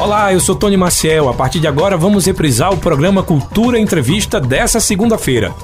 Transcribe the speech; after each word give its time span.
Olá, 0.00 0.32
eu 0.32 0.40
sou 0.40 0.56
Tony 0.56 0.78
Maciel. 0.78 1.28
A 1.28 1.34
partir 1.34 1.60
de 1.60 1.66
agora 1.66 1.94
vamos 1.94 2.24
reprisar 2.24 2.72
o 2.72 2.78
programa 2.78 3.22
Cultura 3.22 3.78
Entrevista 3.78 4.40
dessa 4.40 4.80
segunda-feira. 4.80 5.54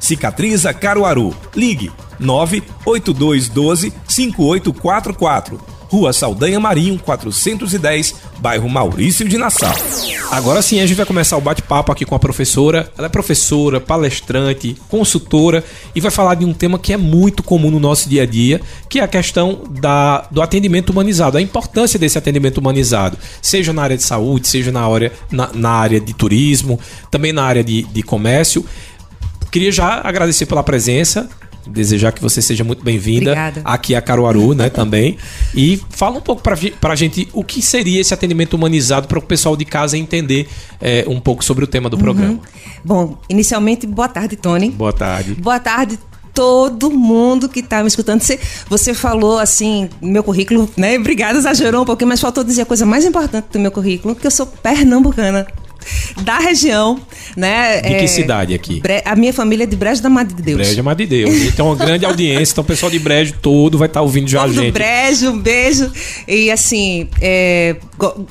Cicatriza 0.00 0.74
Caruaru. 0.74 1.32
Ligue 1.54 1.92
98212 2.18 3.92
5844. 4.08 5.77
Rua 5.88 6.12
Saldanha 6.12 6.60
Marinho, 6.60 6.98
410, 6.98 8.14
bairro 8.38 8.68
Maurício 8.68 9.26
de 9.28 9.38
Nassau. 9.38 9.74
Agora 10.30 10.60
sim, 10.60 10.80
a 10.80 10.86
gente 10.86 10.96
vai 10.96 11.06
começar 11.06 11.36
o 11.36 11.40
bate-papo 11.40 11.90
aqui 11.90 12.04
com 12.04 12.14
a 12.14 12.18
professora. 12.18 12.92
Ela 12.96 13.06
é 13.06 13.10
professora, 13.10 13.80
palestrante, 13.80 14.76
consultora 14.88 15.64
e 15.94 16.00
vai 16.00 16.10
falar 16.10 16.34
de 16.34 16.44
um 16.44 16.52
tema 16.52 16.78
que 16.78 16.92
é 16.92 16.96
muito 16.96 17.42
comum 17.42 17.70
no 17.70 17.80
nosso 17.80 18.08
dia 18.08 18.24
a 18.24 18.26
dia, 18.26 18.60
que 18.88 19.00
é 19.00 19.02
a 19.02 19.08
questão 19.08 19.62
da, 19.80 20.28
do 20.30 20.42
atendimento 20.42 20.90
humanizado, 20.90 21.38
a 21.38 21.40
importância 21.40 21.98
desse 21.98 22.18
atendimento 22.18 22.58
humanizado, 22.58 23.16
seja 23.40 23.72
na 23.72 23.82
área 23.82 23.96
de 23.96 24.02
saúde, 24.02 24.46
seja 24.46 24.70
na 24.70 24.86
área, 24.86 25.12
na, 25.30 25.50
na 25.54 25.70
área 25.70 26.00
de 26.00 26.12
turismo, 26.12 26.78
também 27.10 27.32
na 27.32 27.44
área 27.44 27.64
de, 27.64 27.82
de 27.84 28.02
comércio. 28.02 28.64
Queria 29.50 29.72
já 29.72 30.02
agradecer 30.04 30.44
pela 30.44 30.62
presença, 30.62 31.28
desejar 31.68 32.12
que 32.12 32.20
você 32.20 32.40
seja 32.40 32.64
muito 32.64 32.82
bem-vinda 32.82 33.34
aqui 33.64 33.94
a 33.94 34.00
Caruaru, 34.00 34.54
né, 34.54 34.68
também. 34.70 35.16
E 35.54 35.80
fala 35.90 36.18
um 36.18 36.20
pouco 36.20 36.42
para 36.42 36.92
a 36.92 36.96
gente 36.96 37.28
o 37.32 37.44
que 37.44 37.62
seria 37.62 38.00
esse 38.00 38.12
atendimento 38.12 38.54
humanizado 38.54 39.06
para 39.06 39.18
o 39.18 39.22
pessoal 39.22 39.56
de 39.56 39.64
casa 39.64 39.96
entender 39.96 40.48
é, 40.80 41.04
um 41.08 41.20
pouco 41.20 41.44
sobre 41.44 41.64
o 41.64 41.66
tema 41.66 41.88
do 41.88 41.96
uhum. 41.96 42.02
programa. 42.02 42.40
Bom, 42.84 43.18
inicialmente, 43.28 43.86
boa 43.86 44.08
tarde, 44.08 44.36
Tony. 44.36 44.70
Boa 44.70 44.92
tarde. 44.92 45.34
Boa 45.34 45.60
tarde, 45.60 45.98
todo 46.34 46.90
mundo 46.90 47.48
que 47.48 47.60
está 47.60 47.82
me 47.82 47.88
escutando. 47.88 48.20
Você, 48.20 48.38
você 48.68 48.94
falou 48.94 49.38
assim, 49.38 49.88
meu 50.00 50.22
currículo, 50.22 50.68
né? 50.76 50.96
Obrigada, 50.96 51.38
exagerou 51.38 51.82
um 51.82 51.84
pouquinho, 51.84 52.08
mas 52.08 52.20
faltou 52.20 52.44
dizer 52.44 52.62
a 52.62 52.66
coisa 52.66 52.86
mais 52.86 53.04
importante 53.04 53.46
do 53.52 53.58
meu 53.58 53.70
currículo, 53.70 54.14
que 54.14 54.26
eu 54.26 54.30
sou 54.30 54.46
pernambucana 54.46 55.46
da 56.22 56.38
região, 56.38 57.00
né? 57.36 57.80
De 57.80 57.88
que 57.88 58.04
é, 58.04 58.06
cidade 58.06 58.54
aqui? 58.54 58.80
Bre... 58.80 59.02
A 59.04 59.14
minha 59.16 59.32
família 59.32 59.64
é 59.64 59.66
de 59.66 59.76
Brejo 59.76 60.02
da 60.02 60.08
Madre 60.08 60.34
de 60.34 60.42
Deus. 60.42 60.58
Brejo 60.58 60.76
da 60.76 60.82
Madre 60.82 61.06
de 61.06 61.24
Deus. 61.24 61.42
Então, 61.42 61.66
uma 61.66 61.76
grande 61.76 62.04
audiência. 62.04 62.52
Então, 62.52 62.62
o 62.62 62.66
pessoal 62.66 62.90
de 62.90 62.98
Brejo 62.98 63.34
todo 63.40 63.78
vai 63.78 63.86
estar 63.86 64.00
tá 64.00 64.04
ouvindo 64.04 64.28
já 64.28 64.42
Todo 64.42 64.60
a 64.60 64.62
gente. 64.64 64.72
Brejo, 64.72 65.30
um 65.30 65.38
beijo. 65.38 65.90
E 66.26 66.50
assim, 66.50 67.08
é, 67.20 67.76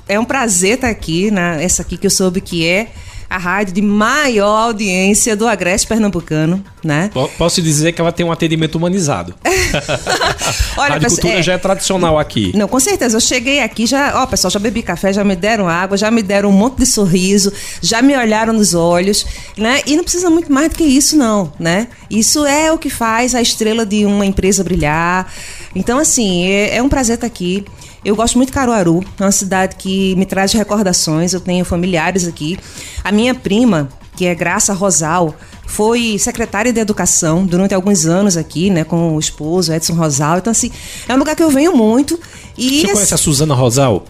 é 0.08 0.20
um 0.20 0.26
prazer 0.26 0.76
estar 0.76 0.90
aqui, 0.90 1.32
né? 1.32 1.64
Essa 1.64 1.82
aqui 1.82 1.98
que 1.98 2.08
eu 2.08 2.12
soube 2.12 2.42
que 2.42 2.66
é 2.66 2.88
a 3.30 3.38
rádio 3.38 3.74
de 3.74 3.82
maior 3.82 4.68
audiência 4.68 5.36
do 5.36 5.48
Agreste 5.48 5.88
Pernambucano, 5.88 6.64
né? 6.84 7.12
Posso 7.38 7.62
dizer 7.62 7.92
que 7.92 8.00
ela 8.00 8.12
tem 8.12 8.26
um 8.26 8.32
atendimento 8.32 8.76
humanizado. 8.76 9.34
Olha, 10.78 10.92
a 10.92 10.94
Rádio 10.94 11.10
Cultura 11.10 11.40
é, 11.40 11.44
já 11.44 11.54
é 11.54 11.58
tradicional 11.58 12.18
aqui. 12.18 12.52
Não, 12.56 12.68
com 12.68 12.80
certeza. 12.80 13.18
Eu 13.18 13.22
cheguei 13.22 13.62
aqui, 13.62 13.86
já, 13.86 14.22
ó, 14.22 14.26
pessoal, 14.26 14.52
já 14.52 14.60
bebi 14.60 14.82
café, 14.82 15.12
já 15.12 15.24
me 15.24 15.36
deram 15.36 15.68
água, 15.68 15.98
já 15.98 16.10
me 16.10 16.24
deram 16.24 16.50
um 16.50 16.54
monte 16.54 16.78
de 16.78 16.86
sorriso, 16.86 17.52
já 17.82 18.02
me 18.02 18.16
olharam 18.16 18.54
nos 18.54 18.74
olhos, 18.74 19.26
né? 19.58 19.82
E 19.86 19.96
não 19.98 20.04
precisa 20.04 20.30
muito 20.30 20.52
mais 20.52 20.70
do 20.70 20.76
que 20.76 20.84
isso, 20.84 21.18
não, 21.18 21.52
né? 21.60 21.88
Isso 22.10 22.46
é 22.46 22.72
o 22.72 22.78
que 22.78 22.90
faz 22.90 23.36
a 23.36 23.42
estrela 23.42 23.86
de 23.86 24.06
uma 24.06 24.26
empresa 24.26 24.64
brilhar. 24.64 25.32
Então, 25.76 26.00
assim, 26.00 26.48
é, 26.48 26.78
é 26.78 26.82
um 26.82 26.88
prazer 26.90 27.16
estar 27.16 27.28
aqui. 27.28 27.66
Eu 28.06 28.16
gosto 28.16 28.38
muito 28.38 28.50
de 28.50 28.54
Caruaru, 28.54 29.04
é 29.20 29.24
uma 29.24 29.32
cidade 29.32 29.76
que 29.76 30.16
me 30.16 30.26
traz 30.26 30.54
recordações, 30.54 31.34
eu 31.34 31.40
tenho 31.40 31.66
familiares 31.66 32.28
aqui. 32.28 32.58
A 33.04 33.12
minha 33.12 33.36
prima, 33.36 33.90
que 34.16 34.26
é 34.26 34.34
Graça 34.34 34.74
Rosal, 34.74 35.36
foi 35.66 36.18
secretária 36.18 36.72
de 36.72 36.80
educação 36.80 37.46
durante 37.46 37.74
alguns 37.74 38.06
anos 38.06 38.38
aqui, 38.38 38.70
né, 38.70 38.84
com 38.84 39.16
o 39.16 39.20
esposo 39.20 39.74
Edson 39.74 39.94
Rosal. 39.94 40.38
Então, 40.38 40.52
assim, 40.52 40.72
é 41.08 41.14
um 41.14 41.18
lugar 41.18 41.36
que 41.36 41.44
eu 41.44 41.50
venho 41.50 41.76
muito. 41.76 42.20
E, 42.58 42.82
Você 42.82 42.94
conhece 42.94 43.14
a 43.14 43.18
Suzana 43.18 43.54
Rosal? 43.54 44.06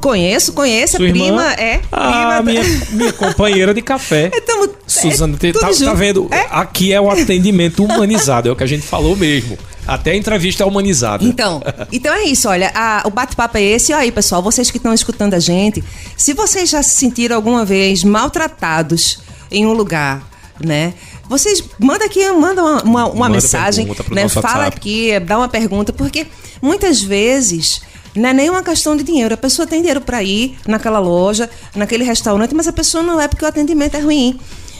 Conheço, 0.00 0.52
conheço. 0.52 0.96
Sua 0.96 1.06
a 1.06 1.10
prima 1.10 1.26
irmã? 1.26 1.50
é. 1.52 1.80
Ah, 1.92 2.40
prima 2.42 2.42
minha, 2.42 2.62
minha 2.92 3.12
companheira 3.12 3.74
de 3.74 3.82
café. 3.82 4.30
Então, 4.34 4.68
Suzana, 4.86 5.36
é, 5.42 5.52
tá, 5.52 5.68
tá, 5.68 5.94
vendo? 5.94 6.28
É? 6.30 6.46
Aqui 6.50 6.92
é 6.92 7.00
o 7.00 7.10
atendimento 7.10 7.84
humanizado, 7.84 8.48
é 8.48 8.52
o 8.52 8.56
que 8.56 8.64
a 8.64 8.66
gente 8.66 8.82
falou 8.82 9.14
mesmo. 9.14 9.58
Até 9.86 10.12
a 10.12 10.16
entrevista 10.16 10.62
é 10.62 10.66
humanizada. 10.66 11.24
Então, 11.24 11.62
então 11.92 12.14
é 12.14 12.24
isso, 12.24 12.48
olha, 12.48 12.70
a, 12.74 13.02
o 13.06 13.10
bate-papo 13.10 13.58
é 13.58 13.62
esse. 13.62 13.92
E 13.92 13.94
aí, 13.94 14.10
pessoal, 14.12 14.42
vocês 14.42 14.70
que 14.70 14.76
estão 14.76 14.94
escutando 14.94 15.34
a 15.34 15.38
gente, 15.38 15.82
se 16.16 16.32
vocês 16.32 16.70
já 16.70 16.82
se 16.82 16.94
sentiram 16.96 17.36
alguma 17.36 17.64
vez 17.64 18.04
maltratados 18.04 19.20
em 19.50 19.66
um 19.66 19.72
lugar, 19.72 20.22
né? 20.60 20.94
Vocês 21.28 21.62
manda 21.78 22.04
aqui, 22.04 22.28
manda 22.32 22.62
uma, 22.62 22.82
uma, 22.82 23.06
uma 23.06 23.28
mensagem, 23.28 23.86
né? 24.10 24.28
Fala 24.28 24.64
WhatsApp. 24.64 24.76
aqui, 24.76 25.20
dá 25.20 25.38
uma 25.38 25.48
pergunta, 25.48 25.92
porque 25.92 26.26
muitas 26.60 27.00
vezes 27.00 27.80
não 28.14 28.28
é 28.28 28.32
nem 28.32 28.50
uma 28.50 28.62
questão 28.62 28.96
de 28.96 29.02
dinheiro. 29.02 29.34
A 29.34 29.36
pessoa 29.36 29.66
tem 29.66 29.80
dinheiro 29.80 30.00
para 30.00 30.22
ir 30.22 30.58
naquela 30.66 30.98
loja, 30.98 31.48
naquele 31.74 32.04
restaurante, 32.04 32.54
mas 32.54 32.66
a 32.66 32.72
pessoa 32.72 33.02
não 33.02 33.20
é 33.20 33.28
porque 33.28 33.44
o 33.44 33.48
atendimento 33.48 33.96
é 33.96 34.00
ruim. 34.00 34.38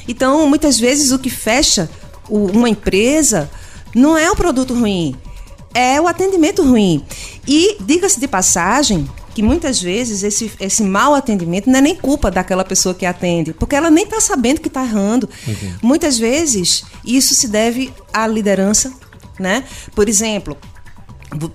Então, 0.09 0.49
muitas 0.49 0.79
vezes 0.79 1.12
o 1.12 1.19
que 1.19 1.31
fecha 1.31 1.88
uma 2.29 2.69
empresa 2.69 3.50
não 3.94 4.17
é 4.17 4.31
o 4.31 4.37
produto 4.37 4.75
ruim, 4.75 5.15
é 5.75 6.00
o 6.00 6.06
atendimento 6.06 6.62
ruim. 6.62 7.05
E, 7.47 7.77
diga-se 7.81 8.19
de 8.19 8.27
passagem, 8.27 9.09
que 9.35 9.43
muitas 9.43 9.81
vezes 9.81 10.23
esse, 10.23 10.50
esse 10.59 10.82
mau 10.82 11.15
atendimento 11.15 11.71
não 11.71 11.79
é 11.79 11.82
nem 11.82 11.94
culpa 11.94 12.31
daquela 12.31 12.65
pessoa 12.65 12.94
que 12.94 13.06
atende, 13.06 13.53
porque 13.53 13.77
ela 13.77 13.91
nem 13.91 14.05
está 14.05 14.21
sabendo 14.21 14.61
que 14.61 14.69
está 14.69 14.82
errando. 14.82 15.29
Uhum. 15.47 15.75
Muitas 15.82 16.19
vezes 16.19 16.85
isso 17.05 17.35
se 17.35 17.49
deve 17.49 17.93
à 18.12 18.27
liderança, 18.27 18.93
né? 19.38 19.65
Por 19.94 20.09
exemplo, 20.09 20.56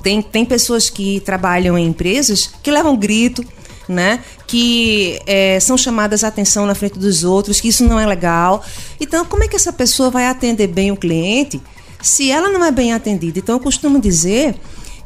tem, 0.01 0.21
tem 0.21 0.45
pessoas 0.45 0.89
que 0.89 1.19
trabalham 1.21 1.77
em 1.77 1.87
empresas 1.87 2.49
que 2.63 2.71
levam 2.71 2.95
grito, 2.95 3.45
né? 3.87 4.23
Que 4.47 5.19
é, 5.25 5.59
são 5.59 5.77
chamadas 5.77 6.23
a 6.23 6.27
atenção 6.27 6.65
na 6.65 6.75
frente 6.75 6.97
dos 6.97 7.23
outros, 7.23 7.59
que 7.59 7.67
isso 7.67 7.83
não 7.83 7.99
é 7.99 8.05
legal. 8.05 8.63
Então, 8.99 9.25
como 9.25 9.43
é 9.43 9.47
que 9.47 9.55
essa 9.55 9.73
pessoa 9.73 10.09
vai 10.09 10.27
atender 10.27 10.67
bem 10.67 10.91
o 10.91 10.97
cliente 10.97 11.61
se 12.01 12.31
ela 12.31 12.49
não 12.49 12.63
é 12.63 12.71
bem 12.71 12.93
atendida? 12.93 13.39
Então, 13.39 13.55
eu 13.55 13.59
costumo 13.59 13.99
dizer 13.99 14.55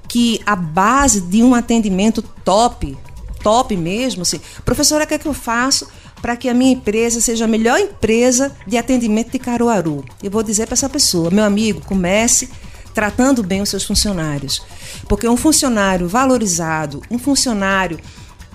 que 0.07 0.41
a 0.45 0.55
base 0.55 1.21
de 1.21 1.43
um 1.43 1.53
atendimento 1.53 2.21
top, 2.21 2.97
top 3.43 3.75
mesmo, 3.77 4.23
assim, 4.23 4.39
professora, 4.65 5.03
o 5.03 5.07
que 5.07 5.13
é 5.13 5.19
que 5.19 5.27
eu 5.27 5.33
faço 5.33 5.87
para 6.21 6.35
que 6.35 6.49
a 6.49 6.53
minha 6.53 6.73
empresa 6.73 7.21
seja 7.21 7.45
a 7.45 7.47
melhor 7.47 7.79
empresa 7.79 8.55
de 8.65 8.77
atendimento 8.77 9.31
de 9.31 9.39
Caruaru? 9.39 10.03
Eu 10.21 10.31
vou 10.31 10.43
dizer 10.43 10.65
para 10.65 10.73
essa 10.73 10.89
pessoa, 10.89 11.29
meu 11.29 11.43
amigo, 11.43 11.81
comece 11.85 12.49
tratando 12.99 13.41
bem 13.41 13.61
os 13.61 13.69
seus 13.69 13.85
funcionários. 13.85 14.61
Porque 15.07 15.25
um 15.25 15.37
funcionário 15.37 16.05
valorizado, 16.05 17.01
um 17.09 17.17
funcionário 17.17 17.97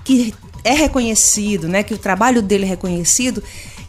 que 0.05 0.35
é 0.63 0.75
reconhecido, 0.75 1.67
né, 1.67 1.83
que 1.83 1.95
o 1.95 1.99
trabalho 1.99 2.43
dele 2.43 2.65
é 2.65 2.69
reconhecido, 2.69 3.43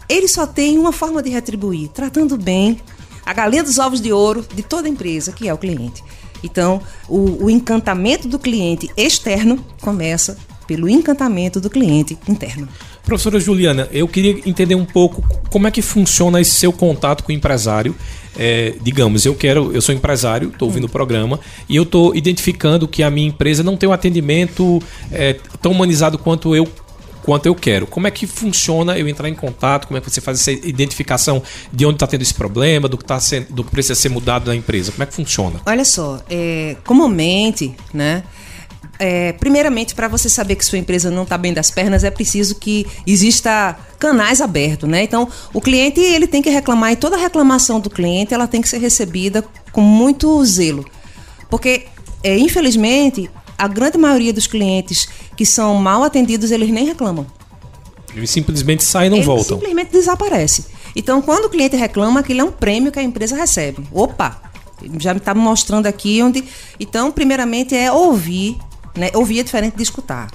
ele 0.08 0.30
só 0.30 0.48
tem 0.48 0.80
uma 0.80 0.94
forma 0.94 1.22
de 1.22 1.30
retribuir, 1.30 1.90
tratando 1.90 2.38
bem 2.38 2.80
a 3.26 3.34
galinha 3.34 3.64
dos 3.64 3.78
ovos 3.78 4.00
de 4.00 4.14
ouro 4.14 4.46
de 4.56 4.64
toda 4.64 4.88
empresa, 4.88 5.34
que 5.34 5.50
é 5.50 5.54
o 5.54 5.58
cliente. 5.58 6.02
Então, 6.42 6.82
o, 7.10 7.44
o 7.44 7.50
encantamento 7.50 8.26
do 8.26 8.40
cliente 8.40 8.90
externo 8.96 9.58
começa 9.82 10.38
pelo 10.66 10.88
encantamento 10.88 11.60
do 11.60 11.70
cliente 11.70 12.18
interno. 12.30 12.70
Professora 13.06 13.40
Juliana, 13.40 13.88
eu 13.92 14.08
queria 14.08 14.42
entender 14.46 14.74
um 14.74 14.84
pouco 14.84 15.24
como 15.52 15.68
é 15.68 15.72
que 15.72 15.82
funciona 15.82 16.42
esse 16.42 16.52
seu 16.52 16.74
contato 16.74 17.24
com 17.24 17.32
o 17.32 17.36
empresário. 17.36 17.96
É, 18.38 18.74
digamos, 18.82 19.26
eu 19.26 19.36
quero, 19.36 19.72
eu 19.72 19.82
sou 19.82 19.94
empresário, 19.94 20.50
estou 20.50 20.68
ouvindo 20.68 20.86
o 20.86 20.90
programa 20.90 21.40
e 21.70 21.76
eu 21.76 21.84
estou 21.84 22.16
identificando 22.16 22.88
que 22.88 23.04
a 23.04 23.10
minha 23.10 23.28
empresa 23.28 23.64
não 23.64 23.78
tem 23.78 23.88
um 23.88 23.94
atendimento 23.94 24.82
é, 25.12 25.38
tão 25.62 25.72
humanizado 25.72 26.18
quanto 26.18 26.56
eu 26.56 26.68
quanto 27.26 27.48
eu 27.48 27.56
quero. 27.56 27.88
Como 27.88 28.06
é 28.06 28.12
que 28.12 28.28
funciona 28.28 28.98
eu 29.00 29.08
entrar 29.08 29.28
em 29.28 29.34
contato? 29.34 29.88
Como 29.88 29.98
é 29.98 30.02
que 30.02 30.10
você 30.10 30.22
faz 30.22 30.40
essa 30.40 30.52
identificação 30.52 31.42
de 31.74 31.84
onde 31.84 31.96
está 31.96 32.06
tendo 32.06 32.22
esse 32.22 32.34
problema, 32.34 32.88
do 32.88 32.98
que, 32.98 33.04
tá 33.04 33.20
sendo, 33.20 33.52
do 33.52 33.64
que 33.64 33.72
precisa 33.72 33.96
ser 33.96 34.10
mudado 34.10 34.48
na 34.48 34.56
empresa? 34.56 34.92
Como 34.92 35.02
é 35.02 35.06
que 35.08 35.14
funciona? 35.14 35.60
Olha 35.66 35.84
só, 35.84 36.22
é, 36.30 36.78
comumente, 36.86 37.76
né? 37.92 38.24
É, 38.98 39.34
primeiramente, 39.34 39.94
para 39.94 40.08
você 40.08 40.30
saber 40.30 40.56
que 40.56 40.64
sua 40.64 40.78
empresa 40.78 41.12
não 41.12 41.24
está 41.24 41.38
bem 41.38 41.54
das 41.54 41.70
pernas, 41.70 42.04
é 42.04 42.12
preciso 42.12 42.56
que 42.56 42.88
exista 43.06 43.78
canais 44.00 44.40
abertos, 44.40 44.90
né? 44.90 45.04
Então, 45.04 45.28
o 45.54 45.60
cliente 45.60 46.00
ele 46.00 46.28
tem 46.28 46.42
que 46.42 46.50
reclamar 46.50 46.94
e 46.94 46.96
toda 46.96 47.18
reclamação 47.18 47.80
do 47.80 47.90
cliente 47.90 48.34
ela 48.34 48.48
tem 48.48 48.62
que 48.62 48.70
ser 48.70 48.78
recebida 48.78 49.44
com 49.72 49.82
muito 49.82 50.44
zelo, 50.46 50.86
porque 51.50 51.88
é, 52.24 52.38
infelizmente 52.38 53.30
a 53.58 53.68
grande 53.68 53.98
maioria 53.98 54.34
dos 54.34 54.48
clientes 54.48 55.08
que 55.36 55.46
são 55.46 55.76
mal 55.76 56.04
atendidos 56.04 56.52
eles 56.52 56.70
nem 56.70 56.86
reclamam. 56.86 57.26
Eles 58.16 58.30
simplesmente 58.30 58.84
saem 58.84 59.08
e 59.08 59.10
não 59.10 59.18
Ele 59.18 59.26
voltam. 59.26 59.58
Simplesmente 59.58 59.92
desaparece. 59.92 60.66
Então, 60.96 61.22
quando 61.22 61.46
o 61.46 61.50
cliente 61.50 61.76
reclama, 61.76 62.22
aquilo 62.22 62.40
é 62.40 62.44
um 62.46 62.52
prêmio 62.52 62.92
que 62.92 63.00
a 63.00 63.04
empresa 63.04 63.36
recebe. 63.36 63.86
Opa, 63.92 64.42
já 64.98 65.14
me 65.14 65.20
está 65.20 65.36
mostrando 65.36 65.86
aqui 65.86 66.24
onde. 66.24 66.44
Então, 66.80 67.12
primeiramente 67.12 67.76
é 67.76 67.92
ouvir 67.92 68.58
né? 68.96 69.12
Ouvir 69.14 69.40
é 69.40 69.44
diferente 69.44 69.76
de 69.76 69.84
escutar. 69.84 70.30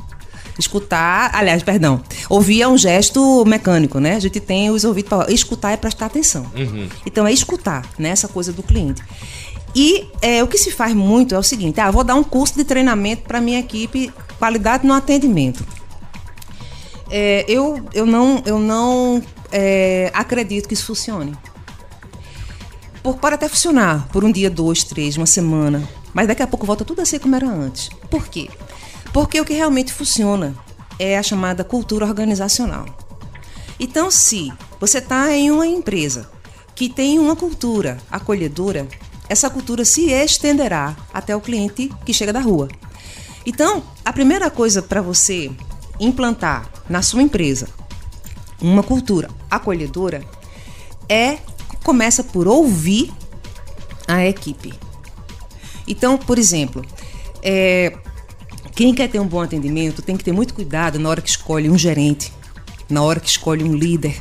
Escutar, 0.58 1.30
aliás, 1.34 1.62
perdão, 1.62 2.02
ouvir 2.28 2.62
é 2.62 2.68
um 2.68 2.76
gesto 2.76 3.44
mecânico, 3.46 3.98
né? 3.98 4.16
A 4.16 4.20
gente 4.20 4.38
tem 4.40 4.70
os 4.70 4.84
ouvidos 4.84 5.08
para 5.08 5.32
escutar 5.32 5.70
é 5.72 5.76
prestar 5.76 6.06
atenção. 6.06 6.44
Uhum. 6.54 6.88
Então 7.06 7.26
é 7.26 7.32
escutar, 7.32 7.86
né? 7.98 8.10
Essa 8.10 8.28
coisa 8.28 8.52
do 8.52 8.62
cliente. 8.62 9.02
E 9.74 10.08
é, 10.20 10.42
o 10.42 10.46
que 10.46 10.58
se 10.58 10.70
faz 10.70 10.94
muito 10.94 11.34
é 11.34 11.38
o 11.38 11.42
seguinte: 11.42 11.80
ah, 11.80 11.90
vou 11.90 12.04
dar 12.04 12.14
um 12.14 12.24
curso 12.24 12.56
de 12.56 12.64
treinamento 12.64 13.22
para 13.22 13.40
minha 13.40 13.60
equipe, 13.60 14.12
qualidade 14.38 14.86
no 14.86 14.92
atendimento. 14.92 15.64
É, 17.08 17.44
eu, 17.48 17.80
eu 17.92 18.06
não, 18.06 18.42
eu 18.46 18.58
não 18.58 19.22
é, 19.50 20.10
acredito 20.14 20.68
que 20.68 20.74
isso 20.74 20.86
funcione. 20.86 21.36
Por, 23.02 23.16
pode 23.16 23.34
até 23.34 23.48
funcionar 23.48 24.08
por 24.08 24.24
um 24.24 24.30
dia, 24.30 24.50
dois, 24.50 24.84
três, 24.84 25.16
uma 25.16 25.26
semana. 25.26 25.88
Mas 26.12 26.26
daqui 26.26 26.42
a 26.42 26.46
pouco 26.46 26.66
volta 26.66 26.84
tudo 26.84 27.00
a 27.02 27.06
ser 27.06 27.18
como 27.20 27.36
era 27.36 27.48
antes. 27.48 27.88
Por 28.10 28.28
quê? 28.28 28.48
Porque 29.12 29.40
o 29.40 29.44
que 29.44 29.54
realmente 29.54 29.92
funciona 29.92 30.54
é 30.98 31.16
a 31.16 31.22
chamada 31.22 31.64
cultura 31.64 32.04
organizacional. 32.04 32.86
Então, 33.78 34.10
se 34.10 34.52
você 34.78 34.98
está 34.98 35.34
em 35.34 35.50
uma 35.50 35.66
empresa 35.66 36.30
que 36.74 36.88
tem 36.88 37.18
uma 37.18 37.34
cultura 37.34 37.98
acolhedora, 38.10 38.86
essa 39.28 39.48
cultura 39.48 39.84
se 39.84 40.10
estenderá 40.10 40.96
até 41.12 41.34
o 41.34 41.40
cliente 41.40 41.90
que 42.04 42.12
chega 42.12 42.32
da 42.32 42.40
rua. 42.40 42.68
Então, 43.46 43.82
a 44.04 44.12
primeira 44.12 44.50
coisa 44.50 44.82
para 44.82 45.00
você 45.00 45.50
implantar 45.98 46.70
na 46.88 47.02
sua 47.02 47.22
empresa 47.22 47.68
uma 48.60 48.82
cultura 48.82 49.30
acolhedora 49.50 50.22
é 51.08 51.38
começa 51.82 52.22
por 52.22 52.46
ouvir 52.46 53.12
a 54.06 54.24
equipe. 54.26 54.74
Então, 55.90 56.16
por 56.16 56.38
exemplo, 56.38 56.84
é, 57.42 57.92
quem 58.74 58.94
quer 58.94 59.08
ter 59.08 59.18
um 59.18 59.26
bom 59.26 59.40
atendimento 59.40 60.00
tem 60.00 60.16
que 60.16 60.24
ter 60.24 60.32
muito 60.32 60.54
cuidado 60.54 60.98
na 60.98 61.08
hora 61.08 61.20
que 61.20 61.28
escolhe 61.28 61.68
um 61.68 61.76
gerente, 61.76 62.32
na 62.88 63.02
hora 63.02 63.18
que 63.18 63.28
escolhe 63.28 63.64
um 63.64 63.74
líder, 63.74 64.14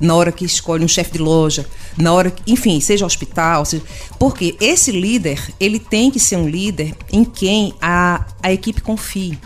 na 0.00 0.14
hora 0.14 0.32
que 0.32 0.44
escolhe 0.44 0.84
um 0.84 0.88
chefe 0.88 1.12
de 1.12 1.18
loja, 1.18 1.66
na 1.96 2.12
hora 2.12 2.30
que, 2.30 2.50
enfim, 2.50 2.80
seja 2.80 3.04
hospital, 3.04 3.64
seja, 3.64 3.84
porque 4.18 4.56
esse 4.58 4.90
líder, 4.90 5.40
ele 5.60 5.78
tem 5.78 6.10
que 6.10 6.18
ser 6.18 6.36
um 6.36 6.48
líder 6.48 6.94
em 7.12 7.24
quem 7.24 7.74
a, 7.80 8.26
a 8.42 8.52
equipe 8.52 8.80
confie. 8.80 9.38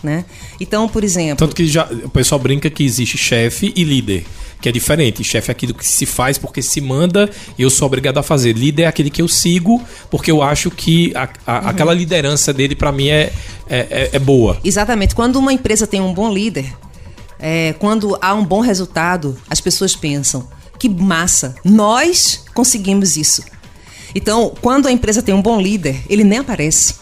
Né? 0.00 0.24
Então, 0.60 0.88
por 0.88 1.02
exemplo. 1.02 1.36
Tanto 1.36 1.56
que 1.56 1.66
já, 1.66 1.84
o 2.04 2.08
pessoal 2.08 2.38
brinca 2.38 2.70
que 2.70 2.84
existe 2.84 3.18
chefe 3.18 3.72
e 3.74 3.82
líder 3.82 4.24
que 4.60 4.68
é 4.68 4.72
diferente. 4.72 5.22
Chefe 5.24 5.50
é 5.50 5.52
aquilo 5.52 5.74
que 5.74 5.86
se 5.86 6.06
faz 6.06 6.38
porque 6.38 6.62
se 6.62 6.80
manda 6.80 7.30
e 7.56 7.62
eu 7.62 7.70
sou 7.70 7.86
obrigado 7.86 8.18
a 8.18 8.22
fazer. 8.22 8.52
Líder 8.52 8.82
é 8.82 8.86
aquele 8.86 9.10
que 9.10 9.22
eu 9.22 9.28
sigo 9.28 9.82
porque 10.10 10.30
eu 10.30 10.42
acho 10.42 10.70
que 10.70 11.12
a, 11.14 11.28
a, 11.46 11.60
uhum. 11.60 11.68
aquela 11.68 11.94
liderança 11.94 12.52
dele, 12.52 12.74
para 12.74 12.92
mim, 12.92 13.08
é, 13.08 13.32
é, 13.68 13.78
é, 13.90 14.10
é, 14.12 14.18
boa. 14.18 14.58
Exatamente. 14.64 15.14
Quando 15.14 15.36
uma 15.36 15.52
empresa 15.52 15.86
tem 15.86 16.00
um 16.00 16.12
bom 16.12 16.32
líder, 16.32 16.72
é, 17.38 17.74
quando 17.78 18.18
há 18.20 18.34
um 18.34 18.44
bom 18.44 18.60
resultado, 18.60 19.36
as 19.48 19.60
pessoas 19.60 19.94
pensam: 19.94 20.48
que 20.78 20.88
massa, 20.88 21.54
nós 21.64 22.44
conseguimos 22.54 23.16
isso. 23.16 23.42
Então, 24.14 24.52
quando 24.60 24.88
a 24.88 24.92
empresa 24.92 25.22
tem 25.22 25.34
um 25.34 25.42
bom 25.42 25.60
líder, 25.60 26.02
ele 26.08 26.24
nem 26.24 26.38
aparece 26.38 26.94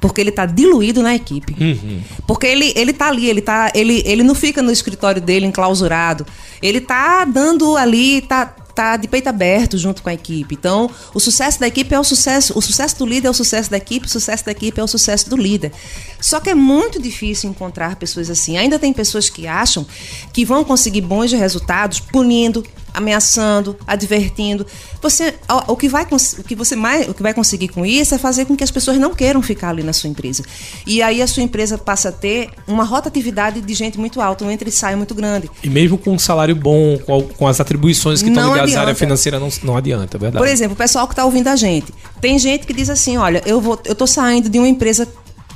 porque 0.00 0.20
ele 0.20 0.30
está 0.30 0.46
diluído 0.46 1.02
na 1.02 1.14
equipe. 1.14 1.54
Uhum. 1.58 2.00
Porque 2.26 2.46
ele, 2.46 2.72
ele 2.76 2.92
tá 2.92 3.08
ali, 3.08 3.28
ele, 3.28 3.40
tá, 3.40 3.70
ele, 3.74 4.02
ele 4.04 4.22
não 4.22 4.34
fica 4.34 4.62
no 4.62 4.70
escritório 4.70 5.20
dele 5.20 5.46
enclausurado. 5.46 6.26
Ele 6.62 6.80
tá 6.80 7.24
dando 7.24 7.76
ali, 7.76 8.20
tá, 8.22 8.54
tá 8.76 8.98
de 8.98 9.08
peito 9.08 9.26
aberto 9.26 9.78
junto 9.78 10.02
com 10.02 10.10
a 10.10 10.14
equipe. 10.14 10.54
Então, 10.54 10.90
o 11.14 11.18
sucesso 11.18 11.58
da 11.58 11.66
equipe 11.66 11.94
é 11.94 11.98
o 11.98 12.04
sucesso, 12.04 12.52
o 12.56 12.60
sucesso 12.60 12.98
do 12.98 13.06
líder 13.06 13.28
é 13.28 13.30
o 13.30 13.34
sucesso 13.34 13.70
da 13.70 13.78
equipe, 13.78 14.06
o 14.06 14.10
sucesso 14.10 14.44
da 14.44 14.52
equipe 14.52 14.78
é 14.78 14.84
o 14.84 14.86
sucesso 14.86 15.30
do 15.30 15.36
líder. 15.36 15.72
Só 16.20 16.38
que 16.38 16.50
é 16.50 16.54
muito 16.54 17.00
difícil 17.00 17.48
encontrar 17.48 17.96
pessoas 17.96 18.28
assim. 18.28 18.58
Ainda 18.58 18.78
tem 18.78 18.92
pessoas 18.92 19.30
que 19.30 19.46
acham 19.46 19.86
que 20.30 20.44
vão 20.44 20.62
conseguir 20.62 21.00
bons 21.00 21.32
resultados 21.32 22.00
punindo, 22.00 22.62
ameaçando, 22.96 23.76
advertindo. 23.86 24.66
Você, 25.02 25.34
o 25.68 25.76
que 25.76 25.86
vai, 25.86 26.04
o 26.04 26.42
que 26.42 26.54
você 26.54 26.74
mais, 26.74 27.06
o 27.06 27.12
que 27.12 27.22
vai 27.22 27.34
conseguir 27.34 27.68
com 27.68 27.84
isso 27.84 28.14
é 28.14 28.18
fazer 28.18 28.46
com 28.46 28.56
que 28.56 28.64
as 28.64 28.70
pessoas 28.70 28.96
não 28.96 29.14
queiram 29.14 29.42
ficar 29.42 29.68
ali 29.68 29.82
na 29.82 29.92
sua 29.92 30.08
empresa. 30.08 30.42
E 30.86 31.02
aí 31.02 31.20
a 31.20 31.26
sua 31.26 31.42
empresa 31.42 31.76
passa 31.76 32.08
a 32.08 32.12
ter 32.12 32.48
uma 32.66 32.84
rotatividade 32.84 33.60
de 33.60 33.74
gente 33.74 33.98
muito 33.98 34.20
alta, 34.20 34.44
um 34.44 34.50
entra 34.50 34.68
e 34.68 34.72
sai 34.72 34.96
muito 34.96 35.14
grande. 35.14 35.50
E 35.62 35.68
mesmo 35.68 35.98
com 35.98 36.12
um 36.12 36.18
salário 36.18 36.56
bom, 36.56 36.98
com, 36.98 37.22
com 37.22 37.46
as 37.46 37.60
atribuições 37.60 38.22
que 38.22 38.30
estão 38.30 38.48
ligadas 38.48 38.65
à 38.74 38.80
área 38.80 38.94
financeira, 38.94 39.38
não, 39.38 39.48
não 39.62 39.76
adianta, 39.76 40.16
é 40.16 40.20
verdade. 40.20 40.42
Por 40.42 40.50
exemplo, 40.50 40.74
o 40.74 40.76
pessoal 40.76 41.06
que 41.06 41.12
está 41.12 41.24
ouvindo 41.24 41.48
a 41.48 41.56
gente, 41.56 41.92
tem 42.20 42.38
gente 42.38 42.66
que 42.66 42.72
diz 42.72 42.90
assim, 42.90 43.16
olha, 43.16 43.42
eu 43.46 43.60
vou, 43.60 43.78
eu 43.84 43.94
tô 43.94 44.06
saindo 44.06 44.48
de 44.48 44.58
uma 44.58 44.68
empresa 44.68 45.06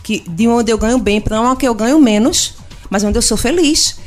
que, 0.02 0.22
de 0.28 0.46
onde 0.46 0.70
eu 0.70 0.78
ganho 0.78 0.98
bem 0.98 1.20
para 1.20 1.40
uma 1.40 1.56
que 1.56 1.66
eu 1.66 1.74
ganho 1.74 2.00
menos, 2.00 2.54
mas 2.88 3.02
onde 3.04 3.18
eu 3.18 3.22
sou 3.22 3.36
feliz. 3.36 3.98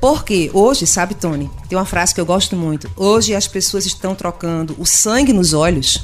Porque 0.00 0.50
hoje, 0.54 0.86
sabe, 0.86 1.14
Tony, 1.14 1.50
tem 1.68 1.76
uma 1.76 1.84
frase 1.84 2.14
que 2.14 2.20
eu 2.20 2.26
gosto 2.26 2.54
muito. 2.54 2.88
Hoje 2.96 3.34
as 3.34 3.48
pessoas 3.48 3.84
estão 3.84 4.14
trocando 4.14 4.76
o 4.78 4.86
sangue 4.86 5.32
nos 5.32 5.52
olhos 5.52 6.00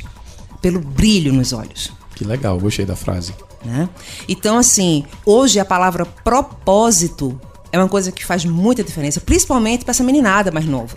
pelo 0.65 0.81
brilho 0.81 1.31
nos 1.31 1.53
olhos. 1.53 1.93
Que 2.15 2.25
legal, 2.25 2.59
gostei 2.59 2.87
da 2.87 2.97
frase. 2.97 3.35
Né? 3.63 3.87
Então, 4.27 4.57
assim, 4.57 5.05
hoje 5.27 5.61
a 5.61 5.65
palavra 5.65 6.07
propósito 6.07 7.39
é 7.71 7.79
uma 7.79 7.89
coisa 7.89 8.11
que 8.11 8.25
faz 8.25 8.47
muita 8.47 8.83
diferença, 8.83 9.21
principalmente 9.21 9.85
para 9.85 9.91
essa 9.91 10.03
meninada 10.03 10.51
mais 10.51 10.65
nova. 10.65 10.97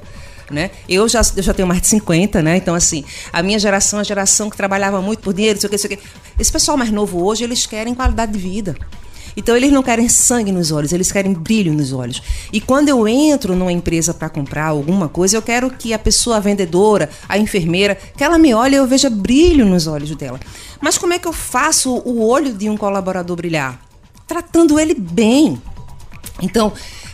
Né? 0.50 0.72
Eu, 0.88 1.10
já, 1.10 1.22
eu 1.36 1.44
já 1.44 1.54
tenho 1.54 1.68
mais 1.68 1.82
de 1.82 1.88
50, 1.88 2.42
né? 2.42 2.56
Então, 2.58 2.74
assim, 2.74 3.04
a 3.34 3.44
minha 3.44 3.60
geração, 3.60 4.00
a 4.00 4.04
geração 4.04 4.50
que 4.50 4.56
trabalhava 4.56 5.02
muito 5.02 5.20
por 5.20 5.34
dinheiro, 5.34 5.60
sei 5.60 5.68
o 5.68 5.70
que, 5.70 5.78
sei 5.78 5.94
o 5.94 5.98
que. 5.98 6.04
Esse 6.40 6.52
pessoal 6.52 6.78
mais 6.78 6.90
novo 6.90 7.22
hoje, 7.24 7.44
eles 7.44 7.66
querem 7.66 7.94
qualidade 7.94 8.32
de 8.32 8.40
vida. 8.40 8.76
Então 9.38 9.56
eles 9.56 9.72
não 9.72 9.84
querem 9.84 10.10
sangue 10.10 10.52
nos 10.52 10.72
olhos, 10.72 10.92
eles 10.92 11.12
querem 11.12 11.32
brilho 11.32 11.72
nos 11.72 11.94
olhos. 11.94 12.24
E 12.52 12.60
quando 12.60 12.90
eu 12.90 13.08
entro 13.08 13.56
numa 13.56 13.72
empresa 13.72 14.12
para 14.12 14.30
comprar 14.30 14.66
alguma 14.66 15.08
coisa, 15.08 15.38
eu 15.38 15.44
quero 15.44 15.70
que 15.70 15.94
a 15.94 16.00
pessoa 16.00 16.38
a 16.38 16.40
vendedora, 16.40 17.08
a 17.30 17.38
enfermeira, 17.38 17.96
que 17.96 18.24
ela 18.24 18.40
me 18.40 18.52
olhe 18.56 18.74
e 18.74 18.78
eu 18.80 18.88
veja 18.88 19.12
brilho 19.12 19.64
nos 19.64 19.86
olhos 19.86 20.16
dela. 20.16 20.40
Mas 20.82 20.98
como 20.98 21.14
é 21.14 21.20
que 21.20 21.28
eu 21.28 21.34
faço 21.34 21.94
o 22.04 22.28
olho 22.28 22.52
de 22.52 22.68
um 22.68 22.76
colaborador 22.76 23.36
brilhar? 23.36 23.80
Tratando 24.26 24.80
ele 24.80 24.96
bem. 24.96 25.62
Então, 26.42 26.74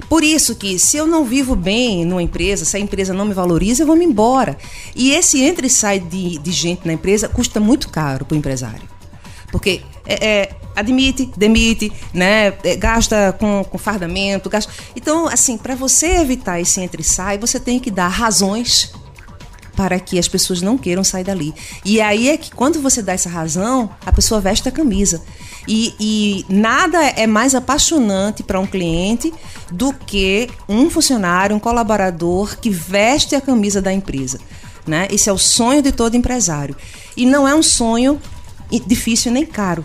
por 0.09 0.23
isso 0.23 0.55
que 0.55 0.77
se 0.77 0.97
eu 0.97 1.07
não 1.07 1.25
vivo 1.25 1.55
bem 1.55 2.05
numa 2.05 2.21
empresa, 2.21 2.65
se 2.65 2.77
a 2.77 2.79
empresa 2.79 3.13
não 3.13 3.25
me 3.25 3.33
valoriza, 3.33 3.83
eu 3.83 3.87
vou 3.87 3.95
me 3.95 4.05
embora. 4.05 4.57
E 4.95 5.11
esse 5.11 5.41
entra 5.41 5.65
e 5.65 5.69
sai 5.69 5.99
de, 5.99 6.37
de 6.37 6.51
gente 6.51 6.85
na 6.85 6.93
empresa 6.93 7.27
custa 7.27 7.59
muito 7.59 7.89
caro 7.89 8.25
para 8.25 8.35
o 8.35 8.37
empresário. 8.37 8.87
Porque 9.51 9.81
é, 10.05 10.27
é, 10.27 10.55
admite, 10.75 11.31
demite, 11.37 11.91
né? 12.13 12.53
É, 12.63 12.75
gasta 12.75 13.35
com, 13.39 13.63
com 13.63 13.77
fardamento, 13.77 14.49
gasta. 14.49 14.71
Então, 14.95 15.27
assim, 15.27 15.57
para 15.57 15.75
você 15.75 16.17
evitar 16.17 16.59
esse 16.59 16.81
entra 16.81 16.99
e 16.99 17.03
sai, 17.03 17.37
você 17.37 17.59
tem 17.59 17.79
que 17.79 17.91
dar 17.91 18.07
razões 18.07 18.91
para 19.75 19.99
que 19.99 20.19
as 20.19 20.27
pessoas 20.27 20.61
não 20.61 20.77
queiram 20.77 21.03
sair 21.03 21.23
dali. 21.23 21.53
E 21.83 21.99
aí 21.99 22.29
é 22.29 22.37
que 22.37 22.51
quando 22.51 22.81
você 22.81 23.01
dá 23.01 23.13
essa 23.13 23.29
razão, 23.29 23.89
a 24.05 24.11
pessoa 24.11 24.39
veste 24.39 24.67
a 24.69 24.71
camisa. 24.71 25.21
E, 25.67 25.95
e 25.99 26.45
nada 26.53 27.01
é 27.01 27.25
mais 27.25 27.55
apaixonante 27.55 28.43
para 28.43 28.59
um 28.59 28.67
cliente 28.67 29.33
do 29.71 29.93
que 29.93 30.49
um 30.67 30.89
funcionário, 30.89 31.55
um 31.55 31.59
colaborador 31.59 32.57
que 32.57 32.69
veste 32.69 33.35
a 33.35 33.41
camisa 33.41 33.81
da 33.81 33.91
empresa. 33.91 34.39
Né? 34.85 35.07
Esse 35.09 35.29
é 35.29 35.33
o 35.33 35.37
sonho 35.37 35.81
de 35.81 35.91
todo 35.91 36.15
empresário. 36.15 36.75
E 37.15 37.25
não 37.25 37.47
é 37.47 37.55
um 37.55 37.63
sonho 37.63 38.19
difícil 38.87 39.31
nem 39.31 39.45
caro, 39.45 39.83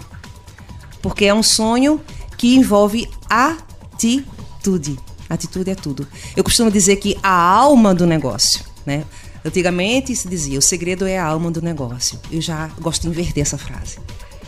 porque 1.02 1.26
é 1.26 1.34
um 1.34 1.42
sonho 1.42 2.00
que 2.36 2.56
envolve 2.56 3.08
atitude. 3.28 4.98
Atitude 5.28 5.70
é 5.70 5.74
tudo. 5.74 6.08
Eu 6.34 6.42
costumo 6.42 6.70
dizer 6.70 6.96
que 6.96 7.18
a 7.22 7.30
alma 7.30 7.94
do 7.94 8.06
negócio, 8.06 8.64
né? 8.86 9.04
Antigamente 9.48 10.14
se 10.14 10.28
dizia, 10.28 10.58
o 10.58 10.62
segredo 10.62 11.06
é 11.06 11.16
a 11.16 11.24
alma 11.24 11.50
do 11.50 11.62
negócio. 11.62 12.20
Eu 12.30 12.38
já 12.38 12.66
gosto 12.78 13.02
de 13.02 13.08
inverter 13.08 13.40
essa 13.40 13.56
frase. 13.56 13.98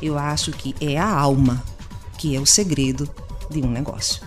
Eu 0.03 0.19
acho 0.19 0.53
que 0.53 0.75
é 0.79 0.99
a 0.99 1.09
alma 1.09 1.65
que 2.19 2.37
é 2.37 2.39
o 2.39 2.45
segredo 2.45 3.09
de 3.51 3.63
um 3.63 3.71
negócio. 3.71 4.23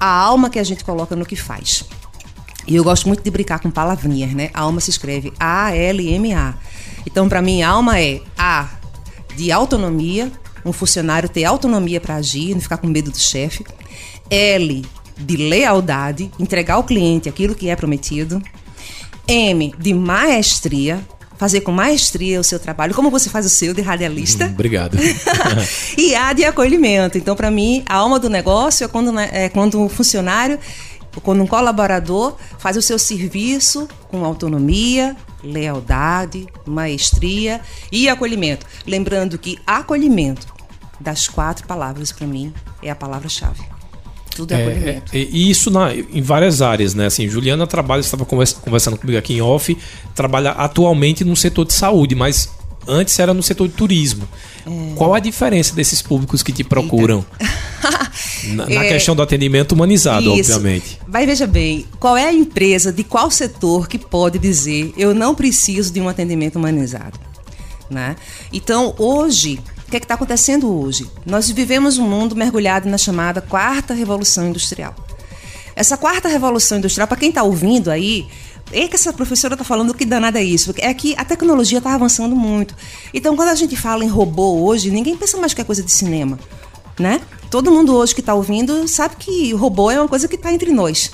A 0.00 0.06
alma 0.06 0.48
que 0.48 0.58
a 0.58 0.64
gente 0.64 0.82
coloca 0.82 1.14
no 1.14 1.26
que 1.26 1.36
faz. 1.36 1.84
E 2.66 2.74
eu 2.74 2.82
gosto 2.82 3.06
muito 3.06 3.22
de 3.22 3.30
brincar 3.30 3.58
com 3.58 3.70
palavrinhas, 3.70 4.32
né? 4.32 4.48
A 4.54 4.62
alma 4.62 4.80
se 4.80 4.88
escreve 4.88 5.30
A-L-M-A. 5.38 6.54
Então, 7.04 7.28
para 7.28 7.42
mim, 7.42 7.60
alma 7.60 8.00
é 8.00 8.22
A 8.38 8.70
de 9.36 9.52
autonomia, 9.52 10.32
um 10.64 10.72
funcionário 10.72 11.28
ter 11.28 11.44
autonomia 11.44 12.00
para 12.00 12.16
agir, 12.16 12.54
não 12.54 12.62
ficar 12.62 12.78
com 12.78 12.86
medo 12.86 13.10
do 13.10 13.18
chefe. 13.18 13.62
L 14.30 14.82
de 15.18 15.36
lealdade, 15.36 16.30
entregar 16.40 16.76
ao 16.76 16.84
cliente 16.84 17.28
aquilo 17.28 17.54
que 17.54 17.68
é 17.68 17.76
prometido. 17.76 18.40
M 19.26 19.74
de 19.78 19.94
maestria, 19.94 21.00
fazer 21.36 21.62
com 21.62 21.72
maestria 21.72 22.40
o 22.40 22.44
seu 22.44 22.58
trabalho, 22.58 22.94
como 22.94 23.10
você 23.10 23.28
faz 23.28 23.44
o 23.46 23.48
seu 23.48 23.74
de 23.74 23.82
radialista. 23.82 24.46
Hum, 24.46 24.52
obrigado. 24.52 24.96
e 25.98 26.14
A 26.14 26.32
de 26.32 26.44
acolhimento. 26.44 27.18
Então, 27.18 27.34
para 27.34 27.50
mim, 27.50 27.82
a 27.86 27.96
alma 27.96 28.18
do 28.18 28.30
negócio 28.30 28.84
é 28.84 28.88
quando, 28.88 29.10
né, 29.10 29.28
é 29.32 29.48
quando 29.48 29.80
um 29.80 29.88
funcionário, 29.88 30.58
quando 31.22 31.42
um 31.42 31.46
colaborador 31.46 32.36
faz 32.58 32.76
o 32.76 32.82
seu 32.82 32.98
serviço 32.98 33.88
com 34.08 34.24
autonomia, 34.24 35.16
lealdade, 35.42 36.46
maestria 36.64 37.60
e 37.90 38.08
acolhimento. 38.08 38.66
Lembrando 38.86 39.36
que 39.36 39.58
acolhimento, 39.66 40.46
das 41.00 41.28
quatro 41.28 41.66
palavras, 41.66 42.12
para 42.12 42.26
mim, 42.26 42.54
é 42.80 42.90
a 42.90 42.94
palavra-chave. 42.94 43.71
Tudo 44.34 44.52
é, 44.52 44.56
é 44.56 44.62
acolhimento. 44.62 45.16
É, 45.16 45.18
e 45.18 45.50
isso 45.50 45.70
na, 45.70 45.94
em 45.94 46.22
várias 46.22 46.62
áreas, 46.62 46.94
né? 46.94 47.06
Assim, 47.06 47.28
Juliana 47.28 47.66
trabalha, 47.66 48.00
estava 48.00 48.24
conversando 48.24 48.96
comigo 48.96 49.18
aqui 49.18 49.34
em 49.34 49.40
off, 49.40 49.76
trabalha 50.14 50.50
atualmente 50.52 51.24
no 51.24 51.36
setor 51.36 51.66
de 51.66 51.72
saúde, 51.72 52.14
mas 52.14 52.48
antes 52.86 53.18
era 53.18 53.32
no 53.32 53.42
setor 53.42 53.68
de 53.68 53.74
turismo. 53.74 54.28
É. 54.66 54.94
Qual 54.94 55.14
a 55.14 55.20
diferença 55.20 55.74
desses 55.74 56.00
públicos 56.02 56.42
que 56.42 56.52
te 56.52 56.64
procuram? 56.64 57.24
na, 58.54 58.68
na 58.68 58.84
é, 58.84 58.88
questão 58.88 59.14
do 59.14 59.22
atendimento 59.22 59.72
humanizado, 59.72 60.34
isso. 60.36 60.52
obviamente. 60.52 60.98
Vai, 61.06 61.26
veja 61.26 61.46
bem, 61.46 61.86
qual 61.98 62.16
é 62.16 62.26
a 62.26 62.32
empresa 62.32 62.92
de 62.92 63.04
qual 63.04 63.30
setor 63.30 63.88
que 63.88 63.98
pode 63.98 64.38
dizer 64.38 64.92
eu 64.96 65.14
não 65.14 65.34
preciso 65.34 65.92
de 65.92 66.00
um 66.00 66.08
atendimento 66.08 66.56
humanizado? 66.56 67.18
Né? 67.90 68.16
Então, 68.50 68.94
hoje, 68.98 69.60
que 69.92 69.96
é 69.96 70.00
está 70.00 70.14
acontecendo 70.14 70.72
hoje? 70.72 71.06
Nós 71.26 71.50
vivemos 71.50 71.98
um 71.98 72.08
mundo 72.08 72.34
mergulhado 72.34 72.88
na 72.88 72.96
chamada 72.96 73.42
quarta 73.42 73.92
revolução 73.92 74.48
industrial. 74.48 74.94
Essa 75.76 75.98
quarta 75.98 76.28
revolução 76.28 76.78
industrial, 76.78 77.06
para 77.06 77.18
quem 77.18 77.28
está 77.28 77.42
ouvindo 77.42 77.90
aí, 77.90 78.26
é 78.72 78.88
que 78.88 78.94
essa 78.94 79.12
professora 79.12 79.52
está 79.52 79.64
falando 79.64 79.92
que 79.92 80.06
danada 80.06 80.40
é 80.40 80.44
isso. 80.44 80.72
É 80.78 80.94
que 80.94 81.14
a 81.18 81.24
tecnologia 81.26 81.76
está 81.76 81.94
avançando 81.94 82.34
muito. 82.34 82.74
Então, 83.12 83.36
quando 83.36 83.50
a 83.50 83.54
gente 83.54 83.76
fala 83.76 84.02
em 84.02 84.08
robô 84.08 84.62
hoje, 84.62 84.90
ninguém 84.90 85.14
pensa 85.14 85.36
mais 85.36 85.52
que 85.52 85.60
é 85.60 85.64
coisa 85.64 85.82
de 85.82 85.92
cinema, 85.92 86.38
né? 86.98 87.20
Todo 87.50 87.70
mundo 87.70 87.94
hoje 87.94 88.14
que 88.14 88.20
está 88.20 88.32
ouvindo 88.32 88.88
sabe 88.88 89.16
que 89.16 89.52
robô 89.52 89.90
é 89.90 90.00
uma 90.00 90.08
coisa 90.08 90.26
que 90.26 90.36
está 90.36 90.50
entre 90.50 90.72
nós. 90.72 91.10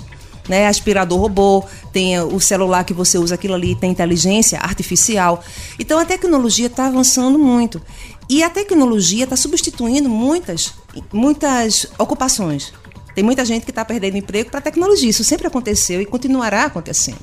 Né, 0.49 0.67
aspirador 0.67 1.21
robô, 1.21 1.63
tem 1.93 2.19
o 2.21 2.41
celular 2.41 2.83
que 2.83 2.95
você 2.95 3.19
usa, 3.19 3.35
aquilo 3.35 3.53
ali 3.53 3.75
tem 3.75 3.91
inteligência 3.91 4.59
artificial. 4.59 5.45
Então 5.79 5.99
a 5.99 6.07
tecnologia 6.07 6.69
está 6.69 6.87
avançando 6.87 7.39
muito. 7.39 7.83
E 8.29 8.43
a 8.43 8.51
tecnologia 8.51 9.25
está 9.25 9.37
substituindo 9.37 10.09
muitas, 10.09 10.75
muitas 11.13 11.87
ocupações. 11.99 12.73
Tem 13.15 13.25
muita 13.25 13.45
gente 13.45 13.65
que 13.65 13.71
está 13.71 13.85
perdendo 13.85 14.17
emprego 14.17 14.51
para 14.51 14.59
a 14.59 14.63
tecnologia. 14.63 15.11
Isso 15.11 15.25
sempre 15.25 15.47
aconteceu 15.47 16.01
e 16.01 16.07
continuará 16.07 16.65
acontecendo. 16.65 17.21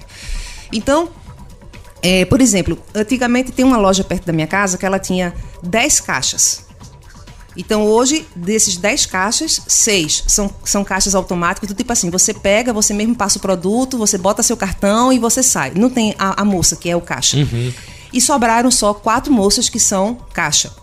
Então, 0.73 1.09
é, 2.01 2.25
por 2.25 2.41
exemplo, 2.41 2.77
antigamente 2.93 3.51
tem 3.51 3.63
uma 3.63 3.77
loja 3.77 4.03
perto 4.03 4.25
da 4.25 4.33
minha 4.33 4.47
casa 4.47 4.77
que 4.77 4.85
ela 4.85 4.99
tinha 4.99 5.33
10 5.63 6.01
caixas. 6.01 6.65
Então 7.57 7.85
hoje, 7.85 8.27
desses 8.35 8.75
10 8.75 9.05
caixas, 9.05 9.61
6 9.67 10.25
são, 10.27 10.53
são 10.63 10.83
caixas 10.83 11.15
automáticas, 11.15 11.69
do 11.69 11.73
tipo 11.73 11.93
assim, 11.93 12.09
você 12.09 12.33
pega, 12.33 12.73
você 12.73 12.93
mesmo 12.93 13.15
passa 13.15 13.37
o 13.37 13.41
produto, 13.41 13.97
você 13.97 14.17
bota 14.17 14.43
seu 14.43 14.57
cartão 14.57 15.13
e 15.13 15.19
você 15.19 15.41
sai. 15.41 15.71
Não 15.75 15.89
tem 15.89 16.13
a, 16.19 16.41
a 16.41 16.45
moça, 16.45 16.75
que 16.75 16.89
é 16.89 16.95
o 16.95 17.01
caixa. 17.01 17.37
Uhum. 17.37 17.71
E 18.11 18.19
sobraram 18.19 18.69
só 18.69 18.93
quatro 18.93 19.31
moças 19.31 19.69
que 19.69 19.79
são 19.79 20.17
caixa. 20.33 20.73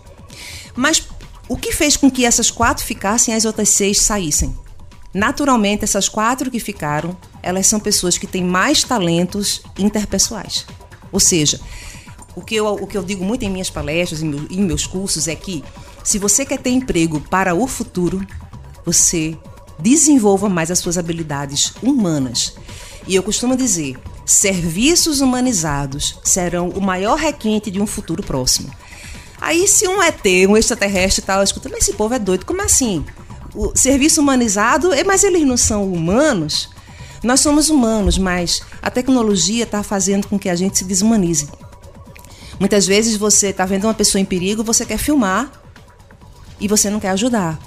Mas 0.75 1.07
o 1.47 1.57
que 1.57 1.71
fez 1.71 1.97
com 1.97 2.09
que 2.09 2.25
essas 2.25 2.49
quatro 2.49 2.83
ficassem 2.83 3.33
e 3.33 3.37
as 3.37 3.45
outras 3.45 3.69
seis 3.69 4.01
saíssem? 4.01 4.57
Naturalmente, 5.13 5.83
essas 5.83 6.09
quatro 6.09 6.49
que 6.49 6.59
ficaram, 6.59 7.15
elas 7.41 7.67
são 7.67 7.79
pessoas 7.79 8.17
que 8.17 8.25
têm 8.25 8.43
mais 8.43 8.83
talentos 8.83 9.61
interpessoais. 9.77 10.65
Ou 11.11 11.19
seja, 11.19 11.59
o 12.35 12.41
que 12.41 12.55
eu, 12.55 12.65
o 12.67 12.87
que 12.87 12.97
eu 12.97 13.03
digo 13.03 13.23
muito 13.23 13.43
em 13.43 13.49
minhas 13.49 13.69
palestras 13.69 14.23
em, 14.23 14.47
em 14.49 14.61
meus 14.61 14.87
cursos 14.87 15.27
é 15.27 15.35
que 15.35 15.63
se 16.03 16.17
você 16.17 16.45
quer 16.45 16.57
ter 16.57 16.71
emprego 16.71 17.21
para 17.21 17.53
o 17.53 17.67
futuro, 17.67 18.25
você 18.85 19.37
desenvolva 19.77 20.49
mais 20.49 20.71
as 20.71 20.79
suas 20.79 20.97
habilidades 20.97 21.73
humanas. 21.81 22.55
E 23.07 23.15
eu 23.15 23.21
costumo 23.21 23.55
dizer, 23.55 23.97
serviços 24.25 25.21
humanizados 25.21 26.19
serão 26.23 26.69
o 26.69 26.81
maior 26.81 27.17
requinte 27.17 27.69
de 27.69 27.79
um 27.81 27.85
futuro 27.87 28.23
próximo. 28.23 28.71
Aí 29.43 29.67
se 29.67 29.87
um 29.87 30.01
ET, 30.01 30.25
um 30.49 30.57
extraterrestre 30.57 31.23
tal, 31.23 31.43
escutando, 31.43 31.75
esse 31.75 31.93
povo 31.93 32.13
é 32.13 32.19
doido, 32.19 32.45
como 32.45 32.61
assim? 32.61 33.05
o 33.55 33.71
serviço 33.75 34.21
humanizado, 34.21 34.89
mas 35.05 35.23
eles 35.23 35.45
não 35.45 35.57
são 35.57 35.91
humanos. 35.91 36.69
Nós 37.23 37.39
somos 37.39 37.69
humanos, 37.69 38.17
mas 38.17 38.61
a 38.81 38.89
tecnologia 38.89 39.63
está 39.63 39.83
fazendo 39.83 40.27
com 40.27 40.37
que 40.37 40.49
a 40.49 40.55
gente 40.55 40.77
se 40.77 40.83
desumanize. 40.83 41.47
Muitas 42.59 42.85
vezes 42.85 43.15
você 43.15 43.47
está 43.47 43.65
vendo 43.65 43.85
uma 43.85 43.93
pessoa 43.93 44.21
em 44.21 44.25
perigo, 44.25 44.63
você 44.63 44.85
quer 44.85 44.97
filmar 44.97 45.51
e 46.59 46.67
você 46.67 46.89
não 46.89 46.99
quer 46.99 47.09
ajudar. 47.09 47.59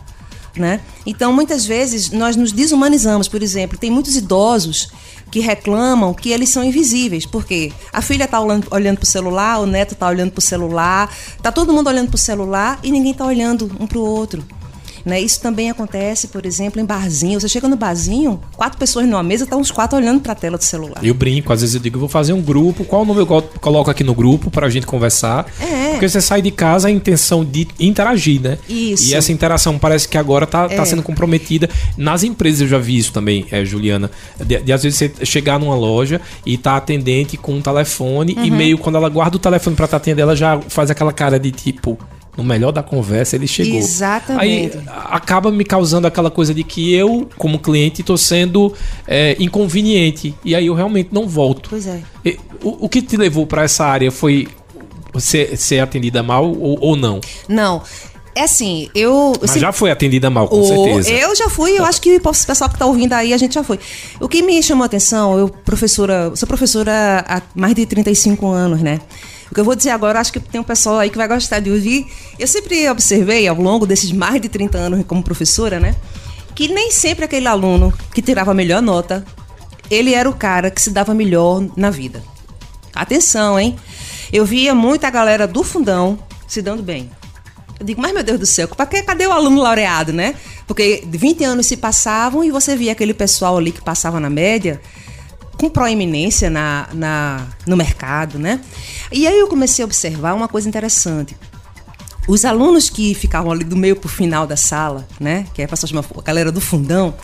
Né? 0.56 0.80
Então, 1.04 1.32
muitas 1.32 1.66
vezes, 1.66 2.10
nós 2.10 2.34
nos 2.34 2.50
desumanizamos. 2.52 3.28
Por 3.28 3.42
exemplo, 3.42 3.78
tem 3.78 3.90
muitos 3.90 4.16
idosos 4.16 4.88
que 5.30 5.40
reclamam 5.40 6.14
que 6.14 6.30
eles 6.30 6.48
são 6.48 6.64
invisíveis. 6.64 7.26
porque 7.26 7.72
A 7.92 8.00
filha 8.00 8.25
está 8.25 8.40
olhando 8.40 8.96
para 8.96 9.02
o 9.02 9.06
celular, 9.06 9.60
o 9.60 9.66
neto 9.66 9.92
está 9.94 10.08
olhando 10.08 10.30
para 10.30 10.38
o 10.38 10.42
celular, 10.42 11.14
está 11.36 11.52
todo 11.52 11.72
mundo 11.72 11.88
olhando 11.88 12.08
para 12.08 12.16
o 12.16 12.18
celular 12.18 12.78
e 12.82 12.90
ninguém 12.90 13.12
está 13.12 13.26
olhando 13.26 13.70
um 13.78 13.86
para 13.86 13.98
o 13.98 14.04
outro. 14.04 14.44
Né? 15.06 15.20
Isso 15.20 15.40
também 15.40 15.70
acontece, 15.70 16.26
por 16.26 16.44
exemplo, 16.44 16.80
em 16.80 16.84
barzinho. 16.84 17.40
Você 17.40 17.48
chega 17.48 17.68
no 17.68 17.76
barzinho, 17.76 18.40
quatro 18.56 18.76
pessoas 18.76 19.06
numa 19.06 19.22
mesa, 19.22 19.44
estão 19.44 19.58
tá 19.58 19.62
uns 19.62 19.70
quatro 19.70 19.96
olhando 19.96 20.20
para 20.20 20.32
a 20.32 20.34
tela 20.34 20.58
do 20.58 20.64
celular. 20.64 20.98
Eu 21.00 21.14
brinco, 21.14 21.52
às 21.52 21.60
vezes 21.60 21.76
eu 21.76 21.80
digo, 21.80 21.96
vou 21.96 22.08
fazer 22.08 22.32
um 22.32 22.42
grupo. 22.42 22.84
Qual 22.84 23.02
o 23.02 23.04
nome 23.04 23.20
eu 23.20 23.26
coloco 23.60 23.88
aqui 23.88 24.02
no 24.02 24.16
grupo 24.16 24.50
para 24.50 24.66
a 24.66 24.70
gente 24.70 24.84
conversar? 24.84 25.46
É. 25.60 25.92
Porque 25.92 26.08
você 26.08 26.20
sai 26.20 26.42
de 26.42 26.50
casa 26.50 26.88
a 26.88 26.90
intenção 26.90 27.44
de 27.44 27.68
interagir, 27.78 28.40
né? 28.40 28.58
Isso. 28.68 29.08
E 29.08 29.14
essa 29.14 29.30
interação 29.30 29.78
parece 29.78 30.08
que 30.08 30.18
agora 30.18 30.44
está 30.44 30.66
tá 30.66 30.75
é. 30.75 30.76
tá 30.76 30.84
sendo 30.84 31.04
comprometida. 31.04 31.70
Nas 31.96 32.25
empresas 32.25 32.62
eu 32.62 32.66
já 32.66 32.78
vi 32.78 32.98
isso 32.98 33.12
também, 33.12 33.46
é, 33.52 33.64
Juliana. 33.64 34.10
De, 34.44 34.58
de 34.60 34.72
às 34.72 34.82
vezes 34.82 34.98
você 34.98 35.25
chegar 35.25 35.60
numa 35.60 35.76
loja 35.76 36.20
e 36.44 36.58
tá 36.58 36.76
atendente 36.76 37.36
com 37.36 37.54
um 37.54 37.62
telefone 37.62 38.34
uhum. 38.34 38.44
e 38.44 38.50
meio 38.50 38.76
quando 38.76 38.96
ela 38.96 39.08
guarda 39.08 39.36
o 39.36 39.38
telefone 39.38 39.76
para 39.76 39.84
estar 39.84 39.98
atendendo, 39.98 40.22
ela 40.22 40.34
já 40.34 40.60
faz 40.68 40.90
aquela 40.90 41.12
cara 41.12 41.38
de 41.38 41.52
tipo 41.52 41.96
no 42.36 42.44
melhor 42.44 42.70
da 42.72 42.82
conversa, 42.82 43.34
ele 43.36 43.46
chegou. 43.46 43.78
Exatamente. 43.78 44.76
Aí 44.76 44.82
acaba 45.10 45.50
me 45.50 45.64
causando 45.64 46.06
aquela 46.06 46.30
coisa 46.30 46.52
de 46.52 46.62
que 46.62 46.92
eu, 46.94 47.28
como 47.38 47.58
cliente, 47.58 48.02
estou 48.02 48.18
sendo 48.18 48.72
é, 49.06 49.36
inconveniente. 49.38 50.34
E 50.44 50.54
aí 50.54 50.66
eu 50.66 50.74
realmente 50.74 51.08
não 51.12 51.26
volto. 51.26 51.70
Pois 51.70 51.86
é. 51.86 52.02
E, 52.24 52.38
o, 52.62 52.84
o 52.86 52.88
que 52.88 53.00
te 53.00 53.16
levou 53.16 53.46
para 53.46 53.62
essa 53.62 53.84
área 53.86 54.10
foi 54.10 54.48
ser, 55.18 55.56
ser 55.56 55.80
atendida 55.80 56.22
mal 56.22 56.44
ou, 56.50 56.78
ou 56.80 56.96
não? 56.96 57.20
Não. 57.48 57.82
É 58.34 58.42
assim, 58.42 58.90
eu. 58.94 59.32
Mas 59.40 59.52
se- 59.52 59.58
já 59.58 59.72
foi 59.72 59.90
atendida 59.90 60.28
mal, 60.28 60.46
com 60.46 60.60
o- 60.60 60.66
certeza. 60.66 61.10
Eu 61.10 61.34
já 61.34 61.48
fui, 61.48 61.78
eu 61.78 61.84
acho 61.86 62.02
que 62.02 62.16
o 62.16 62.20
pessoal 62.20 62.68
que 62.68 62.76
está 62.76 62.84
ouvindo 62.84 63.14
aí, 63.14 63.32
a 63.32 63.38
gente 63.38 63.54
já 63.54 63.64
foi. 63.64 63.78
O 64.20 64.28
que 64.28 64.42
me 64.42 64.62
chamou 64.62 64.82
a 64.82 64.86
atenção, 64.86 65.38
eu 65.38 65.48
professora, 65.48 66.30
sou 66.36 66.46
professora 66.46 67.24
há 67.26 67.40
mais 67.54 67.74
de 67.74 67.86
35 67.86 68.46
anos, 68.48 68.82
né? 68.82 69.00
O 69.50 69.54
que 69.54 69.60
eu 69.60 69.64
vou 69.64 69.74
dizer 69.74 69.90
agora, 69.90 70.20
acho 70.20 70.32
que 70.32 70.40
tem 70.40 70.60
um 70.60 70.64
pessoal 70.64 70.98
aí 70.98 71.10
que 71.10 71.16
vai 71.16 71.28
gostar 71.28 71.60
de 71.60 71.70
ouvir. 71.70 72.06
Eu 72.38 72.46
sempre 72.46 72.88
observei 72.88 73.46
ao 73.46 73.56
longo 73.56 73.86
desses 73.86 74.10
mais 74.12 74.40
de 74.40 74.48
30 74.48 74.78
anos 74.78 75.04
como 75.06 75.22
professora, 75.22 75.78
né? 75.78 75.94
Que 76.54 76.68
nem 76.68 76.90
sempre 76.90 77.24
aquele 77.24 77.46
aluno 77.46 77.92
que 78.12 78.22
tirava 78.22 78.50
a 78.50 78.54
melhor 78.54 78.82
nota, 78.82 79.24
ele 79.90 80.14
era 80.14 80.28
o 80.28 80.34
cara 80.34 80.70
que 80.70 80.80
se 80.80 80.90
dava 80.90 81.14
melhor 81.14 81.64
na 81.76 81.90
vida. 81.90 82.22
Atenção, 82.94 83.58
hein? 83.58 83.76
Eu 84.32 84.44
via 84.44 84.74
muita 84.74 85.10
galera 85.10 85.46
do 85.46 85.62
fundão 85.62 86.18
se 86.48 86.60
dando 86.60 86.82
bem. 86.82 87.10
Eu 87.78 87.84
digo, 87.84 88.00
mas 88.00 88.12
meu 88.12 88.24
Deus 88.24 88.40
do 88.40 88.46
céu, 88.46 88.66
que, 88.68 89.02
cadê 89.02 89.26
o 89.26 89.32
aluno 89.32 89.60
laureado, 89.60 90.12
né? 90.12 90.34
Porque 90.66 91.04
20 91.06 91.44
anos 91.44 91.66
se 91.66 91.76
passavam 91.76 92.42
e 92.42 92.50
você 92.50 92.74
via 92.74 92.92
aquele 92.92 93.14
pessoal 93.14 93.58
ali 93.58 93.70
que 93.70 93.82
passava 93.82 94.18
na 94.18 94.30
média 94.30 94.80
com 95.58 95.70
proeminência 95.70 96.50
na, 96.50 96.88
na, 96.92 97.46
no 97.66 97.76
mercado, 97.76 98.38
né? 98.38 98.60
E 99.10 99.26
aí 99.26 99.38
eu 99.38 99.48
comecei 99.48 99.82
a 99.82 99.86
observar 99.86 100.34
uma 100.34 100.48
coisa 100.48 100.68
interessante. 100.68 101.36
Os 102.28 102.44
alunos 102.44 102.90
que 102.90 103.14
ficavam 103.14 103.52
ali 103.52 103.64
do 103.64 103.76
meio 103.76 103.96
pro 103.96 104.08
final 104.08 104.46
da 104.46 104.56
sala, 104.56 105.06
né? 105.20 105.46
Que 105.54 105.62
é 105.62 105.64
a 105.66 106.22
galera 106.22 106.50
do 106.50 106.60
fundão, 106.60 107.14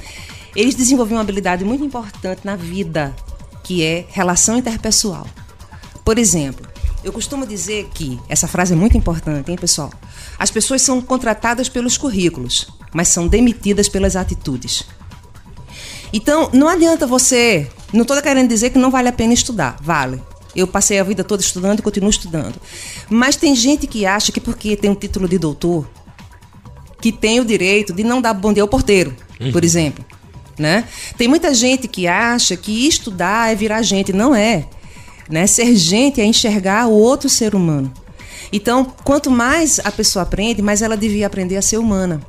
eles 0.55 0.75
desenvolviam 0.75 1.17
uma 1.17 1.23
habilidade 1.23 1.65
muito 1.65 1.85
importante 1.85 2.43
na 2.45 2.57
vida, 2.57 3.15
que 3.65 3.83
é 3.83 4.07
relação 4.11 4.57
interpessoal. 4.59 5.27
Por 6.05 6.19
exemplo, 6.19 6.67
eu 7.03 7.13
costumo 7.13 7.47
dizer 7.47 7.89
que 7.93 8.21
essa 8.29 8.47
frase 8.47 8.75
é 8.75 8.77
muito 8.77 8.97
importante, 8.97 9.51
hein, 9.51 9.57
pessoal? 9.57 9.91
As 10.39 10.51
pessoas 10.51 10.83
são 10.83 11.01
contratadas 11.01 11.69
pelos 11.69 11.97
currículos, 11.99 12.69
mas 12.93 13.09
são 13.09 13.27
demitidas 13.27 13.89
pelas 13.89 14.15
atitudes. 14.15 14.85
Então, 16.13 16.51
não 16.53 16.69
adianta 16.69 17.07
você. 17.07 17.69
Não 17.93 18.03
estou 18.03 18.21
querendo 18.23 18.49
dizer 18.49 18.71
que 18.71 18.79
não 18.79 18.91
vale 18.91 19.09
a 19.09 19.13
pena 19.13 19.35
estudar. 19.35 19.77
Vale. 19.81 20.21
Eu 20.55 20.67
passei 20.67 20.99
a 20.99 21.03
vida 21.03 21.25
toda 21.25 21.43
estudando 21.43 21.81
e 21.81 21.83
continuo 21.83 22.11
estudando. 22.11 22.55
Mas 23.09 23.37
tem 23.37 23.55
gente 23.55 23.87
que 23.87 24.05
acha 24.05 24.31
que 24.31 24.41
porque 24.41 24.77
tem 24.77 24.91
um 24.91 24.95
título 24.95 25.29
de 25.29 25.39
doutor, 25.39 25.89
que 27.01 27.11
tem 27.11 27.41
o 27.41 27.45
direito 27.45 27.93
de 27.93 28.05
não 28.05 28.21
dar 28.21 28.35
bom 28.35 28.53
dia 28.53 28.63
ao 28.63 28.69
porteiro, 28.69 29.15
por 29.53 29.65
exemplo. 29.65 30.05
Né? 30.59 30.87
Tem 31.17 31.27
muita 31.27 31.55
gente 31.55 31.89
que 31.89 32.07
acha 32.07 32.57
que 32.57 32.87
estudar 32.87 33.51
é 33.51 33.55
virar 33.55 33.83
gente. 33.83 34.13
Não 34.13 34.35
é. 34.35 34.67
Né? 35.29 35.47
Ser 35.47 35.75
gente 35.75 36.21
é 36.21 36.25
enxergar 36.25 36.87
o 36.87 36.93
outro 36.93 37.29
ser 37.29 37.55
humano. 37.55 37.93
Então, 38.53 38.85
quanto 39.03 39.31
mais 39.31 39.81
a 39.81 39.91
pessoa 39.91 40.25
aprende, 40.25 40.61
mais 40.61 40.83
ela 40.83 40.97
devia 40.97 41.27
aprender 41.27 41.57
a 41.57 41.63
ser 41.63 41.79
humana. 41.79 42.21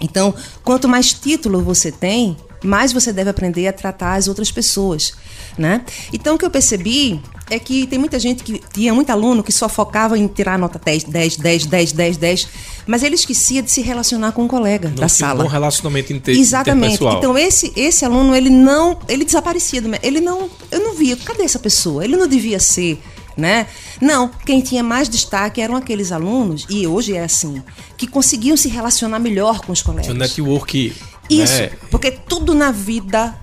Então, 0.00 0.34
quanto 0.62 0.86
mais 0.86 1.14
título 1.14 1.62
você 1.62 1.90
tem, 1.90 2.36
mais 2.64 2.92
você 2.92 3.12
deve 3.12 3.30
aprender 3.30 3.66
a 3.68 3.72
tratar 3.72 4.14
as 4.14 4.28
outras 4.28 4.50
pessoas, 4.50 5.12
né? 5.58 5.82
Então, 6.12 6.34
o 6.36 6.38
que 6.38 6.44
eu 6.44 6.50
percebi 6.50 7.20
é 7.48 7.58
que 7.58 7.86
tem 7.86 7.98
muita 7.98 8.18
gente 8.18 8.42
que 8.42 8.60
tinha 8.72 8.92
muito 8.92 9.10
aluno 9.10 9.42
que 9.42 9.52
só 9.52 9.68
focava 9.68 10.18
em 10.18 10.26
tirar 10.26 10.58
nota 10.58 10.80
10, 10.84 11.04
10, 11.04 11.36
10, 11.36 11.66
10, 11.66 11.92
10, 11.92 12.16
10, 12.16 12.48
mas 12.86 13.02
ele 13.02 13.14
esquecia 13.14 13.62
de 13.62 13.70
se 13.70 13.80
relacionar 13.82 14.32
com 14.32 14.44
o 14.44 14.48
colega 14.48 14.88
Não 14.88 14.96
da 14.96 15.06
tinha 15.06 15.28
um 15.28 15.30
sala. 15.30 15.44
bom 15.44 15.48
relacionamento 15.50 16.12
inter 16.12 16.36
Exatamente. 16.36 16.98
Então 17.04 17.38
esse 17.38 17.72
esse 17.76 18.04
aluno 18.04 18.34
ele 18.34 18.50
não 18.50 18.98
ele 19.08 19.24
desaparecia 19.24 19.80
do 19.80 19.90
ele 20.02 20.20
não 20.20 20.50
eu 20.70 20.80
não 20.80 20.94
via 20.94 21.16
cadê 21.16 21.44
essa 21.44 21.58
pessoa 21.58 22.04
ele 22.04 22.16
não 22.16 22.26
devia 22.26 22.58
ser 22.58 23.00
né 23.36 23.66
não 24.00 24.28
quem 24.44 24.60
tinha 24.60 24.82
mais 24.82 25.08
destaque 25.08 25.60
eram 25.60 25.76
aqueles 25.76 26.10
alunos 26.10 26.66
e 26.68 26.86
hoje 26.86 27.14
é 27.14 27.22
assim 27.22 27.62
que 27.96 28.06
conseguiam 28.06 28.56
se 28.56 28.68
relacionar 28.68 29.18
melhor 29.18 29.60
com 29.60 29.72
os 29.72 29.82
colegas 29.82 30.10
um 30.10 30.14
network. 30.14 30.92
Isso, 31.28 31.62
né? 31.62 31.70
porque 31.90 32.10
tudo 32.10 32.54
na 32.54 32.70
vida 32.70 33.36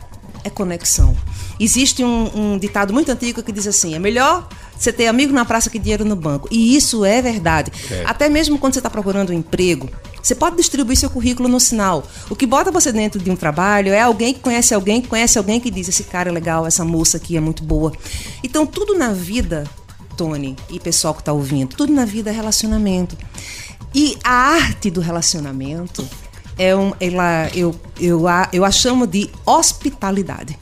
é 0.44 0.50
conexão. 0.50 1.16
Existe 1.60 2.04
um, 2.04 2.54
um 2.54 2.58
ditado 2.58 2.94
muito 2.94 3.12
antigo 3.12 3.42
que 3.42 3.52
diz 3.52 3.68
assim: 3.68 3.96
é 3.96 4.00
melhor 4.00 4.48
você 4.78 4.92
ter 4.92 5.08
amigo 5.08 5.32
na 5.32 5.46
praça 5.46 5.70
que 5.70 5.80
dinheiro 5.80 6.04
no 6.04 6.16
banco. 6.16 6.48
E 6.52 6.76
isso 6.76 7.06
é 7.06 7.22
verdade. 7.22 7.72
É. 7.90 8.04
Até 8.06 8.28
mesmo 8.28 8.58
quando 8.58 8.74
você 8.74 8.80
está 8.80 8.90
procurando 8.90 9.30
um 9.30 9.34
emprego, 9.34 9.90
você 10.22 10.34
pode 10.36 10.58
distribuir 10.58 10.98
seu 10.98 11.10
currículo 11.10 11.48
no 11.48 11.60
sinal. 11.60 12.04
O 12.30 12.36
que 12.36 12.46
bota 12.46 12.72
você 12.72 12.92
dentro 12.92 13.20
de 13.20 13.30
um 13.30 13.36
trabalho 13.36 13.94
é 13.94 14.02
alguém 14.02 14.34
que 14.34 14.40
conhece 14.40 14.74
alguém 14.74 15.02
que 15.02 15.08
conhece 15.08 15.38
alguém 15.38 15.60
que 15.60 15.70
diz: 15.70 15.88
esse 15.88 16.04
cara 16.04 16.30
é 16.30 16.34
legal, 16.34 16.66
essa 16.66 16.84
moça 16.84 17.18
aqui 17.18 17.38
é 17.38 17.40
muito 17.40 17.64
boa. 17.64 17.94
Então, 18.44 18.66
tudo 18.66 18.98
na 18.98 19.14
vida, 19.14 19.64
Tony 20.18 20.56
e 20.70 20.80
pessoal 20.80 21.14
que 21.14 21.22
está 21.22 21.32
ouvindo, 21.32 21.76
tudo 21.76 21.94
na 21.94 22.06
vida 22.06 22.30
é 22.30 22.34
relacionamento. 22.34 23.18
E 23.96 24.18
a 24.24 24.32
arte 24.32 24.90
do 24.90 25.02
relacionamento 25.02 26.08
é 26.58 26.76
um, 26.76 26.92
ela, 27.00 27.48
eu, 27.54 27.80
eu, 28.00 28.28
a, 28.28 28.50
eu 28.52 28.66
a 28.66 28.72
chamo 28.72 29.06
de 29.08 29.30
hospitalidade. 29.46 30.58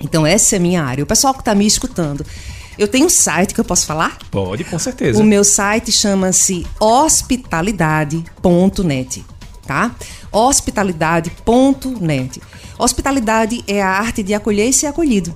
Então, 0.00 0.24
essa 0.26 0.56
é 0.56 0.58
a 0.58 0.60
minha 0.60 0.82
área. 0.82 1.04
O 1.04 1.06
pessoal 1.06 1.34
que 1.34 1.40
está 1.40 1.54
me 1.54 1.66
escutando, 1.66 2.24
eu 2.78 2.86
tenho 2.86 3.06
um 3.06 3.10
site 3.10 3.54
que 3.54 3.60
eu 3.60 3.64
posso 3.64 3.86
falar? 3.86 4.18
Pode, 4.30 4.62
com 4.64 4.78
certeza. 4.78 5.18
O 5.20 5.24
meu 5.24 5.42
site 5.42 5.90
chama-se 5.90 6.66
hospitalidade.net, 6.78 9.24
tá? 9.66 9.96
Hospitalidade.net. 10.30 12.42
Hospitalidade 12.78 13.64
é 13.66 13.82
a 13.82 13.88
arte 13.88 14.22
de 14.22 14.34
acolher 14.34 14.68
e 14.68 14.72
ser 14.72 14.86
acolhido. 14.86 15.34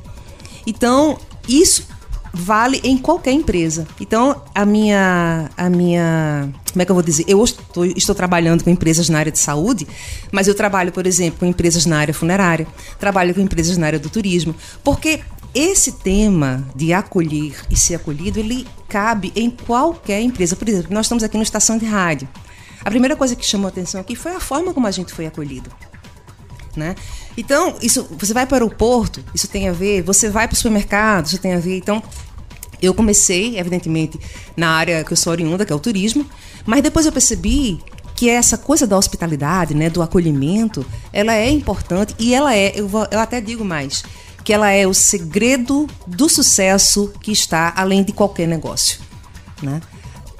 Então, 0.66 1.18
isso 1.48 1.86
vale 2.32 2.80
em 2.84 2.96
qualquer 2.96 3.32
empresa. 3.32 3.86
Então, 4.00 4.42
a 4.54 4.64
minha 4.64 5.50
a 5.56 5.68
minha, 5.68 6.48
como 6.72 6.82
é 6.82 6.84
que 6.84 6.90
eu 6.90 6.94
vou 6.94 7.02
dizer? 7.02 7.24
Eu 7.26 7.42
estou, 7.42 7.84
estou 7.84 8.14
trabalhando 8.14 8.64
com 8.64 8.70
empresas 8.70 9.08
na 9.08 9.18
área 9.18 9.32
de 9.32 9.38
saúde, 9.38 9.86
mas 10.30 10.48
eu 10.48 10.54
trabalho, 10.54 10.92
por 10.92 11.06
exemplo, 11.06 11.40
com 11.40 11.46
empresas 11.46 11.86
na 11.86 11.98
área 11.98 12.14
funerária, 12.14 12.66
trabalho 12.98 13.34
com 13.34 13.40
empresas 13.40 13.76
na 13.76 13.86
área 13.86 13.98
do 13.98 14.08
turismo, 14.08 14.54
porque 14.82 15.20
esse 15.54 15.92
tema 15.92 16.64
de 16.76 16.92
acolher 16.92 17.54
e 17.68 17.76
ser 17.76 17.96
acolhido, 17.96 18.38
ele 18.38 18.66
cabe 18.88 19.32
em 19.34 19.50
qualquer 19.50 20.20
empresa. 20.20 20.54
Por 20.54 20.68
exemplo, 20.68 20.92
nós 20.92 21.06
estamos 21.06 21.24
aqui 21.24 21.36
na 21.36 21.42
estação 21.42 21.76
de 21.76 21.86
rádio. 21.86 22.28
A 22.84 22.90
primeira 22.90 23.16
coisa 23.16 23.36
que 23.36 23.44
chamou 23.44 23.66
a 23.66 23.70
atenção 23.70 24.00
aqui 24.00 24.14
foi 24.14 24.32
a 24.32 24.40
forma 24.40 24.72
como 24.72 24.86
a 24.86 24.90
gente 24.90 25.12
foi 25.12 25.26
acolhido. 25.26 25.70
Né? 26.76 26.94
Então, 27.36 27.76
isso, 27.82 28.06
você 28.18 28.32
vai 28.32 28.46
para 28.46 28.54
o 28.54 28.56
aeroporto, 28.56 29.24
isso 29.34 29.48
tem 29.48 29.68
a 29.68 29.72
ver, 29.72 30.02
você 30.02 30.28
vai 30.30 30.46
para 30.46 30.54
o 30.54 30.56
supermercado, 30.56 31.26
isso 31.26 31.38
tem 31.38 31.52
a 31.54 31.58
ver. 31.58 31.76
Então, 31.78 32.00
eu 32.80 32.94
comecei, 32.94 33.58
evidentemente, 33.58 34.18
na 34.56 34.70
área 34.70 35.02
que 35.04 35.12
eu 35.12 35.16
sou 35.16 35.32
oriunda, 35.32 35.66
que 35.66 35.72
é 35.72 35.76
o 35.76 35.80
turismo, 35.80 36.24
mas 36.64 36.82
depois 36.82 37.06
eu 37.06 37.12
percebi 37.12 37.80
que 38.14 38.28
essa 38.28 38.56
coisa 38.56 38.86
da 38.86 38.96
hospitalidade, 38.96 39.74
né, 39.74 39.90
do 39.90 40.00
acolhimento, 40.02 40.84
ela 41.12 41.34
é 41.34 41.50
importante 41.50 42.14
e 42.18 42.34
ela 42.34 42.54
é, 42.54 42.72
eu, 42.78 42.86
vou- 42.86 43.06
eu 43.10 43.18
até 43.18 43.40
digo 43.40 43.64
mais, 43.64 44.04
que 44.44 44.52
ela 44.52 44.70
é 44.70 44.86
o 44.86 44.94
segredo 44.94 45.86
do 46.06 46.28
sucesso 46.28 47.12
que 47.20 47.32
está 47.32 47.72
além 47.76 48.02
de 48.04 48.12
qualquer 48.12 48.46
negócio. 48.46 49.00
Né? 49.62 49.80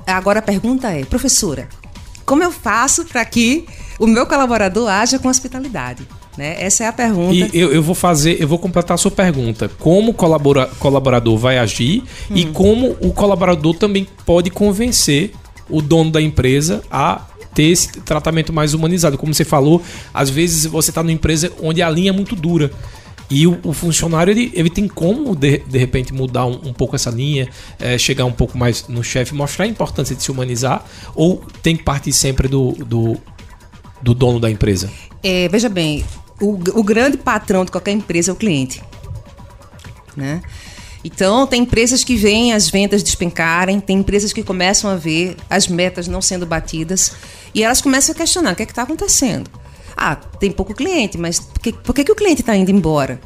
Agora 0.07 0.39
a 0.39 0.43
pergunta 0.43 0.91
é, 0.91 1.05
professora, 1.05 1.69
como 2.25 2.43
eu 2.43 2.53
faço 2.53 3.05
para 3.05 3.25
que 3.25 3.67
o 3.99 4.07
meu 4.07 4.27
colaborador 4.27 4.89
haja 4.89 5.19
com 5.19 5.29
hospitalidade? 5.29 6.07
Né? 6.37 6.57
Essa 6.63 6.85
é 6.85 6.87
a 6.87 6.93
pergunta. 6.93 7.35
E 7.35 7.51
eu, 7.53 7.73
eu 7.73 7.83
vou 7.83 7.95
fazer, 7.95 8.41
eu 8.41 8.47
vou 8.47 8.59
completar 8.59 8.95
a 8.95 8.99
sua 8.99 9.11
pergunta. 9.11 9.69
Como 9.79 10.13
o 10.13 10.15
colabora, 10.15 10.67
colaborador 10.79 11.37
vai 11.37 11.59
agir 11.59 12.05
e 12.31 12.47
Hum. 12.47 12.53
como 12.53 12.97
o 13.01 13.13
colaborador 13.13 13.75
também 13.75 14.07
pode 14.25 14.51
convencer 14.51 15.33
o 15.69 15.83
dono 15.83 16.11
da 16.11 16.21
empresa 16.21 16.83
a 16.91 17.27
ter 17.55 17.65
esse 17.65 17.89
tratamento 18.01 18.53
mais 18.53 18.75
humanizado. 18.75 19.19
Como 19.19 19.35
você 19.35 19.45
falou, 19.45 19.83
às 20.15 20.31
vezes 20.31 20.67
você 20.67 20.91
está 20.91 21.03
numa 21.03 21.13
empresa 21.13 21.53
onde 21.63 21.83
a 21.83 21.91
linha 21.91 22.11
é 22.11 22.13
muito 22.13 22.37
dura. 22.37 22.71
E 23.31 23.47
o, 23.47 23.61
o 23.63 23.73
funcionário, 23.73 24.33
ele, 24.33 24.51
ele 24.55 24.69
tem 24.69 24.89
como, 24.89 25.37
de, 25.37 25.59
de 25.59 25.79
repente, 25.79 26.13
mudar 26.13 26.47
um, 26.47 26.61
um 26.65 26.73
pouco 26.73 26.97
essa 26.97 27.11
linha, 27.11 27.49
eh, 27.79 27.97
chegar 27.97 28.25
um 28.25 28.33
pouco 28.33 28.59
mais 28.59 28.89
no 28.89 29.05
chefe, 29.05 29.37
mostrar 29.37 29.67
a 29.67 29.69
importância 29.69 30.17
de 30.17 30.23
se 30.23 30.33
humanizar, 30.33 30.85
ou 31.15 31.41
tem 31.63 31.77
que 31.77 31.85
partir 31.85 32.13
sempre 32.13 32.49
do, 32.49 32.73
do, 32.85 33.17
do 34.03 34.15
dono 34.15 34.41
da 34.41 34.51
empresa? 34.51 34.91
É, 35.23 35.49
veja 35.49 35.69
bem, 35.69 36.05
o, 36.41 36.53
o 36.79 36.83
grande 36.83 37.17
patrão 37.17 37.65
de 37.65 37.71
qualquer 37.71 37.93
empresa 37.93 38.31
é 38.31 38.33
o 38.33 38.37
cliente. 38.37 38.83
Né? 40.17 40.43
Então, 41.03 41.47
tem 41.47 41.63
empresas 41.63 42.05
que 42.05 42.17
veem 42.17 42.53
as 42.53 42.69
vendas 42.69 43.03
despencarem, 43.03 43.81
tem 43.81 43.99
empresas 43.99 44.33
que 44.33 44.43
começam 44.43 44.91
a 44.91 44.97
ver 44.97 45.37
as 45.49 45.67
metas 45.67 46.07
não 46.07 46.21
sendo 46.21 46.45
batidas 46.45 47.13
e 47.55 47.63
elas 47.63 47.81
começam 47.81 48.15
a 48.15 48.17
questionar 48.17 48.53
o 48.53 48.57
que 48.57 48.63
é 48.63 48.67
está 48.67 48.83
acontecendo. 48.83 49.51
Ah, 49.97 50.15
tem 50.15 50.51
pouco 50.51 50.75
cliente, 50.75 51.19
mas 51.19 51.41
por 51.41 51.61
que, 51.61 51.73
por 51.73 51.95
que, 51.95 52.05
que 52.05 52.13
o 52.13 52.17
cliente 52.17 52.43
está 52.43 52.55
indo 52.55 52.71
embora? 52.71 53.21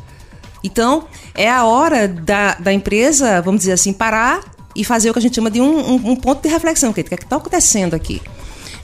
Então, 0.62 1.06
é 1.34 1.50
a 1.50 1.64
hora 1.64 2.08
da, 2.08 2.54
da 2.54 2.72
empresa, 2.72 3.40
vamos 3.42 3.60
dizer 3.60 3.72
assim, 3.72 3.92
parar 3.92 4.42
e 4.74 4.84
fazer 4.84 5.10
o 5.10 5.12
que 5.12 5.18
a 5.18 5.22
gente 5.22 5.34
chama 5.34 5.50
de 5.50 5.60
um, 5.60 5.78
um, 5.78 6.10
um 6.12 6.16
ponto 6.16 6.42
de 6.42 6.48
reflexão. 6.48 6.90
O 6.90 6.94
que 6.94 7.00
é 7.00 7.04
está 7.04 7.36
acontecendo 7.36 7.94
aqui? 7.94 8.20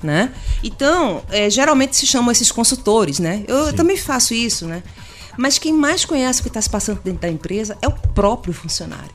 Né? 0.03 0.33
Então, 0.63 1.23
é, 1.31 1.51
geralmente 1.51 1.95
se 1.95 2.07
chamam 2.07 2.33
esses 2.33 2.51
consultores, 2.51 3.19
né? 3.19 3.45
Eu, 3.47 3.67
eu 3.67 3.73
também 3.75 3.99
faço 3.99 4.33
isso, 4.33 4.65
né? 4.65 4.83
Mas 5.37 5.59
quem 5.59 5.75
mais 5.75 6.07
conhece 6.07 6.41
o 6.41 6.43
que 6.43 6.49
está 6.49 6.61
se 6.61 6.71
passando 6.71 7.01
dentro 7.03 7.21
da 7.21 7.29
empresa 7.29 7.77
é 7.83 7.89
o 7.89 7.93
próprio 7.93 8.55
funcionário. 8.55 9.11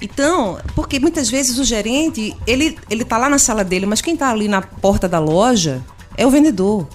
Então, 0.00 0.58
porque 0.74 0.98
muitas 0.98 1.30
vezes 1.30 1.58
o 1.58 1.64
gerente, 1.64 2.36
ele 2.46 2.76
ele 2.90 3.02
está 3.02 3.16
lá 3.18 3.28
na 3.28 3.38
sala 3.38 3.62
dele, 3.62 3.86
mas 3.86 4.00
quem 4.00 4.14
está 4.14 4.30
ali 4.30 4.48
na 4.48 4.60
porta 4.60 5.08
da 5.08 5.18
loja 5.18 5.84
é 6.16 6.26
o 6.26 6.30
vendedor. 6.30 6.88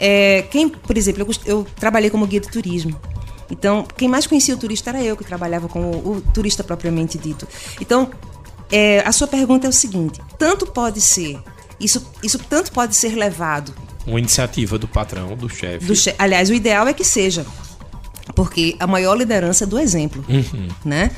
É, 0.00 0.42
quem, 0.50 0.68
por 0.68 0.96
exemplo, 0.96 1.22
eu, 1.22 1.58
eu 1.58 1.66
trabalhei 1.76 2.10
como 2.10 2.26
guia 2.26 2.40
de 2.40 2.48
turismo. 2.48 2.98
Então, 3.50 3.86
quem 3.96 4.08
mais 4.08 4.26
conhecia 4.26 4.54
o 4.54 4.58
turista 4.58 4.90
era 4.90 5.02
eu, 5.02 5.16
que 5.16 5.24
trabalhava 5.24 5.68
com 5.68 5.80
o, 5.80 6.16
o 6.16 6.20
turista 6.20 6.64
propriamente 6.64 7.16
dito. 7.16 7.46
Então, 7.80 8.10
é, 8.70 9.00
a 9.06 9.12
sua 9.12 9.28
pergunta 9.28 9.66
é 9.66 9.70
o 9.70 9.72
seguinte: 9.72 10.20
tanto 10.36 10.66
pode 10.66 11.00
ser, 11.00 11.38
isso, 11.84 12.04
isso 12.22 12.38
tanto 12.38 12.72
pode 12.72 12.94
ser 12.94 13.14
levado. 13.14 13.74
Uma 14.06 14.18
iniciativa 14.18 14.78
do 14.78 14.88
patrão, 14.88 15.36
do 15.36 15.48
chefe. 15.48 15.86
Do 15.86 15.94
che 15.94 16.14
aliás, 16.18 16.50
o 16.50 16.54
ideal 16.54 16.86
é 16.86 16.92
que 16.92 17.04
seja. 17.04 17.46
Porque 18.34 18.76
a 18.80 18.86
maior 18.86 19.14
liderança 19.16 19.64
é 19.64 19.66
do 19.66 19.78
exemplo. 19.78 20.24
Uhum. 20.28 20.68
Né? 20.84 21.10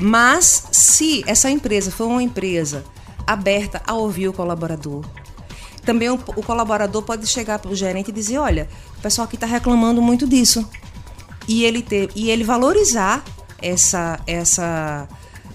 Mas, 0.00 0.68
se 0.70 1.24
essa 1.26 1.50
empresa 1.50 1.90
for 1.90 2.06
uma 2.06 2.22
empresa 2.22 2.84
aberta 3.26 3.82
a 3.86 3.94
ouvir 3.94 4.28
o 4.28 4.32
colaborador, 4.32 5.04
também 5.84 6.10
o, 6.10 6.14
o 6.14 6.42
colaborador 6.42 7.02
pode 7.02 7.26
chegar 7.26 7.58
para 7.58 7.70
o 7.70 7.74
gerente 7.74 8.08
e 8.08 8.12
dizer: 8.12 8.38
olha, 8.38 8.68
o 8.98 9.00
pessoal 9.00 9.26
aqui 9.26 9.36
está 9.36 9.46
reclamando 9.46 10.02
muito 10.02 10.26
disso 10.26 10.68
e 11.48 11.64
ele 11.64 11.82
ter 11.82 12.10
e 12.14 12.30
ele 12.30 12.44
valorizar 12.44 13.24
essa 13.60 14.20
essa 14.26 15.08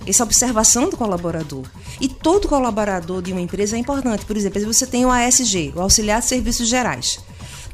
essa 0.06 0.24
observação 0.24 0.90
do 0.90 0.98
colaborador. 0.98 1.64
E 2.00 2.08
todo 2.08 2.48
colaborador 2.48 3.22
de 3.22 3.32
uma 3.32 3.42
empresa 3.42 3.76
é 3.76 3.80
importante. 3.80 4.26
Por 4.26 4.36
exemplo, 4.36 4.62
você 4.66 4.86
tem 4.86 5.06
o 5.06 5.12
ASG, 5.12 5.74
o 5.76 5.82
Auxiliar 5.82 6.20
de 6.20 6.28
Serviços 6.28 6.68
Gerais. 6.68 7.20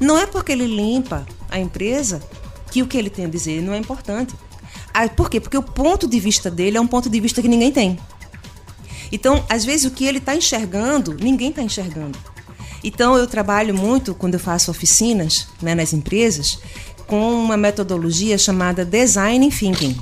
Não 0.00 0.18
é 0.18 0.26
porque 0.26 0.52
ele 0.52 0.66
limpa 0.66 1.26
a 1.50 1.58
empresa 1.58 2.22
que 2.70 2.82
o 2.82 2.86
que 2.86 2.96
ele 2.96 3.10
tem 3.10 3.26
a 3.26 3.28
dizer 3.28 3.60
não 3.60 3.74
é 3.74 3.78
importante. 3.78 4.34
Ah, 4.92 5.08
por 5.08 5.28
quê? 5.28 5.40
Porque 5.40 5.56
o 5.56 5.62
ponto 5.62 6.08
de 6.08 6.18
vista 6.18 6.50
dele 6.50 6.76
é 6.76 6.80
um 6.80 6.86
ponto 6.86 7.08
de 7.10 7.20
vista 7.20 7.42
que 7.42 7.48
ninguém 7.48 7.70
tem. 7.70 7.98
Então, 9.12 9.44
às 9.48 9.64
vezes, 9.64 9.86
o 9.86 9.90
que 9.90 10.04
ele 10.04 10.18
está 10.18 10.34
enxergando, 10.34 11.14
ninguém 11.14 11.50
está 11.50 11.62
enxergando. 11.62 12.18
Então, 12.82 13.16
eu 13.16 13.26
trabalho 13.26 13.74
muito, 13.74 14.14
quando 14.14 14.34
eu 14.34 14.40
faço 14.40 14.70
oficinas 14.70 15.48
né, 15.60 15.74
nas 15.74 15.92
empresas, 15.92 16.58
com 17.06 17.34
uma 17.34 17.56
metodologia 17.56 18.38
chamada 18.38 18.84
Design 18.84 19.50
Thinking. 19.50 20.00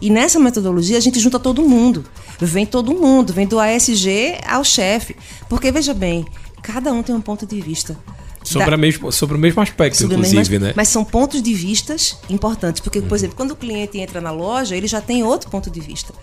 E 0.00 0.10
nessa 0.10 0.38
metodologia 0.38 0.96
a 0.96 1.00
gente 1.00 1.18
junta 1.18 1.38
todo 1.38 1.62
mundo. 1.62 2.04
Vem 2.38 2.64
todo 2.64 2.94
mundo, 2.94 3.32
vem 3.32 3.46
do 3.46 3.58
ASG 3.58 4.38
ao 4.46 4.64
chefe. 4.64 5.16
Porque, 5.48 5.72
veja 5.72 5.92
bem, 5.92 6.24
cada 6.62 6.92
um 6.92 7.02
tem 7.02 7.14
um 7.14 7.20
ponto 7.20 7.46
de 7.46 7.60
vista. 7.60 7.98
Sobre, 8.44 8.70
da... 8.70 8.76
mesmo, 8.76 9.10
sobre 9.12 9.36
o 9.36 9.38
mesmo 9.38 9.60
aspecto, 9.60 9.98
sobre 9.98 10.16
inclusive, 10.16 10.36
mesmo, 10.36 10.66
né? 10.66 10.72
Mas 10.76 10.88
são 10.88 11.04
pontos 11.04 11.42
de 11.42 11.52
vistas 11.52 12.16
importantes. 12.30 12.80
Porque, 12.80 13.00
por 13.00 13.10
uhum. 13.10 13.16
exemplo, 13.16 13.36
quando 13.36 13.50
o 13.50 13.56
cliente 13.56 13.98
entra 13.98 14.20
na 14.20 14.30
loja, 14.30 14.76
ele 14.76 14.86
já 14.86 15.00
tem 15.00 15.22
outro 15.22 15.50
ponto 15.50 15.70
de 15.70 15.80
vista. 15.80 16.14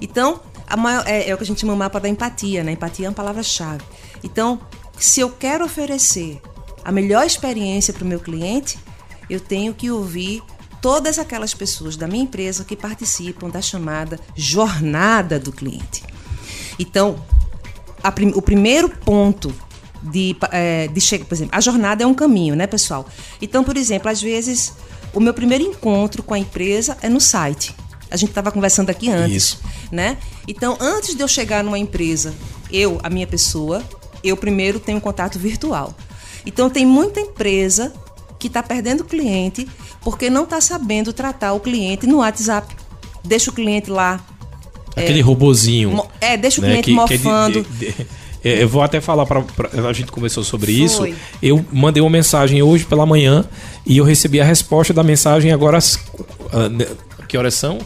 Então, 0.00 0.40
maior, 0.76 1.04
é, 1.06 1.28
é, 1.30 1.34
o 1.34 1.36
que 1.36 1.44
a 1.44 1.46
gente 1.46 1.60
chama 1.60 1.72
o 1.72 1.76
mapa 1.76 1.98
da 1.98 2.08
empatia, 2.08 2.62
né? 2.62 2.72
Empatia 2.72 3.06
é 3.06 3.08
uma 3.08 3.14
palavra-chave. 3.14 3.82
Então, 4.22 4.60
se 4.98 5.20
eu 5.20 5.30
quero 5.30 5.64
oferecer 5.64 6.40
a 6.84 6.92
melhor 6.92 7.26
experiência 7.26 7.92
para 7.92 8.04
o 8.04 8.06
meu 8.06 8.20
cliente, 8.20 8.78
eu 9.28 9.40
tenho 9.40 9.72
que 9.72 9.90
ouvir 9.90 10.42
todas 10.84 11.18
aquelas 11.18 11.54
pessoas 11.54 11.96
da 11.96 12.06
minha 12.06 12.24
empresa 12.24 12.62
que 12.62 12.76
participam 12.76 13.48
da 13.48 13.62
chamada 13.62 14.20
jornada 14.36 15.40
do 15.40 15.50
cliente. 15.50 16.04
Então, 16.78 17.24
prim 18.14 18.32
o 18.34 18.42
primeiro 18.42 18.90
ponto 18.90 19.50
de, 20.02 20.36
é, 20.52 20.86
de 20.88 21.00
chegar, 21.00 21.24
por 21.24 21.34
exemplo, 21.34 21.56
a 21.56 21.60
jornada 21.62 22.04
é 22.04 22.06
um 22.06 22.12
caminho, 22.12 22.54
né, 22.54 22.66
pessoal? 22.66 23.08
Então, 23.40 23.64
por 23.64 23.78
exemplo, 23.78 24.10
às 24.10 24.20
vezes 24.20 24.74
o 25.14 25.20
meu 25.20 25.32
primeiro 25.32 25.64
encontro 25.64 26.22
com 26.22 26.34
a 26.34 26.38
empresa 26.38 26.98
é 27.00 27.08
no 27.08 27.18
site. 27.18 27.74
A 28.10 28.16
gente 28.18 28.28
estava 28.28 28.52
conversando 28.52 28.90
aqui 28.90 29.08
antes, 29.08 29.36
Isso. 29.36 29.60
né? 29.90 30.18
Então, 30.46 30.76
antes 30.78 31.14
de 31.14 31.22
eu 31.22 31.28
chegar 31.28 31.64
numa 31.64 31.78
empresa, 31.78 32.34
eu, 32.70 33.00
a 33.02 33.08
minha 33.08 33.26
pessoa, 33.26 33.82
eu 34.22 34.36
primeiro 34.36 34.78
tenho 34.78 34.98
um 34.98 35.00
contato 35.00 35.38
virtual. 35.38 35.96
Então, 36.44 36.68
tem 36.68 36.84
muita 36.84 37.20
empresa 37.20 37.90
que 38.44 38.48
está 38.48 38.62
perdendo 38.62 39.04
cliente 39.04 39.66
porque 40.02 40.28
não 40.28 40.44
está 40.44 40.60
sabendo 40.60 41.14
tratar 41.14 41.54
o 41.54 41.60
cliente 41.60 42.06
no 42.06 42.18
WhatsApp. 42.18 42.76
Deixa 43.24 43.50
o 43.50 43.54
cliente 43.54 43.90
lá. 43.90 44.20
Aquele 44.94 45.20
é, 45.20 45.22
robozinho. 45.22 46.04
É, 46.20 46.36
deixa 46.36 46.60
o 46.60 46.62
né, 46.62 46.82
cliente 46.82 46.90
que, 46.90 46.92
mofando. 46.92 47.64
Que 47.64 47.86
é 47.86 47.90
de, 47.90 47.92
de, 47.92 48.06
é, 48.44 48.62
eu 48.62 48.68
vou 48.68 48.82
até 48.82 49.00
falar 49.00 49.24
para 49.24 49.42
a 49.88 49.92
gente 49.94 50.12
conversou 50.12 50.44
sobre 50.44 50.74
Foi. 50.76 50.84
isso. 50.84 51.18
Eu 51.42 51.64
mandei 51.72 52.02
uma 52.02 52.10
mensagem 52.10 52.62
hoje 52.62 52.84
pela 52.84 53.06
manhã 53.06 53.46
e 53.86 53.96
eu 53.96 54.04
recebi 54.04 54.38
a 54.42 54.44
resposta 54.44 54.92
da 54.92 55.02
mensagem 55.02 55.50
agora. 55.50 55.78
Ah, 56.52 57.24
que 57.26 57.38
horas 57.38 57.54
são? 57.54 57.78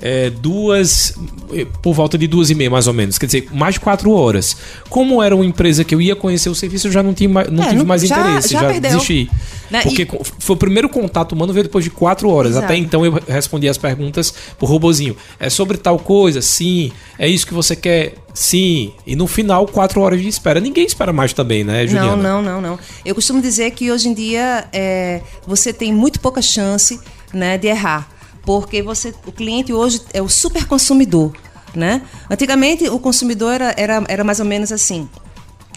É, 0.00 0.30
duas. 0.30 1.14
É, 1.52 1.64
por 1.82 1.94
volta 1.94 2.18
de 2.18 2.26
duas 2.26 2.50
e 2.50 2.54
meia, 2.54 2.70
mais 2.70 2.86
ou 2.86 2.92
menos. 2.92 3.18
Quer 3.18 3.26
dizer, 3.26 3.48
mais 3.52 3.74
de 3.74 3.80
quatro 3.80 4.10
horas. 4.10 4.56
Como 4.88 5.22
era 5.22 5.34
uma 5.34 5.44
empresa 5.44 5.84
que 5.84 5.94
eu 5.94 6.00
ia 6.00 6.14
conhecer 6.14 6.48
o 6.48 6.54
serviço, 6.54 6.88
eu 6.88 6.92
já 6.92 7.02
não, 7.02 7.14
tinha, 7.14 7.28
não 7.28 7.62
é, 7.62 7.68
tive 7.68 7.78
não, 7.78 7.86
mais 7.86 8.02
já, 8.02 8.20
interesse, 8.20 8.52
já, 8.52 8.72
já 8.72 8.78
desisti. 8.78 9.30
Né? 9.70 9.82
Porque 9.82 10.02
e... 10.02 10.08
foi 10.38 10.54
o 10.54 10.58
primeiro 10.58 10.88
contato 10.88 11.32
humano 11.32 11.52
veio 11.52 11.64
depois 11.64 11.84
de 11.84 11.90
quatro 11.90 12.28
horas. 12.28 12.52
Exato. 12.52 12.66
Até 12.66 12.76
então 12.76 13.04
eu 13.04 13.20
respondi 13.26 13.68
as 13.68 13.78
perguntas 13.78 14.32
por 14.58 14.68
robozinho. 14.68 15.16
É 15.40 15.48
sobre 15.48 15.78
tal 15.78 15.98
coisa? 15.98 16.42
Sim. 16.42 16.92
É 17.18 17.28
isso 17.28 17.46
que 17.46 17.54
você 17.54 17.74
quer? 17.74 18.14
Sim. 18.34 18.92
E 19.06 19.16
no 19.16 19.26
final, 19.26 19.66
quatro 19.66 20.00
horas 20.02 20.20
de 20.20 20.28
espera. 20.28 20.60
Ninguém 20.60 20.84
espera 20.84 21.12
mais 21.12 21.32
também, 21.32 21.64
né, 21.64 21.86
Juliana? 21.86 22.16
Não, 22.16 22.42
não, 22.42 22.60
não, 22.60 22.60
não. 22.60 22.78
Eu 23.04 23.14
costumo 23.14 23.40
dizer 23.40 23.70
que 23.70 23.90
hoje 23.90 24.08
em 24.08 24.14
dia 24.14 24.68
é, 24.72 25.22
você 25.46 25.72
tem 25.72 25.92
muito 25.92 26.20
pouca 26.20 26.42
chance 26.42 27.00
né, 27.32 27.56
de 27.56 27.68
errar 27.68 28.15
porque 28.46 28.80
você, 28.80 29.12
o 29.26 29.32
cliente 29.32 29.72
hoje 29.72 30.00
é 30.14 30.22
o 30.22 30.28
super 30.28 30.64
consumidor, 30.66 31.32
né? 31.74 32.02
Antigamente 32.30 32.88
o 32.88 32.98
consumidor 33.00 33.52
era, 33.54 33.74
era, 33.76 34.04
era 34.08 34.24
mais 34.24 34.38
ou 34.38 34.46
menos 34.46 34.70
assim. 34.70 35.08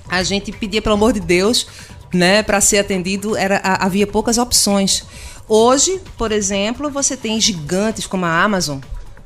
A 0.08 0.21
gente 0.21 0.51
pedia 0.51 0.82
pelo 0.82 0.93
amor 0.93 1.12
de 1.12 1.19
Deus, 1.19 1.67
né, 2.13 2.41
para 2.41 2.62
ser 2.62 2.77
atendido, 2.77 3.36
era 3.36 3.60
havia 3.63 4.05
poucas 4.05 4.38
opções. 4.38 5.03
Hoje, 5.47 5.99
por 6.15 6.32
exemplo, 6.32 6.91
você 6.91 7.17
tem 7.17 7.41
gigantes 7.41 8.05
como 8.05 8.25
a 8.25 8.43
Amazon, 8.43 8.79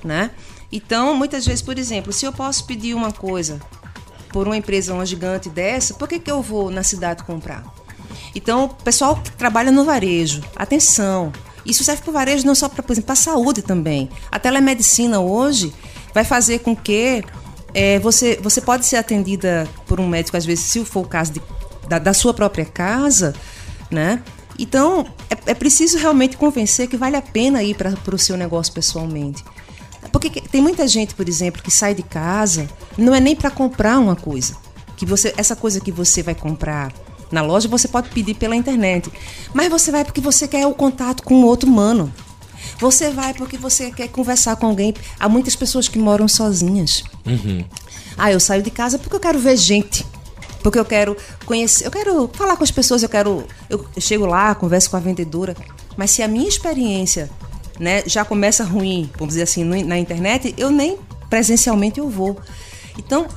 né? 0.03 0.32
Então, 0.71 1.13
muitas 1.13 1.45
vezes, 1.45 1.62
por 1.62 1.77
exemplo, 1.77 2.13
se 2.13 2.25
eu 2.25 2.32
posso 2.32 2.65
pedir 2.65 2.93
uma 2.93 3.12
coisa 3.12 3.60
por 4.32 4.47
uma 4.47 4.58
empresa, 4.58 4.93
uma 4.93 5.06
gigante 5.06 5.49
dessa, 5.49 5.93
por 5.93 6.08
que, 6.08 6.17
que 6.17 6.32
eu 6.32 6.41
vou 6.41 6.71
na 6.71 6.82
cidade 6.82 7.23
comprar? 7.23 7.63
Então, 8.34 8.65
o 8.65 8.69
pessoal 8.69 9.17
que 9.17 9.32
trabalha 9.34 9.71
no 9.71 9.84
varejo, 9.84 10.41
atenção, 10.56 11.32
isso 11.65 11.84
serve 11.84 12.02
para 12.02 12.10
o 12.10 12.13
varejo 12.13 12.45
não 12.45 12.56
só 12.56 12.67
para, 12.67 12.84
a 13.08 13.15
saúde 13.15 13.62
também. 13.62 14.10
A 14.32 14.39
telemedicina 14.39 15.19
hoje 15.19 15.73
vai 16.13 16.23
fazer 16.23 16.60
com 16.60 16.76
que 16.76 17.23
é, 17.73 17.99
você, 17.99 18.39
você 18.41 18.62
pode 18.62 18.86
ser 18.86 18.97
atendida 18.97 19.67
por 19.88 19.99
um 19.99 20.08
médico, 20.08 20.38
às 20.38 20.45
vezes, 20.45 20.65
se 20.65 20.84
for 20.86 21.02
o 21.02 21.08
caso 21.08 21.34
de, 21.34 21.41
da, 21.88 21.99
da 21.99 22.13
sua 22.13 22.34
própria 22.34 22.65
casa, 22.65 23.34
né? 23.89 24.21
Então, 24.60 25.08
é, 25.30 25.52
é, 25.52 25.54
preciso 25.54 25.97
realmente 25.97 26.38
convencer 26.38 26.88
que 26.88 26.95
vale 26.95 27.15
a 27.15 27.21
pena 27.21 27.63
ir 27.63 27.76
para 27.76 28.15
o 28.15 28.19
seu 28.19 28.38
negócio 28.38 28.71
pessoalmente. 28.71 29.43
Porque 30.12 30.30
tem 30.30 30.62
muita 30.62 30.88
gente, 30.88 31.15
por 31.15 31.28
exemplo, 31.28 31.63
que 31.63 31.71
sai 31.71 31.95
de 31.95 32.04
casa, 32.04 32.69
não 32.97 33.15
é 33.15 33.19
nem 33.19 33.36
para 33.36 33.49
comprar 33.49 33.97
uma 33.97 34.15
coisa. 34.15 34.56
Que 34.95 35.06
você, 35.06 35.34
essa 35.38 35.56
coisa 35.56 35.80
que 35.80 35.91
você 35.91 36.21
vai 36.21 36.36
comprar 36.36 36.93
na 37.34 37.41
loja, 37.41 37.67
você 37.67 37.88
pode 37.88 38.10
pedir 38.10 38.36
pela 38.36 38.56
internet. 38.56 39.12
Mas 39.54 39.69
você 39.69 39.91
vai 39.91 40.06
porque 40.06 40.22
você 40.22 40.48
quer 40.48 40.67
o 40.67 40.74
contato 40.74 41.24
com 41.24 41.43
outro 41.43 41.67
humano. 41.67 42.13
Você 42.80 43.10
vai 43.10 43.34
porque 43.34 43.58
você 43.58 43.91
quer 43.91 44.08
conversar 44.08 44.56
com 44.56 44.67
alguém. 44.67 44.93
Há 45.19 45.28
muitas 45.28 45.56
pessoas 45.56 45.88
que 45.88 45.98
moram 45.98 46.28
sozinhas. 46.28 47.04
Uhum. 47.26 47.65
Ah, 48.17 48.32
eu 48.32 48.39
saio 48.39 48.62
de 48.62 48.69
casa 48.69 49.00
porque 49.00 49.15
eu 49.15 49.19
quero 49.19 49.39
ver 49.39 49.58
gente. 49.58 50.06
Porque 50.62 50.80
eu 50.80 50.86
quero 50.86 51.17
conhecer, 51.46 51.86
eu 51.86 51.91
quero 51.91 52.30
falar 52.32 52.56
com 52.56 52.63
as 52.63 52.72
pessoas, 52.72 53.04
eu 53.04 53.10
quero. 53.10 53.46
Eu 53.69 53.86
chego 54.00 54.26
lá, 54.26 54.56
converso 54.56 54.89
com 54.89 54.96
a 54.96 55.00
vendedora. 55.00 55.58
Mas 55.98 56.12
se 56.12 56.22
a 56.22 56.28
minha 56.28 56.48
experiência 56.48 57.30
né, 57.80 58.04
já 58.06 58.24
começa 58.24 58.63
ruim, 58.63 59.10
vamos 59.17 59.34
dizer 59.34 59.43
assim, 59.43 59.63
na 59.63 59.98
internet, 59.98 60.54
eu 60.58 60.69
nem 60.69 60.98
presencialmente 61.30 62.00
eu 62.00 62.10
vou. 62.10 62.38
Então, 62.98 63.28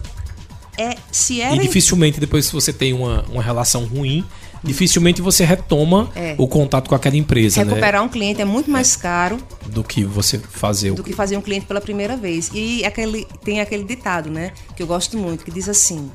é 0.79 0.97
se 1.11 1.41
era. 1.41 1.55
E 1.55 1.59
dificilmente, 1.59 2.21
depois, 2.21 2.47
se 2.47 2.53
você 2.53 2.73
tem 2.73 2.93
uma, 2.93 3.25
uma 3.31 3.43
relação 3.43 3.85
ruim, 3.85 4.25
dificilmente 4.63 5.23
você 5.23 5.45
retoma 5.45 6.11
é. 6.15 6.35
o 6.39 6.47
contato 6.47 6.89
com 6.89 6.95
aquela 6.95 7.17
empresa. 7.17 7.65
Né? 7.65 7.69
Recuperar 7.71 8.01
né? 8.01 8.07
um 8.07 8.09
cliente 8.09 8.41
é 8.41 8.45
muito 8.45 8.71
mais 8.71 8.97
é. 8.97 9.01
caro 9.01 9.39
do 9.67 9.83
que 9.83 10.05
você 10.05 10.39
fazer 10.39 10.93
do 10.93 11.03
o... 11.03 11.05
que 11.05 11.13
fazer 11.13 11.37
um 11.37 11.43
cliente 11.43 11.67
pela 11.67 11.81
primeira 11.81 12.17
vez. 12.17 12.51
E 12.53 12.85
aquele, 12.85 13.27
tem 13.45 13.61
aquele 13.61 13.85
ditado, 13.85 14.31
né? 14.31 14.53
Que 14.75 14.83
eu 14.83 14.87
gosto 14.87 15.17
muito, 15.17 15.45
que 15.45 15.51
diz 15.51 15.69
assim: 15.69 16.11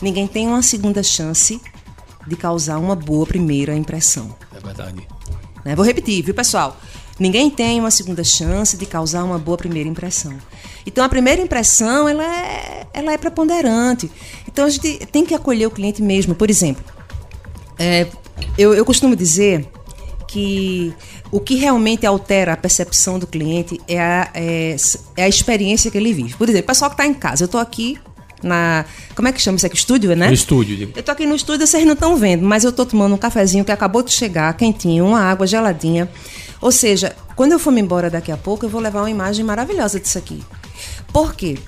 ninguém 0.00 0.26
tem 0.26 0.46
uma 0.46 0.62
segunda 0.62 1.02
chance 1.02 1.60
de 2.26 2.36
causar 2.36 2.78
uma 2.78 2.94
boa 2.94 3.26
primeira 3.26 3.74
impressão. 3.74 4.34
É 4.54 4.60
verdade. 4.60 5.06
Né? 5.64 5.74
Vou 5.74 5.84
repetir, 5.84 6.22
viu, 6.22 6.34
pessoal? 6.34 6.76
Ninguém 7.18 7.50
tem 7.50 7.80
uma 7.80 7.90
segunda 7.90 8.22
chance 8.22 8.76
de 8.76 8.86
causar 8.86 9.24
uma 9.24 9.38
boa 9.38 9.56
primeira 9.56 9.88
impressão. 9.88 10.34
Então 10.86 11.04
a 11.04 11.08
primeira 11.08 11.42
impressão 11.42 12.08
ela 12.08 12.24
é, 12.24 12.86
ela 12.92 13.12
é 13.12 13.18
preponderante. 13.18 14.10
Então 14.46 14.64
a 14.64 14.70
gente 14.70 15.06
tem 15.06 15.24
que 15.24 15.34
acolher 15.34 15.66
o 15.66 15.70
cliente 15.70 16.00
mesmo. 16.00 16.34
Por 16.34 16.48
exemplo, 16.48 16.84
é, 17.78 18.06
eu, 18.56 18.74
eu 18.74 18.84
costumo 18.84 19.16
dizer 19.16 19.68
que 20.28 20.94
o 21.32 21.40
que 21.40 21.56
realmente 21.56 22.06
altera 22.06 22.52
a 22.52 22.56
percepção 22.56 23.18
do 23.18 23.26
cliente 23.26 23.80
é 23.88 24.00
a, 24.00 24.30
é, 24.34 24.76
é 25.16 25.24
a 25.24 25.28
experiência 25.28 25.90
que 25.90 25.98
ele 25.98 26.12
vive. 26.12 26.34
Por 26.34 26.48
exemplo, 26.48 26.64
o 26.64 26.68
pessoal 26.68 26.90
que 26.90 26.94
está 26.94 27.06
em 27.06 27.14
casa, 27.14 27.44
eu 27.44 27.46
estou 27.46 27.60
aqui 27.60 27.98
na. 28.42 28.84
Como 29.14 29.26
é 29.26 29.32
que 29.32 29.40
chama 29.40 29.56
isso 29.56 29.66
aqui? 29.66 29.76
Estúdio, 29.76 30.14
né? 30.14 30.28
No 30.28 30.32
estúdio. 30.32 30.92
Eu 30.94 31.02
tô 31.02 31.10
aqui 31.10 31.26
no 31.26 31.34
estúdio, 31.34 31.66
vocês 31.66 31.84
não 31.84 31.94
estão 31.94 32.16
vendo, 32.16 32.46
mas 32.46 32.64
eu 32.64 32.72
tô 32.72 32.86
tomando 32.86 33.14
um 33.14 33.18
cafezinho 33.18 33.64
que 33.64 33.72
acabou 33.72 34.02
de 34.02 34.12
chegar, 34.12 34.52
quentinho, 34.54 35.06
uma 35.06 35.20
água 35.20 35.46
geladinha. 35.46 36.08
Ou 36.60 36.72
seja, 36.72 37.14
quando 37.36 37.52
eu 37.52 37.58
for 37.58 37.70
me 37.70 37.80
embora 37.80 38.10
daqui 38.10 38.32
a 38.32 38.36
pouco, 38.36 38.66
eu 38.66 38.70
vou 38.70 38.80
levar 38.80 39.00
uma 39.02 39.10
imagem 39.10 39.44
maravilhosa 39.44 40.00
disso 40.00 40.18
aqui. 40.18 40.42
Por 41.12 41.34
quê? 41.34 41.58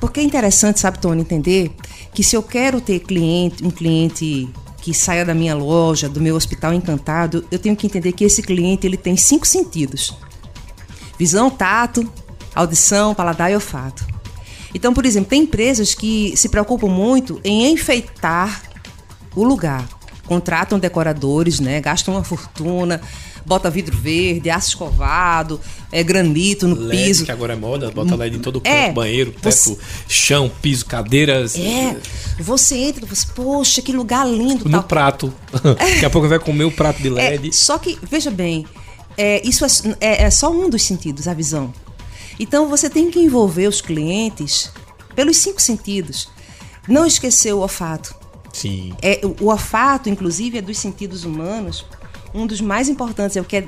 Porque 0.00 0.20
é 0.20 0.22
interessante, 0.22 0.80
sabe, 0.80 0.98
Tony, 0.98 1.20
entender 1.20 1.70
que 2.12 2.24
se 2.24 2.36
eu 2.36 2.42
quero 2.42 2.80
ter 2.80 3.00
cliente, 3.00 3.64
um 3.64 3.70
cliente 3.70 4.48
que 4.80 4.94
saia 4.94 5.24
da 5.24 5.34
minha 5.34 5.54
loja, 5.54 6.08
do 6.08 6.20
meu 6.20 6.34
hospital 6.34 6.72
encantado, 6.72 7.44
eu 7.50 7.58
tenho 7.58 7.76
que 7.76 7.86
entender 7.86 8.12
que 8.12 8.24
esse 8.24 8.42
cliente 8.42 8.86
ele 8.86 8.96
tem 8.96 9.16
cinco 9.16 9.46
sentidos: 9.46 10.16
visão, 11.18 11.50
tato, 11.50 12.10
audição, 12.54 13.14
paladar 13.14 13.50
e 13.50 13.54
olfato. 13.54 14.06
Então, 14.74 14.94
por 14.94 15.04
exemplo, 15.04 15.30
tem 15.30 15.42
empresas 15.42 15.94
que 15.94 16.34
se 16.36 16.48
preocupam 16.48 16.88
muito 16.88 17.40
em 17.44 17.72
enfeitar 17.72 18.62
o 19.34 19.44
lugar. 19.44 19.86
Contratam 20.26 20.78
decoradores, 20.78 21.58
né? 21.58 21.80
Gastam 21.80 22.14
uma 22.14 22.24
fortuna, 22.24 23.00
bota 23.50 23.68
vidro 23.68 23.96
verde, 23.98 24.48
aço 24.48 24.68
escovado, 24.68 25.60
é, 25.90 26.04
granito 26.04 26.68
no 26.68 26.76
LED, 26.76 27.04
piso. 27.04 27.24
que 27.24 27.32
agora 27.32 27.54
é 27.54 27.56
moda, 27.56 27.90
bota 27.90 28.14
LED 28.14 28.36
em 28.36 28.38
todo 28.38 28.56
o 28.56 28.60
canto, 28.60 28.72
É, 28.72 28.92
banheiro, 28.92 29.32
teto, 29.32 29.52
você- 29.52 29.76
chão, 30.06 30.48
piso, 30.62 30.86
cadeiras. 30.86 31.56
É, 31.58 31.96
você 32.38 32.76
entra 32.76 33.04
e 33.04 33.08
você, 33.08 33.26
poxa, 33.34 33.82
que 33.82 33.90
lugar 33.92 34.24
lindo. 34.24 34.64
No 34.66 34.70
tal. 34.70 34.82
prato. 34.84 35.34
Daqui 35.76 36.04
a 36.06 36.10
pouco 36.10 36.28
vai 36.28 36.38
comer 36.38 36.62
o 36.62 36.70
prato 36.70 37.02
de 37.02 37.10
LED. 37.10 37.48
É, 37.48 37.52
só 37.52 37.76
que, 37.76 37.98
veja 38.08 38.30
bem, 38.30 38.64
é, 39.18 39.44
isso 39.44 39.64
é, 39.64 39.68
é- 40.00 40.22
é 40.22 40.30
só 40.30 40.48
um 40.52 40.70
dos 40.70 40.82
sentidos, 40.82 41.26
a 41.26 41.34
visão. 41.34 41.74
Então 42.38 42.68
você 42.68 42.88
tem 42.88 43.10
que 43.10 43.18
envolver 43.18 43.66
os 43.66 43.80
clientes 43.80 44.70
pelos 45.16 45.38
cinco 45.38 45.60
sentidos. 45.60 46.28
Não 46.86 47.04
esquecer 47.04 47.52
o 47.52 47.58
olfato. 47.58 48.14
Sim. 48.52 48.92
É, 49.02 49.20
o 49.40 49.46
olfato, 49.46 50.08
inclusive, 50.08 50.58
é 50.58 50.62
dos 50.62 50.78
sentidos 50.78 51.24
humanos. 51.24 51.84
Um 52.32 52.46
dos 52.46 52.60
mais 52.60 52.88
importantes 52.88 53.36
é 53.36 53.40
o 53.40 53.44
que 53.44 53.56
é 53.56 53.64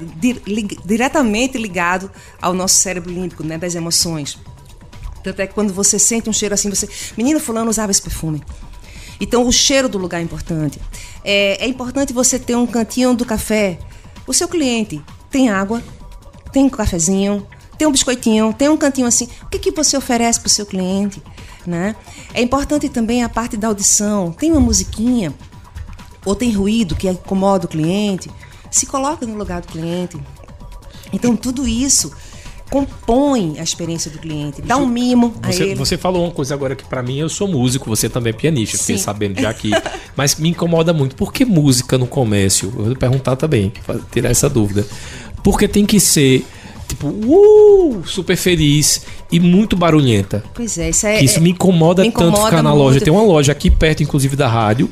diretamente 0.85 1.59
ligado 1.59 2.11
ao 2.41 2.55
nosso 2.55 2.77
cérebro 2.77 3.11
límbico, 3.13 3.43
né, 3.43 3.59
das 3.59 3.75
emoções. 3.75 4.39
Tanto 5.23 5.41
é 5.41 5.47
que 5.47 5.55
quando 5.55 5.73
você 5.73 5.99
sente 5.99 6.29
um 6.29 6.33
cheiro 6.33 6.55
assim, 6.55 6.69
você. 6.69 6.89
Menina, 7.17 7.39
fulano 7.39 7.71
usava 7.71 7.91
esse 7.91 8.03
perfume. 8.03 8.43
Então, 9.21 9.47
o 9.47 9.53
cheiro 9.53 9.89
do 9.89 9.99
lugar 9.99 10.19
é 10.19 10.23
importante. 10.23 10.81
É, 11.25 11.65
é 11.65 11.69
importante 11.69 12.13
você 12.13 12.39
ter 12.39 12.57
um 12.57 12.67
cantinho 12.67 13.15
do 13.15 13.25
café. 13.25 13.79
O 14.27 14.33
seu 14.33 14.49
cliente 14.49 15.01
tem 15.31 15.49
água, 15.49 15.83
tem 16.53 16.65
um 16.65 16.69
cafezinho, 16.69 17.47
tem 17.79 17.87
um 17.87 17.93
biscoitinho, 17.93 18.53
tem 18.53 18.69
um 18.69 18.77
cantinho 18.77 19.07
assim. 19.07 19.29
O 19.43 19.47
que, 19.47 19.59
que 19.59 19.71
você 19.71 19.97
oferece 19.97 20.41
para 20.41 20.49
o 20.49 20.51
seu 20.51 20.67
cliente? 20.67 21.23
Né? 21.65 21.95
É 22.35 22.43
importante 22.43 22.89
também 22.89 23.23
a 23.23 23.29
parte 23.29 23.57
da 23.57 23.69
audição. 23.69 24.33
Tem 24.33 24.51
uma 24.51 24.61
musiquinha 24.61 25.33
ou 26.25 26.35
tem 26.35 26.53
ruído 26.53 26.97
que 26.97 27.09
incomoda 27.09 27.67
o 27.67 27.69
cliente. 27.69 28.31
Se 28.73 28.87
coloca 28.87 29.25
no 29.25 29.37
lugar 29.37 29.61
do 29.61 29.69
cliente. 29.69 30.17
Então, 31.13 31.37
tudo 31.37 31.69
isso 31.69 32.11
compõe 32.71 33.57
a 33.59 33.63
experiência 33.63 34.11
do 34.11 34.19
cliente. 34.19 34.63
Dá 34.63 34.79
um 34.79 34.87
mimo 34.87 35.35
a 35.43 35.53
Você, 35.53 35.63
ele. 35.65 35.75
você 35.75 35.99
falou 35.99 36.25
uma 36.25 36.31
coisa 36.33 36.55
agora 36.55 36.75
que 36.75 36.85
pra 36.85 37.03
mim 37.03 37.19
eu 37.19 37.29
sou 37.29 37.47
músico, 37.47 37.85
você 37.87 38.09
também 38.09 38.31
é 38.31 38.35
pianista, 38.37 38.79
fiquei 38.79 38.97
Sim. 38.97 39.03
sabendo 39.05 39.39
já 39.39 39.51
aqui. 39.51 39.71
Mas 40.17 40.37
me 40.37 40.49
incomoda 40.49 40.91
muito. 40.93 41.15
Por 41.15 41.35
que 41.35 41.45
música 41.45 41.99
no 41.99 42.07
comércio? 42.07 42.73
Eu 42.75 42.85
vou 42.87 42.97
perguntar 42.97 43.37
também, 43.37 43.71
tirar 44.11 44.31
essa 44.31 44.49
dúvida. 44.49 44.87
Porque 45.45 45.69
tem 45.69 45.85
que 45.85 46.01
ser, 46.01 46.47
tipo, 46.89 47.09
uh, 47.09 48.03
super 48.07 48.37
feliz 48.39 49.03
e 49.31 49.39
muito 49.39 49.77
barulhenta. 49.77 50.43
Pois 50.55 50.79
é, 50.79 50.89
isso 50.89 51.07
é. 51.07 51.19
Que 51.19 51.27
isso 51.27 51.39
é- 51.39 51.43
me 51.43 51.51
incomoda, 51.51 52.03
me 52.03 52.11
tanto 52.11 52.23
incomoda 52.25 52.45
ficar 52.47 52.63
na 52.63 52.71
muito. 52.71 52.83
loja. 52.85 53.01
Tem 53.03 53.13
uma 53.13 53.23
loja 53.23 53.53
aqui 53.53 53.71
perto, 53.71 54.03
inclusive, 54.03 54.35
da 54.35 54.49
rádio. 54.49 54.89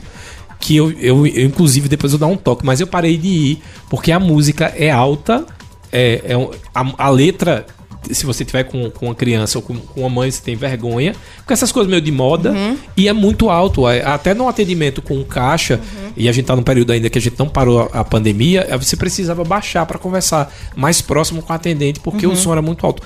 Que 0.60 0.76
eu, 0.76 0.90
eu, 0.92 1.26
eu, 1.26 1.46
inclusive, 1.46 1.88
depois 1.88 2.12
eu 2.12 2.18
dar 2.18 2.26
um 2.26 2.36
toque, 2.36 2.64
mas 2.64 2.80
eu 2.80 2.86
parei 2.86 3.16
de 3.16 3.28
ir, 3.28 3.62
porque 3.88 4.12
a 4.12 4.20
música 4.20 4.66
é 4.76 4.90
alta, 4.90 5.44
é, 5.90 6.20
é 6.24 6.34
a, 6.74 7.06
a 7.06 7.08
letra, 7.08 7.66
se 8.10 8.26
você 8.26 8.44
tiver 8.44 8.64
com, 8.64 8.90
com 8.90 9.06
uma 9.06 9.14
criança 9.14 9.58
ou 9.58 9.62
com, 9.62 9.74
com 9.76 10.00
uma 10.00 10.08
mãe, 10.10 10.30
você 10.30 10.40
tem 10.42 10.54
vergonha, 10.56 11.14
porque 11.38 11.52
essas 11.54 11.72
coisas 11.72 11.88
meio 11.90 12.02
de 12.02 12.12
moda, 12.12 12.52
Uhum. 12.52 12.76
e 12.96 13.08
é 13.08 13.12
muito 13.12 13.48
alto. 13.48 13.88
é, 13.88 14.04
Até 14.04 14.34
no 14.34 14.48
atendimento 14.48 15.00
com 15.00 15.24
caixa, 15.24 15.76
Uhum. 15.82 16.12
e 16.16 16.28
a 16.28 16.32
gente 16.32 16.44
tá 16.44 16.54
num 16.54 16.62
período 16.62 16.92
ainda 16.92 17.08
que 17.08 17.16
a 17.18 17.20
gente 17.22 17.38
não 17.38 17.48
parou 17.48 17.80
a, 17.92 18.00
a 18.00 18.04
pandemia, 18.04 18.66
é, 18.68 18.76
você 18.76 18.96
precisava 18.96 19.42
baixar 19.42 19.86
para 19.86 19.98
conversar 19.98 20.52
mais 20.76 21.00
próximo 21.00 21.40
com 21.42 21.52
o 21.52 21.56
atendente, 21.56 22.00
porque 22.00 22.26
Uhum. 22.26 22.34
o 22.34 22.36
som 22.36 22.52
era 22.52 22.60
muito 22.62 22.84
alto. 22.86 23.02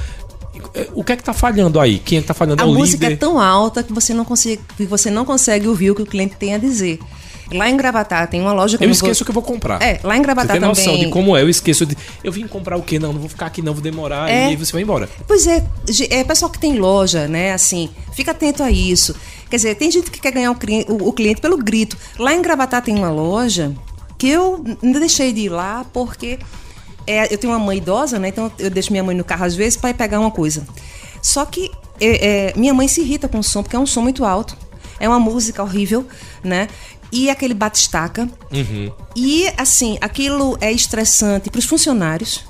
É, 0.75 0.89
O 0.93 1.05
que 1.05 1.13
é 1.13 1.17
que 1.17 1.23
tá 1.23 1.33
falhando 1.33 1.79
aí? 1.79 1.99
Quem 1.99 2.19
é 2.19 2.21
que 2.21 2.27
tá 2.27 2.35
falhando? 2.35 2.63
A 2.63 2.67
é 2.67 2.69
o 2.69 2.75
música 2.75 3.05
líder? 3.05 3.15
é 3.15 3.17
tão 3.17 3.39
alta 3.41 3.83
que 3.83 3.93
você 3.93 4.13
não 4.15 4.25
consegue, 4.25 4.61
que 4.77 4.87
você 4.87 5.09
não 5.11 5.25
consegue 5.25 5.69
ouvir 5.69 5.91
o 5.93 5.95
que 5.95 6.03
o 6.03 6.07
cliente 6.07 6.35
tem 6.37 6.53
a 6.55 6.59
dizer. 6.59 6.99
Lá 7.53 7.69
em 7.69 7.77
Gravatar 7.77 8.29
tem 8.29 8.41
uma 8.41 8.53
loja 8.53 8.79
que 8.79 8.85
Eu 8.85 8.89
não 8.89 8.95
vou- 8.95 9.07
esqueço 9.09 9.23
o 9.23 9.25
que 9.27 9.31
eu 9.31 9.35
vou 9.35 9.43
comprar. 9.43 9.81
É, 9.83 10.01
lá 10.03 10.17
em 10.17 10.23
Gravatar 10.23 10.57
Você 10.57 10.61
tem 10.61 10.69
noção 10.69 10.85
também. 10.93 11.05
de 11.07 11.11
como 11.13 11.37
é, 11.37 11.43
eu 11.43 11.49
esqueço 11.49 11.85
de. 11.85 11.97
Eu 12.23 12.33
vim 12.33 12.47
comprar 12.47 12.77
o 12.77 12.83
quê? 12.83 12.99
Não, 12.99 13.13
não 13.13 13.21
vou 13.21 13.29
ficar 13.29 13.47
aqui, 13.47 13.61
não, 13.63 13.73
vou 13.75 13.83
demorar. 13.83 14.29
É. 14.31 14.47
E 14.47 14.49
aí 14.51 14.57
você 14.57 14.73
vai 14.73 14.83
embora. 14.83 15.09
Pois 15.27 15.47
é, 15.47 15.63
é 16.11 16.25
pessoal 16.25 16.51
que 16.51 16.59
tem 16.59 16.79
loja, 16.79 17.29
né? 17.29 17.53
Assim, 17.53 17.91
fica 18.15 18.31
atento 18.31 18.63
a 18.63 18.71
isso. 18.71 19.15
Quer 19.51 19.57
dizer, 19.57 19.75
tem 19.77 19.91
gente 19.91 20.11
que 20.11 20.21
quer 20.21 20.33
ganhar 20.33 20.51
o 20.51 21.13
cliente, 21.13 21.41
pelo 21.41 21.59
grito. 21.59 21.97
Lá 22.19 22.33
em 22.35 22.41
Gravatar 22.43 22.83
tem 22.83 22.95
uma 22.97 23.11
loja 23.11 23.73
que 24.19 24.29
eu 24.29 24.65
ainda 24.83 24.99
deixei 24.99 25.33
de 25.33 25.43
ir 25.43 25.49
lá 25.51 25.85
porque 25.93 26.39
é, 27.07 27.33
eu 27.33 27.37
tenho 27.39 27.53
uma 27.53 27.59
mãe 27.59 27.77
idosa, 27.79 28.19
né? 28.19 28.29
Então 28.29 28.51
eu 28.59 28.71
deixo 28.71 28.91
minha 28.91 29.05
mãe 29.05 29.15
no 29.15 29.23
carro 29.23 29.45
às 29.45 29.55
vezes 29.55 29.77
para 29.77 29.91
ir 29.91 29.95
pegar 29.95 30.19
uma 30.19 30.31
coisa. 30.31 30.67
Só 31.21 31.45
que 31.45 31.71
é, 32.01 32.49
é, 32.49 32.53
minha 32.57 32.73
mãe 32.75 32.89
se 32.89 33.01
irrita 33.03 33.29
com 33.29 33.39
o 33.39 33.43
som 33.45 33.63
porque 33.63 33.77
é 33.77 33.79
um 33.79 33.87
som 33.87 34.01
muito 34.01 34.25
alto. 34.25 34.57
É 35.01 35.09
uma 35.09 35.19
música 35.19 35.63
horrível, 35.63 36.07
né? 36.43 36.69
E 37.15 37.31
aquele 37.31 37.55
batistaca. 37.55 38.29
E 39.15 39.47
assim, 39.57 39.97
aquilo 40.01 40.59
é 40.61 40.73
estressante 40.73 41.49
para 41.49 41.59
os 41.61 41.65
funcionários, 41.65 42.45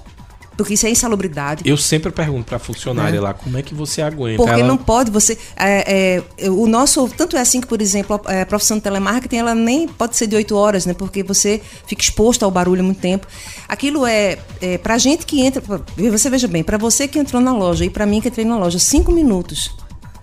porque 0.57 0.73
isso 0.75 0.87
é 0.87 0.91
insalubridade. 0.91 1.63
Eu 1.69 1.77
sempre 1.77 2.11
pergunto 2.13 2.45
pra 2.47 2.59
funcionária 2.59 3.19
É. 3.19 3.21
lá 3.21 3.35
como 3.35 3.59
é 3.59 3.63
que 3.63 3.75
você 3.75 4.01
aguenta. 4.01 4.37
Porque 4.39 4.61
Ela- 4.61 4.67
não 4.69 4.77
pode 4.79 5.11
você. 5.11 5.37
é, 5.57 6.23
é, 6.39 6.49
o 6.51 6.67
nosso. 6.67 7.09
Tanto 7.09 7.37
é 7.37 7.41
assim 7.41 7.61
que, 7.61 7.67
por 7.67 7.83
exemplo, 7.83 8.19
a, 8.25 8.41
a 8.43 8.47
profissão 8.47 8.77
de 8.79 8.83
telemarketing 8.85 9.37
ela 9.37 9.55
nem 9.55 9.87
pode 9.87 10.17
ser 10.17 10.27
de 10.29 10.37
8 10.37 10.57
horas, 10.57 10.87
né? 10.87 10.95
Porque 10.95 11.23
você 11.23 11.61
fica 11.87 12.01
exposto 12.03 12.43
ao 12.45 12.51
barulho 12.51 12.81
há 12.81 12.85
muito 12.85 13.01
tempo. 13.01 13.27
Aquilo 13.69 14.07
é. 14.07 14.39
é 14.63 14.79
pra 14.79 14.97
gente 14.97 15.27
que 15.27 15.41
entra. 15.43 15.63
Você 16.11 16.31
veja 16.31 16.47
bem, 16.49 16.63
para 16.63 16.79
você 16.79 17.07
que 17.07 17.19
entrou 17.19 17.43
na 17.43 17.53
loja 17.53 17.85
e 17.85 17.91
para 17.91 18.07
mim 18.07 18.21
que 18.21 18.29
entrei 18.29 18.45
na 18.47 18.57
loja, 18.57 18.79
cinco 18.79 19.11
minutos, 19.13 19.73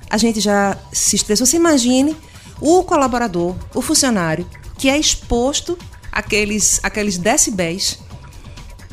a 0.09 0.17
gente 0.17 0.39
já 0.39 0.77
se 0.91 1.15
estressou. 1.17 1.45
Você 1.45 1.57
imagine 1.57 2.15
o 2.61 2.83
colaborador, 2.83 3.55
o 3.73 3.81
funcionário, 3.81 4.45
que 4.77 4.87
é 4.87 4.97
exposto 4.97 5.77
àqueles, 6.11 6.79
àqueles 6.83 7.17
decibéis 7.17 7.99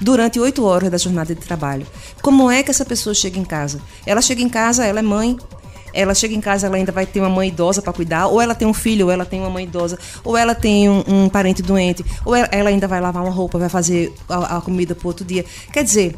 durante 0.00 0.40
oito 0.40 0.64
horas 0.64 0.90
da 0.90 0.96
jornada 0.96 1.34
de 1.34 1.40
trabalho. 1.40 1.86
Como 2.22 2.50
é 2.50 2.62
que 2.62 2.70
essa 2.70 2.84
pessoa 2.84 3.14
chega 3.14 3.38
em 3.38 3.44
casa? 3.44 3.80
Ela 4.06 4.22
chega 4.22 4.42
em 4.42 4.48
casa, 4.48 4.84
ela 4.84 5.00
é 5.00 5.02
mãe, 5.02 5.36
ela 5.92 6.14
chega 6.14 6.34
em 6.34 6.40
casa, 6.40 6.66
ela 6.66 6.76
ainda 6.76 6.92
vai 6.92 7.06
ter 7.06 7.20
uma 7.20 7.28
mãe 7.28 7.48
idosa 7.48 7.82
para 7.82 7.92
cuidar, 7.92 8.26
ou 8.28 8.40
ela 8.40 8.54
tem 8.54 8.66
um 8.66 8.74
filho, 8.74 9.06
ou 9.06 9.12
ela 9.12 9.24
tem 9.24 9.40
uma 9.40 9.50
mãe 9.50 9.64
idosa, 9.64 9.98
ou 10.24 10.36
ela 10.36 10.54
tem 10.54 10.88
um, 10.88 11.02
um 11.06 11.28
parente 11.28 11.62
doente, 11.62 12.04
ou 12.24 12.34
ela, 12.34 12.68
ainda 12.68 12.86
vai 12.86 13.00
lavar 13.00 13.22
uma 13.22 13.32
roupa, 13.32 13.58
vai 13.58 13.68
fazer 13.68 14.12
a, 14.28 14.58
a 14.58 14.60
comida 14.60 14.94
para 14.94 15.08
outro 15.08 15.24
dia. 15.24 15.44
Quer 15.72 15.82
dizer, 15.84 16.16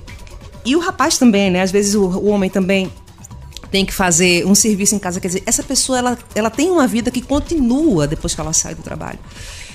e 0.64 0.76
o 0.76 0.80
rapaz 0.80 1.16
também, 1.16 1.50
né? 1.50 1.62
Às 1.62 1.70
vezes 1.70 1.94
o, 1.94 2.04
o 2.04 2.26
homem 2.26 2.50
também 2.50 2.92
tem 3.70 3.84
que 3.84 3.92
fazer 3.92 4.46
um 4.46 4.54
serviço 4.54 4.94
em 4.94 4.98
casa. 4.98 5.20
Quer 5.20 5.28
dizer, 5.28 5.42
essa 5.46 5.62
pessoa 5.62 5.98
ela, 5.98 6.18
ela 6.34 6.50
tem 6.50 6.70
uma 6.70 6.86
vida 6.86 7.10
que 7.10 7.20
continua 7.20 8.06
depois 8.06 8.34
que 8.34 8.40
ela 8.40 8.52
sai 8.52 8.74
do 8.74 8.82
trabalho. 8.82 9.18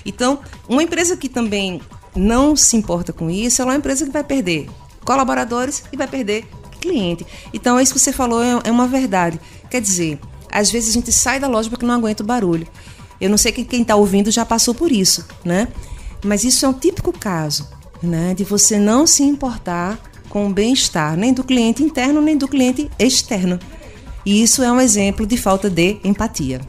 Então, 0.06 0.40
uma 0.68 0.84
empresa 0.84 1.16
que 1.18 1.30
também 1.30 1.82
não 2.16 2.56
se 2.56 2.76
importa 2.76 3.12
com 3.12 3.30
isso, 3.30 3.62
ela 3.62 3.72
é 3.72 3.74
uma 3.74 3.80
empresa 3.80 4.06
que 4.06 4.12
vai 4.12 4.24
perder 4.24 4.70
colaboradores 5.04 5.84
e 5.92 5.98
vai 5.98 6.08
perder 6.08 6.46
cliente. 6.80 7.26
Então, 7.54 7.80
isso 7.80 7.94
que 7.94 8.00
você 8.00 8.12
falou 8.12 8.44
é, 8.44 8.62
é 8.66 8.72
uma 8.72 8.88
verdade. 8.88 9.40
Quer 9.70 9.82
dizer, 9.82 10.20
às 10.52 10.72
vezes 10.72 10.90
a 10.90 10.94
gente 10.94 11.12
sai 11.12 11.40
da 11.40 11.48
loja 11.48 11.70
porque 11.70 11.86
não 11.86 11.96
aguenta 11.96 12.24
o 12.24 12.26
barulho. 12.26 12.68
Eu 13.20 13.30
não 13.30 13.38
sei 13.38 13.52
que 13.52 13.64
quem 13.64 13.82
está 13.82 13.96
ouvindo 13.96 14.30
já 14.30 14.46
passou 14.46 14.74
por 14.74 14.92
isso, 14.92 15.26
né? 15.44 15.68
Mas 16.24 16.44
isso 16.44 16.66
é 16.66 16.70
um 16.70 16.74
típico 16.74 17.12
caso, 17.12 17.68
né? 18.02 18.34
De 18.34 18.44
você 18.44 18.78
não 18.78 19.08
se 19.08 19.24
importar 19.24 20.00
com 20.30 20.48
o 20.48 20.54
bem-estar 20.54 21.16
nem 21.16 21.34
do 21.34 21.44
cliente 21.44 21.82
interno 21.82 22.22
nem 22.22 22.38
do 22.38 22.48
cliente 22.48 22.90
externo. 23.00 23.60
E 24.26 24.42
isso 24.42 24.64
é 24.64 24.72
um 24.72 24.82
exemplo 24.82 25.26
de 25.26 25.38
falta 25.38 25.70
de 25.70 25.98
empatia. 26.04 26.62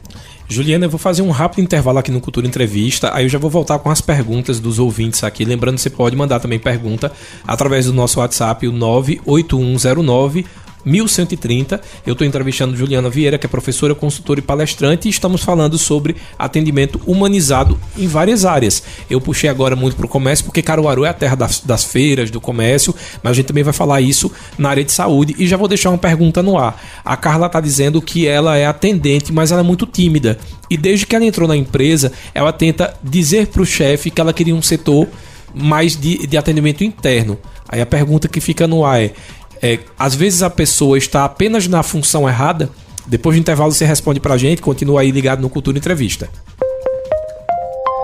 Juliana, 0.49 0.85
eu 0.85 0.89
vou 0.89 0.99
fazer 0.99 1.21
um 1.21 1.29
rápido 1.29 1.61
intervalo 1.61 1.97
aqui 1.97 2.09
no 2.09 2.21
Cultura 2.21 2.47
Entrevista, 2.47 3.11
aí 3.13 3.25
eu 3.25 3.29
já 3.29 3.37
vou 3.37 3.49
voltar 3.49 3.79
com 3.79 3.89
as 3.89 3.99
perguntas 3.99 4.59
dos 4.61 4.79
ouvintes 4.79 5.23
aqui. 5.23 5.43
Lembrando, 5.43 5.77
você 5.77 5.89
pode 5.89 6.15
mandar 6.15 6.39
também 6.39 6.57
pergunta 6.57 7.11
através 7.45 7.85
do 7.85 7.93
nosso 7.93 8.19
WhatsApp, 8.19 8.65
o 8.65 8.71
98109 8.71 10.45
1130. 10.87 11.81
Eu 12.05 12.13
estou 12.13 12.25
entrevistando 12.25 12.75
Juliana 12.75 13.09
Vieira, 13.09 13.37
que 13.37 13.45
é 13.45 13.49
professora, 13.49 13.93
consultora 13.93 14.39
e 14.39 14.43
palestrante, 14.43 15.07
e 15.07 15.11
estamos 15.11 15.43
falando 15.43 15.77
sobre 15.77 16.15
atendimento 16.39 16.99
humanizado 17.05 17.77
em 17.97 18.07
várias 18.07 18.45
áreas. 18.45 18.81
Eu 19.09 19.19
puxei 19.19 19.49
agora 19.49 19.75
muito 19.75 19.97
para 19.97 20.05
o 20.05 20.09
comércio, 20.09 20.45
porque 20.45 20.61
Caruaru 20.61 21.03
é 21.03 21.09
a 21.09 21.13
terra 21.13 21.35
das, 21.35 21.59
das 21.59 21.83
feiras, 21.83 22.31
do 22.31 22.39
comércio, 22.39 22.95
mas 23.21 23.31
a 23.31 23.33
gente 23.33 23.47
também 23.47 23.63
vai 23.63 23.73
falar 23.73 23.99
isso 23.99 24.31
na 24.57 24.69
área 24.69 24.83
de 24.83 24.91
saúde. 24.91 25.35
E 25.37 25.45
já 25.45 25.57
vou 25.57 25.67
deixar 25.67 25.89
uma 25.89 25.97
pergunta 25.97 26.41
no 26.41 26.57
ar. 26.57 26.81
A 27.03 27.17
Carla 27.17 27.47
está 27.47 27.59
dizendo 27.59 28.01
que 28.01 28.25
ela 28.25 28.57
é 28.57 28.65
atendente, 28.65 29.33
mas 29.33 29.51
ela 29.51 29.61
é 29.61 29.63
muito 29.63 29.85
tímida. 29.85 30.39
E 30.69 30.77
desde 30.77 31.05
que 31.05 31.15
ela 31.15 31.25
entrou 31.25 31.47
na 31.47 31.55
empresa, 31.55 32.11
ela 32.33 32.53
tenta 32.53 32.95
dizer 33.03 33.47
para 33.47 33.61
o 33.61 33.65
chefe 33.65 34.09
que 34.09 34.21
ela 34.21 34.33
queria 34.33 34.55
um 34.55 34.61
setor 34.61 35.07
mais 35.53 35.95
de, 35.95 36.27
de 36.27 36.37
atendimento 36.37 36.83
interno. 36.83 37.37
Aí 37.69 37.81
a 37.81 37.85
pergunta 37.85 38.27
que 38.27 38.39
fica 38.39 38.65
no 38.65 38.85
ar 38.85 39.01
é: 39.01 39.13
é, 39.61 39.79
às 39.97 40.15
vezes 40.15 40.43
a 40.43 40.49
pessoa 40.49 40.97
está 40.97 41.25
apenas 41.25 41.67
na 41.67 41.83
função 41.83 42.27
errada. 42.27 42.69
Depois 43.05 43.35
do 43.35 43.39
intervalo 43.39 43.71
você 43.71 43.85
responde 43.85 44.19
pra 44.19 44.37
gente, 44.37 44.61
continua 44.61 45.01
aí 45.01 45.11
ligado 45.11 45.41
no 45.41 45.49
Cultura 45.49 45.77
Entrevista. 45.77 46.29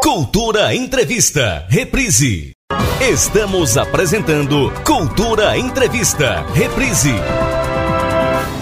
Cultura 0.01 0.73
Entrevista, 0.73 1.65
reprise. 1.69 2.51
Estamos 3.01 3.77
apresentando 3.77 4.71
Cultura 4.85 5.57
Entrevista, 5.57 6.45
reprise. 6.53 7.13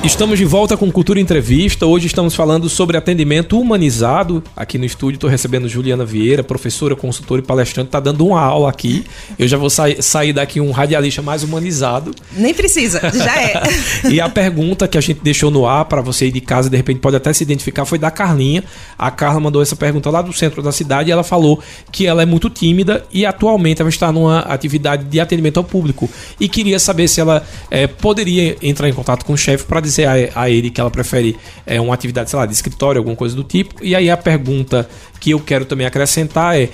Estamos 0.04 0.40
de 0.40 0.46
volta 0.46 0.76
com 0.76 0.92
Cultura 0.92 1.20
Entrevista. 1.20 1.86
Hoje 1.86 2.08
estamos 2.08 2.34
falando 2.34 2.68
sobre 2.68 2.98
atendimento 2.98 3.60
humanizado. 3.60 4.44
Aqui 4.56 4.80
no 4.80 4.84
estúdio 4.84 5.18
estou 5.18 5.30
recebendo 5.30 5.70
Juliana 5.70 6.04
Vieira, 6.04 6.44
professora, 6.44 6.96
consultora 6.96 7.40
e 7.40 7.46
palestrante. 7.46 7.90
Está 7.90 8.00
dando 8.00 8.26
uma 8.26 8.42
aula 8.42 8.68
aqui. 8.68 9.06
Eu 9.38 9.48
já 9.48 9.58
vou 9.58 9.70
sa 9.70 9.84
sair 10.02 10.34
daqui 10.34 10.60
um 10.60 10.72
radialista 10.72 11.22
mais 11.22 11.44
humanizado. 11.44 12.16
Nem 12.36 12.52
precisa, 12.52 13.00
já 13.14 13.42
é. 13.44 13.62
e 14.10 14.20
a 14.20 14.28
pergunta 14.28 14.88
que 14.88 14.98
a 14.98 15.02
gente 15.02 15.20
deixou 15.22 15.52
no 15.52 15.68
ar 15.68 15.86
para 15.86 16.02
você 16.02 16.26
ir 16.26 16.32
de 16.32 16.42
casa, 16.42 16.68
de 16.68 16.76
repente 16.76 17.00
pode 17.00 17.16
até 17.16 17.32
se 17.32 17.44
identificar, 17.44 17.86
foi 17.86 18.00
da 18.00 18.10
Carlinha. 18.10 18.64
A 18.98 19.12
Carla 19.12 19.40
mandou 19.40 19.62
essa 19.62 19.76
pergunta 19.76 20.10
lá 20.10 20.24
do 20.24 20.34
centro 20.34 20.64
da 20.64 20.72
cidade 20.72 21.10
e 21.10 21.12
ela 21.12 21.24
falou 21.24 21.60
que 21.92 22.08
ela 22.08 22.24
é 22.24 22.26
muito 22.26 22.50
tímida 22.50 23.06
e 23.14 23.24
atualmente 23.24 23.82
ela 23.82 23.90
está 23.90 24.12
numa 24.12 24.40
atividade 24.40 25.06
de 25.06 25.20
atendimento 25.20 25.58
ao 25.58 25.64
público 25.64 26.10
e 26.40 26.50
queria 26.50 26.80
saber 26.80 27.08
se 27.08 27.22
ela 27.22 27.46
é, 27.70 27.86
poderia 27.86 28.58
entrar 28.64 28.90
em 28.90 28.94
contato 28.94 29.24
com 29.24 29.34
o 29.34 29.38
chefe 29.38 29.66
para 29.66 29.80
dizer 29.80 29.91
a, 30.00 30.42
a, 30.44 30.50
ele 30.50 30.70
que 30.70 30.80
ela 30.80 30.92
prefere 30.92 31.38
é, 31.66 31.80
uma 31.80 31.94
atividade, 31.94 32.30
sei 32.30 32.40
lá, 32.40 32.46
de 32.46 32.54
escritório, 32.54 33.00
alguma 33.00 33.16
coisa 33.16 33.36
do 33.36 33.44
tipo. 33.44 33.84
E 33.84 33.96
aí 33.96 34.10
a 34.10 34.18
pergunta 34.18 34.90
que 35.20 35.32
eu 35.32 35.40
quero 35.40 35.66
também 35.66 35.86
acrescentar 35.86 36.58
é: 36.58 36.70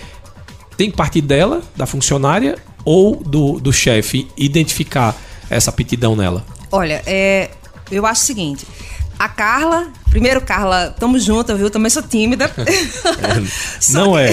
tem 0.75 0.91
parte 0.91 1.21
dela, 1.21 1.61
da 1.75 1.85
funcionária, 1.85 2.57
ou 2.85 3.15
do, 3.15 3.59
do 3.59 3.73
chefe 3.73 4.27
identificar 4.37 5.15
essa 5.49 5.69
aptidão 5.69 6.15
nela? 6.15 6.45
Olha, 6.71 7.01
é, 7.05 7.49
eu 7.91 8.05
acho 8.05 8.21
o 8.21 8.25
seguinte. 8.25 8.65
A 9.19 9.27
Carla, 9.27 9.87
primeiro, 10.11 10.39
Carla, 10.41 10.95
tamo 10.99 11.17
junto, 11.17 11.55
viu? 11.55 11.71
Também 11.71 11.89
sou 11.89 12.03
tímida. 12.03 12.51
É, 13.17 13.93
não 13.93 14.13
que... 14.13 14.19
é. 14.19 14.31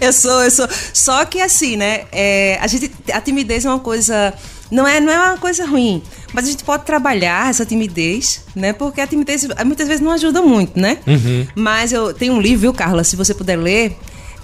eu 0.06 0.12
sou, 0.12 0.42
eu 0.42 0.50
sou. 0.50 0.68
Só 0.92 1.24
que 1.24 1.40
assim, 1.40 1.76
né? 1.76 2.04
É, 2.12 2.58
a, 2.60 2.66
gente, 2.66 2.92
a 3.12 3.20
timidez 3.20 3.64
é 3.64 3.68
uma 3.68 3.80
coisa. 3.80 4.32
Não 4.70 4.86
é, 4.86 5.00
não 5.00 5.12
é 5.12 5.18
uma 5.18 5.38
coisa 5.38 5.64
ruim. 5.66 6.02
Mas 6.32 6.46
a 6.46 6.50
gente 6.50 6.64
pode 6.64 6.84
trabalhar 6.84 7.50
essa 7.50 7.64
timidez, 7.64 8.44
né? 8.54 8.72
Porque 8.72 9.00
a 9.00 9.06
timidez 9.06 9.46
muitas 9.64 9.86
vezes 9.86 10.02
não 10.02 10.10
ajuda 10.10 10.42
muito, 10.42 10.78
né? 10.78 10.98
Uhum. 11.06 11.46
Mas 11.54 11.92
eu 11.92 12.12
tenho 12.12 12.34
um 12.34 12.40
livro, 12.40 12.60
viu, 12.60 12.72
Carla? 12.72 13.04
Se 13.04 13.14
você 13.14 13.34
puder 13.34 13.56
ler, 13.56 13.96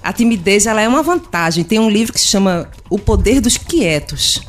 a 0.03 0.13
timidez 0.13 0.67
ela 0.67 0.81
é 0.81 0.89
uma 0.89 1.03
vantagem. 1.03 1.65
Tem 1.65 1.79
um 1.79 1.91
livro 1.91 2.13
que 2.13 2.21
se 2.21 2.27
chama 2.27 2.71
O 2.89 2.99
Poder 2.99 3.41
dos 3.41 3.57
Quietos. 3.57 4.43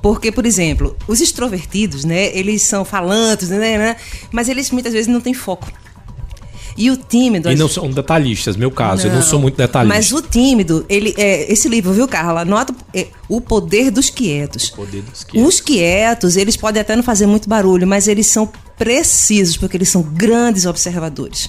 Porque, 0.00 0.30
por 0.30 0.44
exemplo, 0.44 0.96
os 1.08 1.20
extrovertidos, 1.20 2.04
né? 2.04 2.36
Eles 2.36 2.62
são 2.62 2.84
falantes, 2.84 3.48
né? 3.48 3.78
né 3.78 3.96
mas 4.30 4.48
eles 4.48 4.70
muitas 4.70 4.92
vezes 4.92 5.08
não 5.08 5.20
têm 5.20 5.34
foco. 5.34 5.70
E 6.76 6.90
o 6.90 6.96
tímido. 6.96 7.50
E 7.50 7.56
não 7.56 7.68
são 7.68 7.90
detalhistas, 7.90 8.56
meu 8.56 8.70
caso, 8.70 9.04
não, 9.06 9.10
eu 9.10 9.16
não 9.16 9.22
sou 9.22 9.38
muito 9.38 9.56
detalhista. 9.56 9.94
Mas 9.94 10.12
o 10.12 10.20
tímido, 10.20 10.84
ele 10.88 11.14
é, 11.16 11.50
esse 11.52 11.68
livro, 11.68 11.92
viu, 11.92 12.08
Carla? 12.08 12.44
Nota 12.44 12.74
é, 12.92 13.08
O 13.28 13.40
Poder 13.40 13.90
dos 13.90 14.10
Quietos. 14.10 14.70
O 14.70 14.76
poder 14.76 15.02
dos 15.02 15.24
quietos. 15.24 15.48
Os 15.48 15.60
quietos, 15.60 16.36
eles 16.36 16.56
podem 16.56 16.80
até 16.80 16.96
não 16.96 17.02
fazer 17.02 17.26
muito 17.26 17.48
barulho, 17.48 17.86
mas 17.86 18.08
eles 18.08 18.26
são 18.26 18.50
precisos, 18.76 19.56
porque 19.56 19.76
eles 19.76 19.88
são 19.88 20.02
grandes 20.02 20.66
observadores. 20.66 21.48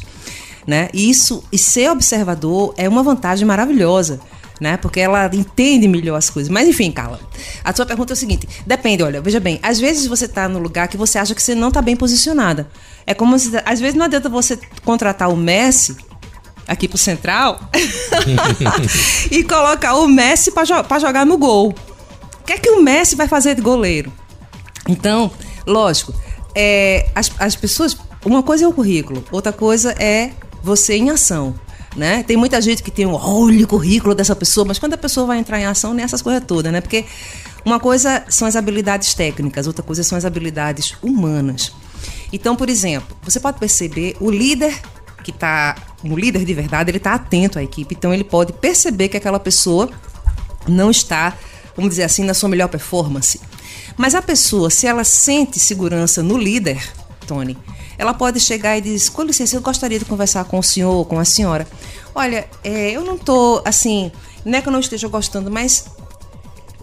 Né? 0.67 0.89
E 0.93 1.09
isso, 1.09 1.43
e 1.51 1.57
ser 1.57 1.91
observador 1.91 2.73
é 2.75 2.89
uma 2.89 3.03
vantagem 3.03 3.45
maravilhosa 3.45 4.19
né? 4.59 4.77
Porque 4.77 4.99
ela 4.99 5.29
entende 5.33 5.87
melhor 5.87 6.15
as 6.15 6.29
coisas. 6.29 6.49
Mas 6.49 6.67
enfim, 6.67 6.91
Carla, 6.91 7.19
a 7.63 7.73
sua 7.73 7.85
pergunta 7.85 8.13
é 8.13 8.15
o 8.15 8.17
seguinte: 8.17 8.47
depende, 8.65 9.03
olha, 9.03 9.21
veja 9.21 9.39
bem, 9.39 9.59
às 9.61 9.79
vezes 9.79 10.07
você 10.07 10.25
está 10.25 10.47
no 10.47 10.59
lugar 10.59 10.87
que 10.87 10.97
você 10.97 11.17
acha 11.17 11.35
que 11.35 11.41
você 11.41 11.55
não 11.55 11.69
está 11.69 11.81
bem 11.81 11.95
posicionada. 11.95 12.69
É 13.05 13.13
como 13.13 13.37
se, 13.37 13.51
às 13.65 13.79
vezes 13.79 13.95
não 13.95 14.05
adianta 14.05 14.29
você 14.29 14.57
contratar 14.83 15.29
o 15.29 15.35
Messi 15.35 15.95
aqui 16.67 16.87
pro 16.87 16.97
Central 16.97 17.59
e 19.29 19.43
colocar 19.43 19.95
o 19.95 20.07
Messi 20.07 20.51
para 20.51 20.65
jo 20.65 20.75
jogar 20.99 21.25
no 21.25 21.37
gol. 21.37 21.75
O 22.41 22.43
que 22.45 22.53
é 22.53 22.57
que 22.57 22.69
o 22.69 22.81
Messi 22.81 23.15
vai 23.15 23.27
fazer 23.27 23.55
de 23.55 23.61
goleiro? 23.61 24.11
Então, 24.87 25.31
lógico, 25.65 26.13
é, 26.53 27.09
as, 27.15 27.31
as 27.39 27.55
pessoas. 27.55 27.97
Uma 28.23 28.41
coisa 28.41 28.65
é 28.65 28.67
o 28.67 28.73
currículo, 28.73 29.23
outra 29.31 29.53
coisa 29.53 29.91
é 29.99 30.31
você 30.63 30.95
em 30.95 31.11
ação 31.11 31.53
né? 31.95 32.23
Tem 32.23 32.36
muita 32.36 32.62
gente 32.62 32.84
que 32.84 32.91
tem 32.91 33.05
um 33.05 33.13
olho 33.13 33.63
o 33.63 33.67
currículo 33.67 34.13
dessa 34.13 34.36
pessoa, 34.36 34.65
mas 34.65 34.77
quando 34.77 34.93
a 34.93 34.97
pessoa 34.97 35.25
vai 35.25 35.38
entrar 35.38 35.60
em 35.60 35.65
ação, 35.65 35.93
nem 35.93 36.03
essas 36.03 36.21
coisas 36.21 36.43
todas, 36.45 36.71
né? 36.71 36.81
Porque 36.81 37.05
uma 37.63 37.79
coisa 37.79 38.23
são 38.29 38.47
as 38.47 38.55
habilidades 38.55 39.13
técnicas, 39.13 39.65
outra 39.67 39.81
coisa 39.84 40.03
são 40.03 40.17
as 40.17 40.25
habilidades 40.25 40.95
humanas. 41.01 41.71
Então, 42.31 42.55
por 42.55 42.69
exemplo, 42.69 43.15
você 43.23 43.39
pode 43.39 43.58
perceber 43.60 44.15
o 44.19 44.29
líder 44.29 44.79
que 45.23 45.31
está, 45.31 45.75
o 46.03 46.15
líder 46.15 46.45
de 46.45 46.53
verdade, 46.53 46.91
ele 46.91 46.97
está 46.97 47.15
atento 47.15 47.58
à 47.58 47.63
equipe, 47.63 47.95
então 47.97 48.13
ele 48.13 48.23
pode 48.23 48.53
perceber 48.53 49.10
que 49.10 49.17
aquela 49.17 49.39
pessoa 49.39 49.89
não 50.67 50.91
está, 50.91 51.36
vamos 51.75 51.91
dizer 51.91 52.03
assim, 52.03 52.23
na 52.23 52.34
sua 52.34 52.49
melhor 52.49 52.67
performance. 52.67 53.41
Mas 53.97 54.13
a 54.13 54.21
pessoa, 54.21 54.69
se 54.69 54.86
ela 54.86 55.03
sente 55.03 55.58
segurança 55.60 56.21
no 56.21 56.38
líder, 56.38 56.81
Tony, 57.25 57.58
ela 57.97 58.13
pode 58.13 58.39
chegar 58.39 58.77
e 58.77 58.81
dizer: 58.81 59.12
com 59.12 59.23
licença, 59.23 59.55
eu 59.55 59.62
gostaria 59.62 59.99
de 59.99 60.05
conversar 60.05 60.45
com 60.45 60.60
o 60.60 60.63
senhor, 60.63 61.05
com 61.05 61.19
a 61.19 61.25
senhora. 61.25 61.67
Olha, 62.13 62.47
é, 62.63 62.91
eu 62.91 63.03
não 63.03 63.15
estou 63.15 63.62
assim, 63.65 64.12
não 64.43 64.58
é 64.58 64.62
que 64.62 64.67
eu 64.67 64.71
não 64.71 64.79
esteja 64.79 65.08
gostando, 65.08 65.51
mas 65.51 65.86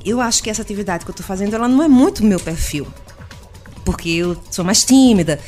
eu 0.05 0.20
acho 0.20 0.42
que 0.42 0.51
essa 0.51 0.62
atividade 0.62 1.05
que 1.05 1.11
eu 1.11 1.12
estou 1.12 1.27
fazendo, 1.27 1.55
ela 1.55 1.68
não 1.68 1.83
é 1.83 1.88
muito 1.88 2.25
meu 2.25 2.40
perfil. 2.40 2.87
Porque 3.85 4.11
eu 4.11 4.37
sou 4.51 4.64
mais 4.64 4.85
tímida. 4.85 5.40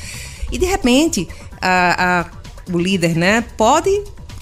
E 0.50 0.59
de 0.59 0.66
repente, 0.66 1.29
a, 1.61 2.20
a, 2.20 2.72
o 2.72 2.79
líder, 2.79 3.16
né, 3.16 3.42
pode 3.57 3.90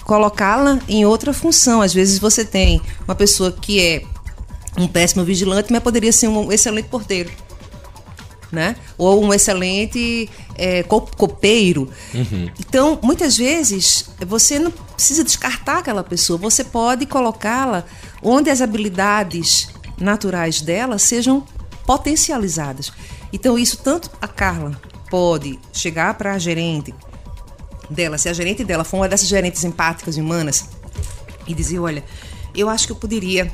colocá-la 0.03 0.79
em 0.87 1.05
outra 1.05 1.33
função. 1.33 1.81
Às 1.81 1.93
vezes 1.93 2.19
você 2.19 2.43
tem 2.43 2.81
uma 3.07 3.15
pessoa 3.15 3.51
que 3.51 3.79
é 3.79 4.03
um 4.77 4.87
péssimo 4.87 5.23
vigilante, 5.23 5.71
mas 5.71 5.83
poderia 5.83 6.11
ser 6.11 6.27
um 6.27 6.51
excelente 6.51 6.89
porteiro 6.89 7.29
né? 8.53 8.75
Ou 8.97 9.23
um 9.23 9.33
excelente 9.33 10.29
é, 10.55 10.83
copeiro. 10.83 11.89
Uhum. 12.13 12.49
Então, 12.59 12.99
muitas 13.01 13.35
vezes, 13.35 14.09
você 14.25 14.59
não 14.59 14.71
precisa 14.71 15.23
descartar 15.23 15.79
aquela 15.79 16.03
pessoa, 16.03 16.37
você 16.37 16.63
pode 16.63 17.05
colocá-la 17.05 17.83
onde 18.21 18.49
as 18.49 18.61
habilidades 18.61 19.69
naturais 19.97 20.61
dela 20.61 20.99
sejam 20.99 21.43
potencializadas. 21.85 22.93
Então, 23.33 23.57
isso 23.57 23.77
tanto 23.77 24.09
a 24.21 24.27
Carla 24.27 24.79
pode 25.09 25.59
chegar 25.73 26.13
para 26.13 26.33
a 26.33 26.39
gerente 26.39 26.93
dela, 27.89 28.17
se 28.17 28.29
a 28.29 28.33
gerente 28.33 28.63
dela 28.63 28.83
for 28.83 28.97
uma 28.97 29.09
dessas 29.09 29.27
gerentes 29.27 29.63
empáticas 29.63 30.15
e 30.15 30.21
humanas, 30.21 30.69
e 31.47 31.53
dizer: 31.53 31.79
olha, 31.79 32.03
eu 32.55 32.69
acho 32.69 32.85
que 32.85 32.91
eu 32.91 32.95
poderia 32.95 33.51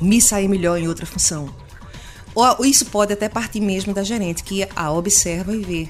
me 0.00 0.20
sair 0.20 0.48
melhor 0.48 0.78
em 0.78 0.86
outra 0.86 1.04
função 1.04 1.52
ou 2.38 2.64
isso 2.64 2.86
pode 2.86 3.12
até 3.12 3.28
partir 3.28 3.60
mesmo 3.60 3.92
da 3.92 4.02
gerente, 4.02 4.42
que 4.42 4.66
a 4.74 4.92
observa 4.92 5.54
e 5.54 5.62
vê. 5.62 5.88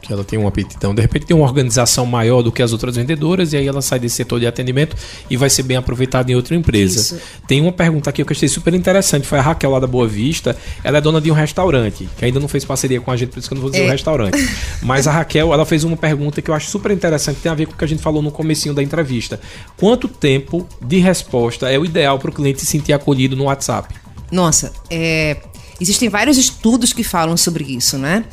Que 0.00 0.12
ela 0.12 0.24
tem 0.24 0.38
uma 0.38 0.48
aptidão. 0.48 0.94
De 0.94 1.02
repente 1.02 1.26
tem 1.26 1.36
uma 1.36 1.44
organização 1.44 2.06
maior 2.06 2.42
do 2.42 2.50
que 2.50 2.62
as 2.62 2.72
outras 2.72 2.96
vendedoras, 2.96 3.52
e 3.52 3.58
aí 3.58 3.66
ela 3.66 3.82
sai 3.82 3.98
desse 3.98 4.16
setor 4.16 4.40
de 4.40 4.46
atendimento 4.46 4.96
e 5.28 5.36
vai 5.36 5.50
ser 5.50 5.62
bem 5.62 5.76
aproveitada 5.76 6.32
em 6.32 6.34
outra 6.34 6.54
empresa. 6.54 7.00
Isso. 7.00 7.20
Tem 7.46 7.60
uma 7.60 7.72
pergunta 7.72 8.08
aqui 8.08 8.24
que 8.24 8.32
eu 8.32 8.34
achei 8.34 8.48
super 8.48 8.72
interessante. 8.72 9.26
Foi 9.26 9.38
a 9.38 9.42
Raquel 9.42 9.70
lá 9.70 9.78
da 9.78 9.86
Boa 9.86 10.08
Vista. 10.08 10.56
Ela 10.82 10.98
é 10.98 11.00
dona 11.00 11.20
de 11.20 11.30
um 11.30 11.34
restaurante, 11.34 12.08
que 12.16 12.24
ainda 12.24 12.40
não 12.40 12.48
fez 12.48 12.64
parceria 12.64 13.00
com 13.00 13.10
a 13.10 13.16
gente, 13.16 13.30
por 13.30 13.38
isso 13.38 13.48
que 13.48 13.52
eu 13.52 13.56
não 13.56 13.62
vou 13.62 13.70
dizer 13.70 13.84
é. 13.84 13.88
o 13.88 13.90
restaurante. 13.90 14.38
Mas 14.82 15.06
a 15.06 15.12
Raquel, 15.12 15.52
ela 15.52 15.66
fez 15.66 15.84
uma 15.84 15.96
pergunta 15.96 16.40
que 16.40 16.50
eu 16.50 16.54
acho 16.54 16.70
super 16.70 16.90
interessante, 16.90 17.36
que 17.36 17.42
tem 17.42 17.52
a 17.52 17.54
ver 17.54 17.66
com 17.66 17.74
o 17.74 17.76
que 17.76 17.84
a 17.84 17.88
gente 17.88 18.02
falou 18.02 18.22
no 18.22 18.30
comecinho 18.30 18.74
da 18.74 18.82
entrevista. 18.82 19.38
Quanto 19.76 20.08
tempo 20.08 20.66
de 20.80 20.98
resposta 20.98 21.70
é 21.70 21.78
o 21.78 21.84
ideal 21.84 22.18
para 22.18 22.30
o 22.30 22.32
cliente 22.32 22.60
se 22.60 22.66
sentir 22.66 22.94
acolhido 22.94 23.36
no 23.36 23.44
WhatsApp? 23.44 23.94
Nossa, 24.32 24.72
é, 24.88 25.38
Existem 25.80 26.08
vários 26.08 26.36
estudos 26.36 26.92
que 26.92 27.02
falam 27.02 27.36
sobre 27.36 27.64
isso, 27.64 27.96
né? 27.96 28.24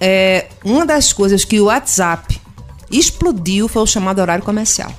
É, 0.00 0.48
uma 0.64 0.84
das 0.84 1.12
coisas 1.12 1.44
que 1.44 1.60
o 1.60 1.66
WhatsApp 1.66 2.40
explodiu 2.90 3.68
foi 3.68 3.82
o 3.82 3.86
chamado 3.86 4.20
horário 4.20 4.44
comercial. 4.44 4.92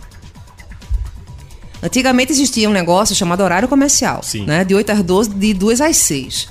Antigamente 1.81 2.31
existia 2.31 2.69
um 2.69 2.71
negócio 2.71 3.13
chamado 3.13 3.43
horário 3.43 3.67
comercial, 3.67 4.21
Sim. 4.23 4.45
né? 4.45 4.63
De 4.63 4.73
8 4.73 4.91
às 4.93 5.03
12, 5.03 5.29
de 5.31 5.53
2 5.53 5.81
às 5.81 5.97
6. 5.97 6.47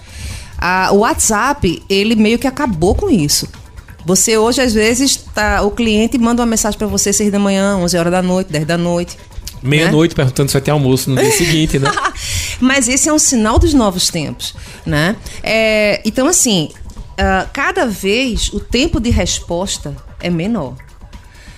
Ah, 0.59 0.91
o 0.93 0.99
WhatsApp, 0.99 1.83
ele 1.89 2.15
meio 2.15 2.39
que 2.39 2.47
acabou 2.47 2.95
com 2.95 3.09
isso. 3.09 3.49
Você 4.05 4.37
hoje, 4.37 4.61
às 4.61 4.75
vezes, 4.75 5.17
tá, 5.17 5.63
o 5.63 5.71
cliente 5.71 6.19
manda 6.19 6.43
uma 6.43 6.47
mensagem 6.47 6.79
para 6.79 6.87
você 6.87 7.13
6 7.13 7.33
da 7.33 7.39
manhã, 7.39 7.77
11 7.79 7.97
horas 7.97 8.13
da 8.13 8.21
noite, 8.21 8.53
10 8.53 8.67
da 8.67 8.77
noite. 8.77 9.17
Meia-noite 9.63 10.15
perguntando 10.15 10.49
se 10.51 10.55
vai 10.55 10.63
ter 10.63 10.71
almoço 10.71 11.11
no 11.11 11.17
dia 11.21 11.31
seguinte, 11.33 11.79
né? 11.79 11.91
Mas 12.61 12.89
esse 12.89 13.09
é 13.09 13.13
um 13.13 13.19
sinal 13.19 13.59
dos 13.59 13.73
novos 13.75 14.09
tempos, 14.09 14.55
né? 14.85 15.17
É, 15.43 16.01
então, 16.05 16.27
assim, 16.27 16.71
ah, 17.19 17.47
cada 17.53 17.87
vez 17.87 18.49
o 18.53 18.61
tempo 18.61 19.01
de 19.01 19.11
resposta 19.11 19.97
é 20.21 20.29
menor. 20.31 20.75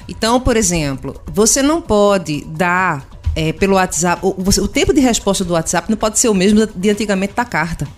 Então, 0.09 0.39
por 0.41 0.57
exemplo, 0.57 1.21
você 1.33 1.63
não 1.63 1.81
pode 1.81 2.45
dar 2.45 3.07
é, 3.35 3.53
pelo 3.53 3.75
WhatsApp. 3.77 4.21
O, 4.25 4.35
você- 4.39 4.61
o 4.61 4.69
tempo 4.69 4.93
de 4.93 5.01
resposta 5.01 5.45
do 5.45 5.55
WhatsApp 5.55 5.89
não 5.91 5.97
pode 5.97 6.19
ser 6.19 6.29
o 6.29 6.35
mesmo 6.35 6.67
de 6.67 6.91
antigamente 6.91 7.33
da 7.35 7.45
carta. 7.45 7.89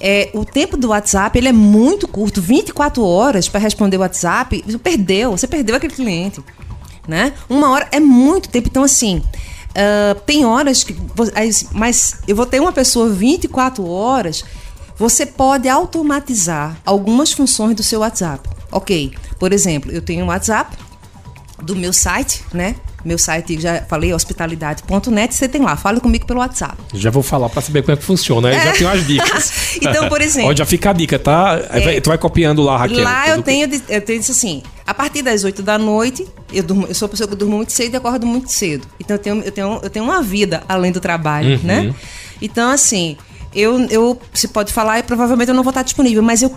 É, 0.00 0.28
o 0.34 0.44
tempo 0.44 0.76
do 0.76 0.88
WhatsApp 0.88 1.38
ele 1.38 1.48
é 1.48 1.52
muito 1.52 2.06
curto, 2.08 2.40
24 2.42 3.02
horas 3.04 3.48
para 3.48 3.60
responder 3.60 3.96
o 3.96 4.00
WhatsApp, 4.00 4.62
você 4.66 4.76
perdeu, 4.76 5.30
você 5.30 5.46
perdeu 5.46 5.76
aquele 5.76 5.94
cliente, 5.94 6.40
né? 7.08 7.32
Uma 7.48 7.70
hora 7.70 7.88
é 7.92 8.00
muito 8.00 8.48
tempo, 8.48 8.68
então 8.68 8.82
assim, 8.82 9.22
ah, 9.74 10.16
tem 10.26 10.44
horas 10.44 10.82
que, 10.84 10.92
vo- 10.92 11.30
as- 11.34 11.66
mas 11.72 12.16
eu 12.28 12.34
vou 12.36 12.46
ter 12.46 12.60
uma 12.60 12.72
pessoa 12.72 13.08
24 13.10 13.86
horas, 13.88 14.44
você 14.96 15.26
pode 15.26 15.68
automatizar 15.68 16.76
algumas 16.86 17.32
funções 17.32 17.74
do 17.74 17.82
seu 17.82 18.00
WhatsApp, 18.00 18.48
ok? 18.70 19.12
Por 19.38 19.52
exemplo, 19.52 19.90
eu 19.90 20.00
tenho 20.00 20.24
um 20.24 20.28
WhatsApp 20.28 20.76
do 21.62 21.74
meu 21.74 21.92
site, 21.92 22.44
né? 22.52 22.76
Meu 23.04 23.18
site, 23.18 23.60
já 23.60 23.82
falei, 23.82 24.12
hospitalidade.net, 24.14 25.34
você 25.34 25.46
tem 25.48 25.60
lá, 25.60 25.76
fala 25.76 26.00
comigo 26.00 26.26
pelo 26.26 26.40
WhatsApp. 26.40 26.74
Já 26.94 27.10
vou 27.10 27.22
falar 27.22 27.48
pra 27.48 27.60
saber 27.60 27.82
como 27.82 27.92
é 27.92 27.96
que 27.98 28.04
funciona. 28.04 28.48
Aí 28.48 28.54
já 28.54 28.72
tenho 28.72 28.90
as 28.90 29.06
dicas. 29.06 29.52
Então, 29.84 30.08
por 30.08 30.20
exemplo- 30.22 30.50
Ó, 30.50 30.54
já 30.56 30.64
fica 30.64 30.90
a 30.90 30.92
dica, 30.92 31.18
tá? 31.18 31.56
Vai- 31.56 32.00
Tu 32.00 32.08
vai 32.08 32.16
copiando 32.16 32.62
lá, 32.62 32.78
Raquel. 32.78 33.02
Lá 33.04 33.28
eu 33.28 33.42
tenho, 33.42 33.66
de- 33.66 33.82
eu 33.88 34.00
tenho 34.00 34.20
isso 34.20 34.30
assim, 34.32 34.62
a 34.86 34.94
partir 34.94 35.20
das 35.22 35.42
8 35.44 35.62
da 35.62 35.76
noite, 35.76 36.26
eu, 36.52 36.62
durmo, 36.62 36.86
eu 36.86 36.94
sou 36.94 37.06
uma 37.06 37.10
pessoa 37.10 37.28
que 37.28 37.34
durmo 37.34 37.56
muito 37.56 37.72
cedo 37.72 37.92
e 37.94 37.96
acordo 37.96 38.26
muito 38.26 38.50
cedo. 38.50 38.86
Então 39.00 39.16
eu 39.16 39.18
tenho, 39.22 39.42
eu 39.42 39.52
tenho, 39.52 39.80
eu 39.82 39.90
tenho 39.90 40.04
uma 40.04 40.22
vida 40.22 40.62
além 40.68 40.92
do 40.92 41.00
trabalho, 41.00 41.56
Uhum. 41.58 41.60
né? 41.64 41.94
Então, 42.40 42.70
assim, 42.70 43.16
eu, 43.54 43.78
eu 43.90 44.18
se 44.32 44.48
pode 44.48 44.72
falar 44.72 45.00
e 45.00 45.02
provavelmente 45.02 45.48
eu 45.48 45.54
não 45.54 45.62
vou 45.62 45.70
estar 45.72 45.82
disponível, 45.82 46.22
mas 46.22 46.40
eu, 46.42 46.54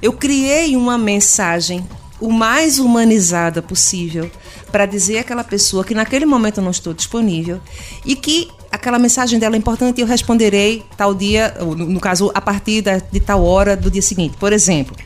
eu 0.00 0.12
criei 0.12 0.76
uma 0.76 0.96
mensagem 0.96 1.84
o 2.20 2.30
mais 2.30 2.78
humanizada 2.78 3.60
possível 3.62 4.30
para 4.70 4.86
dizer 4.86 5.18
àquela 5.18 5.44
pessoa 5.44 5.84
que 5.84 5.94
naquele 5.94 6.24
momento 6.24 6.58
eu 6.58 6.64
não 6.64 6.70
estou 6.70 6.94
disponível 6.94 7.60
e 8.04 8.14
que 8.16 8.48
aquela 8.70 8.98
mensagem 8.98 9.38
dela 9.38 9.56
é 9.56 9.58
importante 9.58 9.98
e 9.98 10.00
eu 10.02 10.06
responderei 10.06 10.84
tal 10.96 11.14
dia, 11.14 11.54
ou 11.60 11.74
no, 11.74 12.00
caso, 12.00 12.30
a 12.34 12.40
partir 12.40 12.82
de 13.10 13.20
tal 13.20 13.44
hora 13.44 13.76
do 13.76 13.90
dia 13.90 14.02
seguinte. 14.02 14.36
Por 14.38 14.52
exemplo, 14.52 14.96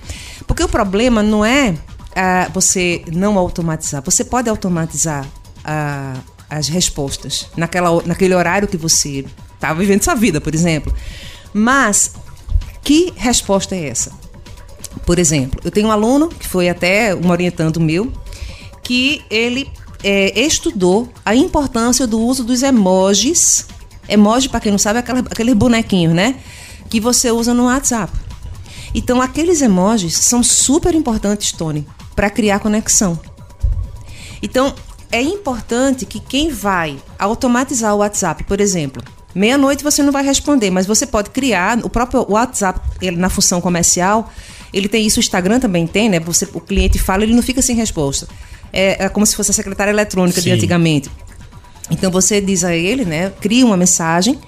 porque 0.47 0.63
o 0.63 0.69
problema 0.69 1.23
não 1.23 1.45
é 1.45 1.75
ah, 2.15 2.49
você 2.53 3.03
não 3.13 3.39
automatizar. 3.39 4.03
Você 4.05 4.25
pode 4.25 4.49
automatizar 4.49 5.27
ah, 5.65 6.15
as 6.49 6.69
respostas 6.69 7.49
naquela, 7.57 8.03
naquele 8.05 8.35
horário 8.35 8.69
que 8.69 8.77
você 8.77 9.25
está 9.55 9.73
vivendo 9.73 10.03
sua 10.03 10.15
vida, 10.15 10.41
por 10.41 10.55
exemplo. 10.55 10.95
Mas 11.53 12.15
que 12.83 13.13
resposta 13.17 13.75
é 13.75 13.89
essa? 13.89 14.13
Por 15.07 15.19
exemplo, 15.19 15.61
eu 15.65 15.71
tenho 15.71 15.89
um 15.89 15.91
aluno 15.91 16.29
que 16.29 16.47
foi 16.47 16.69
até 16.69 17.15
um 17.15 17.31
orientando 17.31 17.81
meu, 17.81 18.13
que 18.85 19.23
ele 19.31 19.69
é, 20.03 20.39
estudou 20.39 21.11
a 21.25 21.35
importância 21.35 22.07
do 22.07 22.21
uso 22.21 22.45
dos 22.45 22.63
emojis. 22.63 23.67
Emoji, 24.07 24.51
para 24.51 24.61
quem 24.61 24.71
não 24.71 24.79
sabe, 24.79 24.99
é 24.99 25.01
aquela, 25.01 25.21
aquele 25.21 25.55
bonequinho, 25.55 26.13
né? 26.13 26.37
Que 26.91 27.01
você 27.01 27.31
usa 27.31 27.55
no 27.55 27.65
WhatsApp. 27.65 28.13
Então, 28.95 29.21
aqueles 29.21 29.63
emojis 29.63 30.15
são 30.15 30.43
super 30.43 30.95
importantes, 30.95 31.51
Tony, 31.51 31.87
para 32.15 32.31
criar 32.31 32.61
conexão. 32.61 33.19
Então, 34.43 34.75
é 35.11 35.23
importante 35.23 36.05
que 36.05 36.21
quem 36.21 36.51
vai 36.51 36.99
automatizar 37.19 37.95
o 37.95 37.99
WhatsApp, 37.99 38.45
por 38.45 38.61
exemplo, 38.61 39.03
meia-noite 39.35 39.83
você 39.83 40.03
não 40.03 40.13
vai 40.13 40.23
responder, 40.23 40.71
mas 40.71 40.87
você 40.87 41.07
pode 41.07 41.31
criar 41.31 41.79
o 41.85 41.89
próprio 41.89 42.27
WhatsApp, 42.29 42.81
ele, 43.01 43.17
na 43.17 43.31
função 43.31 43.61
comercial, 43.61 44.31
ele 44.73 44.89
tem 44.89 45.07
isso, 45.07 45.19
o 45.19 45.23
Instagram 45.23 45.61
também 45.61 45.87
tem, 45.87 46.09
né? 46.09 46.21
Você, 46.21 46.47
o 46.53 46.61
cliente 46.61 46.99
fala, 46.99 47.23
ele 47.23 47.35
não 47.35 47.43
fica 47.43 47.63
sem 47.63 47.75
resposta. 47.75 48.29
É, 48.75 49.05
é 49.05 49.09
como 49.09 49.25
se 49.25 49.37
fosse 49.37 49.51
a 49.51 49.55
secretária 49.55 49.91
eletrônica 49.91 50.41
de 50.41 50.49
Sim. 50.51 50.57
antigamente. 50.57 51.11
Então 51.91 52.11
você 52.11 52.41
diz 52.41 52.65
a 52.65 52.75
ele, 52.75 53.05
né? 53.05 53.31
Cria 53.41 53.65
uma 53.65 53.77
mensagem 53.77 54.39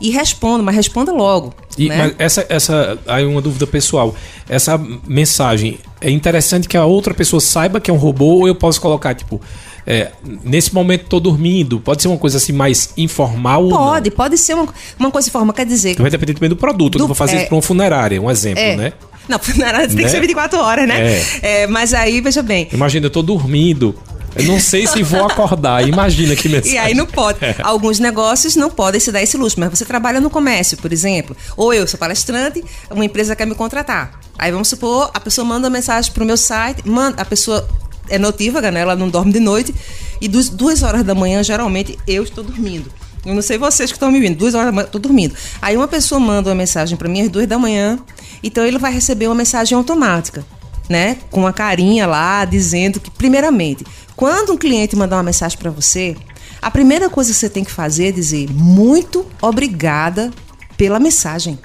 e 0.00 0.10
responda, 0.10 0.62
mas 0.62 0.74
responda 0.76 1.12
logo. 1.12 1.52
E, 1.76 1.88
né? 1.88 1.96
mas 1.96 2.14
essa, 2.18 2.46
essa, 2.48 2.98
aí 3.06 3.24
uma 3.26 3.42
dúvida 3.42 3.66
pessoal. 3.66 4.14
Essa 4.48 4.78
mensagem, 5.06 5.78
é 6.00 6.10
interessante 6.10 6.68
que 6.68 6.76
a 6.76 6.84
outra 6.84 7.12
pessoa 7.12 7.40
saiba 7.40 7.80
que 7.80 7.90
é 7.90 7.94
um 7.94 7.96
robô 7.96 8.26
ou 8.40 8.48
eu 8.48 8.54
posso 8.54 8.80
colocar, 8.80 9.12
tipo, 9.14 9.40
é, 9.86 10.12
nesse 10.44 10.72
momento 10.72 11.06
tô 11.06 11.18
dormindo? 11.20 11.80
Pode 11.80 12.00
ser 12.00 12.08
uma 12.08 12.16
coisa 12.16 12.36
assim 12.36 12.52
mais 12.52 12.90
informal? 12.96 13.68
Pode, 13.68 14.10
pode 14.12 14.38
ser 14.38 14.54
uma, 14.54 14.68
uma 14.98 15.10
coisa 15.10 15.26
de 15.26 15.32
forma, 15.32 15.52
quer 15.52 15.66
dizer. 15.66 15.96
Vai 15.96 16.10
depender 16.10 16.34
também 16.34 16.48
do 16.48 16.56
produto. 16.56 16.94
eu 16.94 16.98
Do- 16.98 17.02
não 17.02 17.06
vou 17.08 17.16
fazer 17.16 17.36
é. 17.36 17.38
isso 17.40 17.46
pra 17.48 17.56
uma 17.56 17.62
funerária, 17.62 18.20
um 18.22 18.30
exemplo, 18.30 18.62
É. 18.62 18.76
né? 18.76 18.92
Não, 19.28 19.38
tem 19.40 19.54
Né? 19.56 19.86
que 19.88 20.08
ser 20.08 20.20
24 20.20 20.58
horas, 20.58 20.86
né? 20.88 21.20
É, 21.42 21.66
mas 21.66 21.94
aí, 21.94 22.20
veja 22.20 22.42
bem. 22.42 22.68
Imagina, 22.72 23.06
eu 23.06 23.10
tô 23.10 23.22
dormindo. 23.22 23.94
Eu 24.36 24.44
não 24.46 24.58
sei 24.58 24.84
se 24.86 25.00
vou 25.02 25.24
acordar. 25.24 25.86
Imagina 25.86 26.34
que 26.34 26.48
mensagem. 26.48 26.74
E 26.74 26.78
aí 26.78 26.92
não 26.94 27.06
pode. 27.06 27.38
É. 27.44 27.54
Alguns 27.62 28.00
negócios 28.00 28.56
não 28.56 28.68
podem 28.68 29.00
se 29.00 29.12
dar 29.12 29.22
esse 29.22 29.36
luxo, 29.36 29.60
mas 29.60 29.70
você 29.70 29.84
trabalha 29.84 30.20
no 30.20 30.28
comércio, 30.28 30.76
por 30.78 30.92
exemplo. 30.92 31.36
Ou 31.56 31.72
eu 31.72 31.86
sou 31.86 31.98
palestrante, 31.98 32.62
uma 32.90 33.04
empresa 33.04 33.36
quer 33.36 33.46
me 33.46 33.54
contratar. 33.54 34.18
Aí 34.36 34.50
vamos 34.50 34.66
supor, 34.68 35.10
a 35.14 35.20
pessoa 35.20 35.44
manda 35.44 35.68
uma 35.68 35.72
mensagem 35.74 36.10
pro 36.12 36.24
meu 36.24 36.36
site, 36.36 36.82
manda, 36.84 37.22
a 37.22 37.24
pessoa 37.24 37.66
é 38.10 38.18
notívaga, 38.18 38.72
né? 38.72 38.80
Ela 38.80 38.96
não 38.96 39.08
dorme 39.08 39.32
de 39.32 39.38
noite. 39.40 39.72
E 40.20 40.26
duas, 40.26 40.48
duas 40.48 40.82
horas 40.82 41.04
da 41.04 41.14
manhã, 41.14 41.40
geralmente, 41.44 41.96
eu 42.06 42.24
estou 42.24 42.42
dormindo. 42.42 42.90
Eu 43.24 43.34
não 43.34 43.40
sei 43.42 43.56
vocês 43.56 43.90
que 43.90 43.96
estão 43.96 44.10
me 44.10 44.18
vindo, 44.20 44.36
duas 44.36 44.52
horas 44.54 44.66
da 44.66 44.72
manhã, 44.72 44.86
estou 44.86 45.00
dormindo. 45.00 45.34
Aí 45.62 45.76
uma 45.76 45.88
pessoa 45.88 46.18
manda 46.20 46.48
uma 46.50 46.54
mensagem 46.56 46.96
para 46.98 47.08
mim 47.08 47.22
às 47.22 47.28
duas 47.30 47.46
da 47.46 47.58
manhã, 47.58 47.98
então 48.44 48.64
ele 48.64 48.78
vai 48.78 48.92
receber 48.92 49.26
uma 49.26 49.34
mensagem 49.34 49.76
automática, 49.76 50.44
né? 50.88 51.16
Com 51.30 51.40
uma 51.40 51.52
carinha 51.52 52.06
lá, 52.06 52.44
dizendo 52.44 53.00
que, 53.00 53.10
primeiramente, 53.10 53.86
quando 54.14 54.52
um 54.52 54.56
cliente 54.58 54.94
mandar 54.94 55.16
uma 55.16 55.22
mensagem 55.22 55.58
para 55.58 55.70
você, 55.70 56.14
a 56.60 56.70
primeira 56.70 57.08
coisa 57.08 57.32
que 57.32 57.38
você 57.38 57.48
tem 57.48 57.64
que 57.64 57.70
fazer 57.70 58.08
é 58.08 58.12
dizer 58.12 58.50
muito 58.52 59.26
obrigada 59.40 60.30
pela 60.76 61.00
mensagem. 61.00 61.58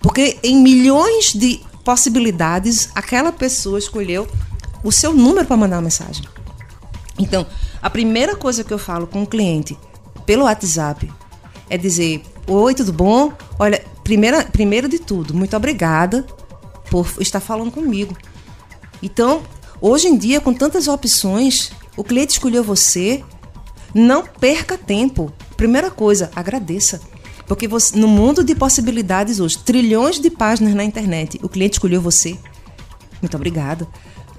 Porque 0.00 0.36
em 0.42 0.60
milhões 0.60 1.32
de 1.32 1.60
possibilidades, 1.84 2.90
aquela 2.94 3.30
pessoa 3.30 3.78
escolheu 3.78 4.28
o 4.82 4.90
seu 4.90 5.14
número 5.14 5.46
para 5.46 5.56
mandar 5.56 5.76
uma 5.76 5.82
mensagem. 5.82 6.24
Então, 7.18 7.46
a 7.80 7.88
primeira 7.88 8.34
coisa 8.36 8.64
que 8.64 8.72
eu 8.72 8.78
falo 8.78 9.06
com 9.06 9.22
o 9.22 9.26
cliente 9.26 9.78
pelo 10.26 10.44
WhatsApp 10.44 11.10
é 11.70 11.78
dizer: 11.78 12.22
Oi, 12.46 12.74
tudo 12.74 12.92
bom? 12.92 13.32
Olha, 13.58 13.84
primeira, 14.08 14.42
primeiro 14.42 14.88
de 14.88 14.98
tudo, 14.98 15.34
muito 15.34 15.54
obrigada 15.54 16.26
por 16.90 17.06
estar 17.20 17.40
falando 17.40 17.70
comigo. 17.70 18.16
Então, 19.02 19.42
hoje 19.82 20.08
em 20.08 20.16
dia, 20.16 20.40
com 20.40 20.54
tantas 20.54 20.88
opções, 20.88 21.70
o 21.94 22.02
cliente 22.02 22.32
escolheu 22.32 22.64
você, 22.64 23.22
não 23.94 24.24
perca 24.24 24.78
tempo. 24.78 25.30
Primeira 25.58 25.90
coisa, 25.90 26.30
agradeça. 26.34 27.02
Porque 27.46 27.68
você, 27.68 27.98
no 27.98 28.08
mundo 28.08 28.42
de 28.42 28.54
possibilidades 28.54 29.40
hoje, 29.40 29.58
trilhões 29.58 30.18
de 30.18 30.30
páginas 30.30 30.74
na 30.74 30.84
internet, 30.84 31.38
o 31.42 31.48
cliente 31.48 31.74
escolheu 31.74 32.00
você. 32.00 32.38
Muito 33.20 33.36
obrigada. 33.36 33.86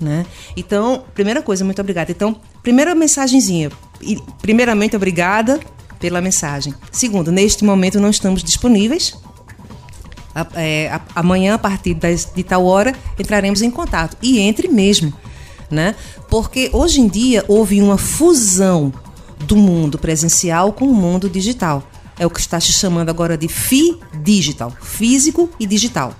Né? 0.02 0.26
Então, 0.58 1.06
primeira 1.14 1.44
coisa, 1.44 1.64
muito 1.64 1.80
obrigada. 1.80 2.12
Então, 2.12 2.42
primeira 2.64 2.96
mensagenzinha. 2.96 3.72
Primeiramente, 4.42 4.96
obrigada 4.96 5.60
pela 6.00 6.22
mensagem. 6.22 6.74
Segundo, 6.92 7.32
neste 7.32 7.64
momento 7.64 8.00
não 8.00 8.10
estamos 8.10 8.44
disponíveis. 8.44 9.14
A- 10.40 10.48
é, 10.56 10.90
a- 10.92 11.02
amanhã, 11.16 11.56
a 11.56 11.58
partir 11.58 11.94
das- 11.94 12.26
de 12.34 12.44
tal 12.44 12.66
hora, 12.66 12.94
entraremos 13.20 13.62
em 13.62 13.70
contato. 13.72 14.18
E 14.22 14.40
entre 14.40 14.68
mesmo. 14.68 15.14
Né? 15.70 15.94
Porque 16.30 16.70
hoje 16.74 17.00
em 17.00 17.08
dia 17.08 17.46
houve 17.48 17.80
uma 17.82 17.98
fusão 17.98 18.92
do 19.46 19.56
mundo 19.56 19.98
presencial 20.00 20.74
com 20.74 20.86
o 20.86 20.94
mundo 20.96 21.30
digital. 21.30 21.84
É 22.18 22.26
o 22.26 22.30
que 22.30 22.40
está 22.40 22.60
se 22.60 22.74
chamando 22.74 23.10
agora 23.10 23.38
de 23.38 23.48
FI 23.48 23.98
digital, 24.24 24.74
físico 24.82 25.50
e 25.60 25.66
digital. 25.68 26.14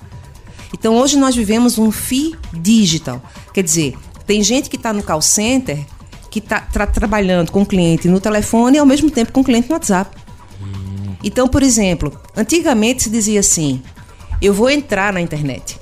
Então 0.74 0.96
hoje 0.98 1.18
nós 1.18 1.36
vivemos 1.36 1.78
um 1.80 1.92
FI 1.92 2.36
digital. 2.54 3.22
Quer 3.54 3.64
dizer, 3.64 3.96
tem 4.28 4.44
gente 4.44 4.70
que 4.70 4.76
está 4.76 4.94
no 4.94 5.02
call 5.02 5.22
center 5.22 5.84
que 6.30 6.38
está 6.38 6.62
trabalhando 6.86 7.52
com 7.52 7.64
o 7.64 7.66
cliente 7.66 8.08
no 8.08 8.20
telefone 8.20 8.78
e 8.78 8.80
ao 8.80 8.86
mesmo 8.86 9.10
tempo 9.10 9.32
com 9.32 9.42
o 9.42 9.44
cliente 9.44 9.68
no 9.68 9.74
WhatsApp. 9.74 10.16
Então, 11.24 11.48
por 11.48 11.64
exemplo, 11.64 12.18
antigamente 12.38 13.04
se 13.04 13.10
dizia 13.10 13.40
assim: 13.40 13.82
eu 14.42 14.54
vou 14.54 14.70
entrar 14.70 15.12
na 15.14 15.22
internet. 15.22 15.78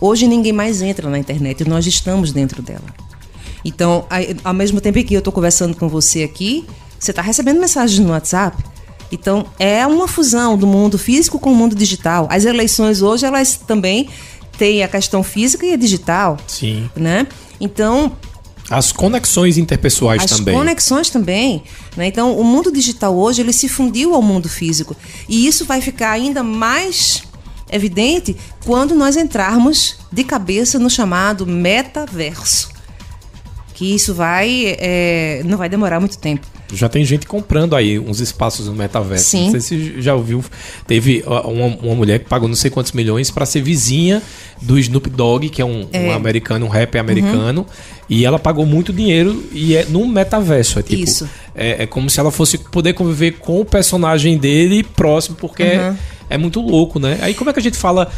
Hoje 0.00 0.26
ninguém 0.26 0.52
mais 0.52 0.80
entra 0.80 1.10
na 1.10 1.18
internet, 1.18 1.68
nós 1.68 1.86
estamos 1.86 2.32
dentro 2.32 2.62
dela. 2.62 2.84
Então, 3.64 4.06
ao 4.42 4.54
mesmo 4.54 4.80
tempo 4.80 5.02
que 5.04 5.14
eu 5.14 5.18
estou 5.18 5.32
conversando 5.32 5.76
com 5.76 5.88
você 5.88 6.22
aqui, 6.22 6.66
você 6.98 7.10
está 7.10 7.20
recebendo 7.20 7.60
mensagens 7.60 7.98
no 7.98 8.10
WhatsApp. 8.10 8.62
Então, 9.12 9.44
é 9.58 9.86
uma 9.86 10.06
fusão 10.06 10.56
do 10.56 10.66
mundo 10.66 10.96
físico 10.96 11.38
com 11.38 11.52
o 11.52 11.54
mundo 11.54 11.74
digital. 11.74 12.28
As 12.30 12.44
eleições 12.44 13.02
hoje, 13.02 13.26
elas 13.26 13.56
também 13.56 14.08
têm 14.56 14.82
a 14.82 14.88
questão 14.88 15.22
física 15.22 15.66
e 15.66 15.72
a 15.72 15.76
digital. 15.76 16.38
Sim. 16.46 16.88
Né? 16.94 17.26
Então, 17.60 18.16
as 18.70 18.92
conexões 18.92 19.58
interpessoais 19.58 20.22
As 20.22 20.30
também. 20.30 20.54
As 20.54 20.60
conexões 20.60 21.10
também. 21.10 21.62
Né? 21.96 22.06
Então, 22.06 22.38
o 22.38 22.44
mundo 22.44 22.70
digital 22.70 23.16
hoje 23.16 23.42
ele 23.42 23.52
se 23.52 23.68
fundiu 23.68 24.14
ao 24.14 24.22
mundo 24.22 24.48
físico. 24.48 24.96
E 25.28 25.46
isso 25.46 25.64
vai 25.64 25.80
ficar 25.80 26.12
ainda 26.12 26.42
mais 26.42 27.24
evidente 27.72 28.36
quando 28.64 28.94
nós 28.94 29.16
entrarmos 29.16 29.96
de 30.12 30.24
cabeça 30.24 30.78
no 30.78 30.90
chamado 30.90 31.46
metaverso. 31.46 32.70
Que 33.74 33.94
isso 33.94 34.14
vai. 34.14 34.76
É, 34.78 35.42
não 35.46 35.56
vai 35.56 35.68
demorar 35.68 36.00
muito 36.00 36.18
tempo. 36.18 36.46
Já 36.72 36.88
tem 36.88 37.04
gente 37.04 37.26
comprando 37.26 37.74
aí 37.74 37.98
uns 37.98 38.20
espaços 38.20 38.66
no 38.66 38.74
metaverso. 38.74 39.24
Sim. 39.24 39.44
Não 39.44 39.50
sei 39.52 39.60
se 39.60 40.02
já 40.02 40.14
ouviu. 40.14 40.44
Teve 40.86 41.24
uma, 41.26 41.66
uma 41.66 41.94
mulher 41.94 42.20
que 42.20 42.26
pagou 42.26 42.48
não 42.48 42.54
sei 42.54 42.70
quantos 42.70 42.92
milhões 42.92 43.30
para 43.30 43.44
ser 43.44 43.62
vizinha 43.62 44.22
do 44.60 44.78
Snoop 44.78 45.10
Dogg, 45.10 45.48
que 45.48 45.60
é 45.60 45.64
um, 45.64 45.88
é. 45.92 46.08
um 46.08 46.12
americano, 46.12 46.66
um 46.66 46.68
rapper 46.68 47.00
americano. 47.00 47.62
Uhum. 47.62 47.66
E 48.08 48.24
ela 48.24 48.38
pagou 48.38 48.66
muito 48.66 48.92
dinheiro 48.92 49.42
e 49.52 49.74
é 49.74 49.84
num 49.86 50.06
metaverso. 50.06 50.78
É 50.78 50.82
tipo. 50.82 51.02
Isso. 51.02 51.28
É, 51.54 51.84
é 51.84 51.86
como 51.86 52.08
se 52.08 52.20
ela 52.20 52.30
fosse 52.30 52.58
poder 52.58 52.92
conviver 52.92 53.32
com 53.38 53.60
o 53.60 53.64
personagem 53.64 54.38
dele 54.38 54.82
próximo, 54.82 55.36
porque 55.36 55.64
uhum. 55.64 55.96
É, 56.30 56.38
muito 56.38 56.60
louco, 56.60 56.98
né? 56.98 57.18
Aí 57.20 57.34
como 57.34 57.50
é 57.50 57.52
que 57.52 57.58
a 57.58 57.62
gente 57.62 57.76
fala 57.76 58.10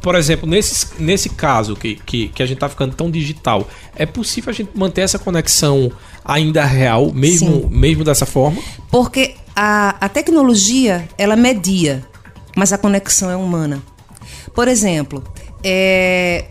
por 0.00 0.14
exemplo, 0.14 0.48
nesse, 0.48 0.86
nesse 0.98 1.28
caso 1.28 1.74
que, 1.74 1.96
que, 1.96 2.28
que 2.28 2.42
a 2.42 2.46
gente 2.46 2.58
tá 2.58 2.68
ficando 2.68 2.94
tão 2.94 3.10
digital, 3.10 3.68
é 3.96 4.06
possível 4.06 4.50
a 4.50 4.54
gente 4.54 4.70
manter 4.74 5.02
essa 5.02 5.18
conexão 5.18 5.90
ainda 6.24 6.64
real, 6.64 7.12
mesmo, 7.12 7.68
mesmo 7.68 8.04
dessa 8.04 8.24
forma? 8.26 8.62
Porque 8.90 9.34
a, 9.54 9.96
a 10.00 10.08
tecnologia, 10.08 11.08
ela 11.16 11.36
media, 11.36 12.06
mas 12.56 12.72
a 12.72 12.78
conexão 12.78 13.30
é 13.30 13.36
humana. 13.36 13.82
Por 14.54 14.68
exemplo, 14.68 15.22
é, 15.64 16.46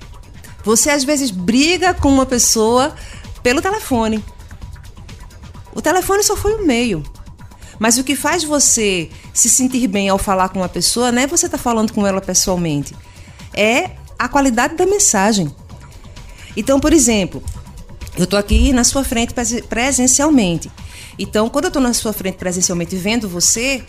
você 0.63 0.89
às 0.89 1.03
vezes 1.03 1.31
briga 1.31 1.93
com 1.93 2.09
uma 2.09 2.25
pessoa 2.25 2.93
pelo 3.41 3.61
telefone. 3.61 4.23
O 5.73 5.81
telefone 5.81 6.23
só 6.23 6.35
foi 6.35 6.53
o 6.55 6.65
meio. 6.65 7.03
Mas 7.79 7.97
o 7.97 8.03
que 8.03 8.15
faz 8.15 8.43
você 8.43 9.09
se 9.33 9.49
sentir 9.49 9.87
bem 9.87 10.09
ao 10.09 10.17
falar 10.17 10.49
com 10.49 10.59
uma 10.59 10.69
pessoa 10.69 11.11
não 11.11 11.21
é 11.21 11.27
você 11.27 11.45
estar 11.45 11.57
tá 11.57 11.63
falando 11.63 11.93
com 11.93 12.05
ela 12.05 12.19
pessoalmente 12.19 12.95
é 13.57 13.89
a 14.17 14.29
qualidade 14.29 14.75
da 14.75 14.85
mensagem. 14.85 15.51
Então, 16.55 16.79
por 16.79 16.93
exemplo, 16.93 17.41
eu 18.15 18.23
estou 18.23 18.37
aqui 18.37 18.71
na 18.71 18.83
sua 18.83 19.03
frente 19.03 19.33
presencialmente. 19.67 20.71
Então, 21.17 21.49
quando 21.49 21.65
eu 21.65 21.69
estou 21.69 21.81
na 21.81 21.93
sua 21.93 22.13
frente 22.13 22.35
presencialmente 22.35 22.95
vendo 22.95 23.27
você, 23.27 23.83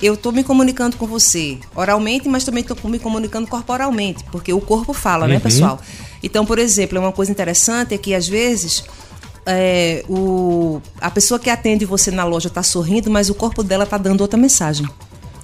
eu 0.00 0.14
estou 0.14 0.32
me 0.32 0.44
comunicando 0.44 0.96
com 0.96 1.06
você 1.06 1.58
oralmente, 1.74 2.28
mas 2.28 2.44
também 2.44 2.62
estou 2.62 2.90
me 2.90 2.98
comunicando 2.98 3.46
corporalmente, 3.48 4.24
porque 4.30 4.52
o 4.52 4.60
corpo 4.60 4.92
fala, 4.92 5.26
né, 5.26 5.34
uhum. 5.34 5.38
né, 5.38 5.40
pessoal? 5.40 5.80
Então, 6.22 6.46
por 6.46 6.58
exemplo, 6.58 6.98
uma 6.98 7.12
coisa 7.12 7.32
interessante 7.32 7.94
é 7.94 7.98
que 7.98 8.14
às 8.14 8.28
vezes 8.28 8.84
é, 9.46 10.04
o, 10.08 10.80
a 11.00 11.10
pessoa 11.10 11.38
que 11.38 11.50
atende 11.50 11.84
você 11.84 12.10
na 12.10 12.24
loja 12.24 12.48
está 12.48 12.62
sorrindo, 12.62 13.10
mas 13.10 13.30
o 13.30 13.34
corpo 13.34 13.62
dela 13.62 13.84
está 13.84 13.98
dando 13.98 14.20
outra 14.20 14.38
mensagem. 14.38 14.86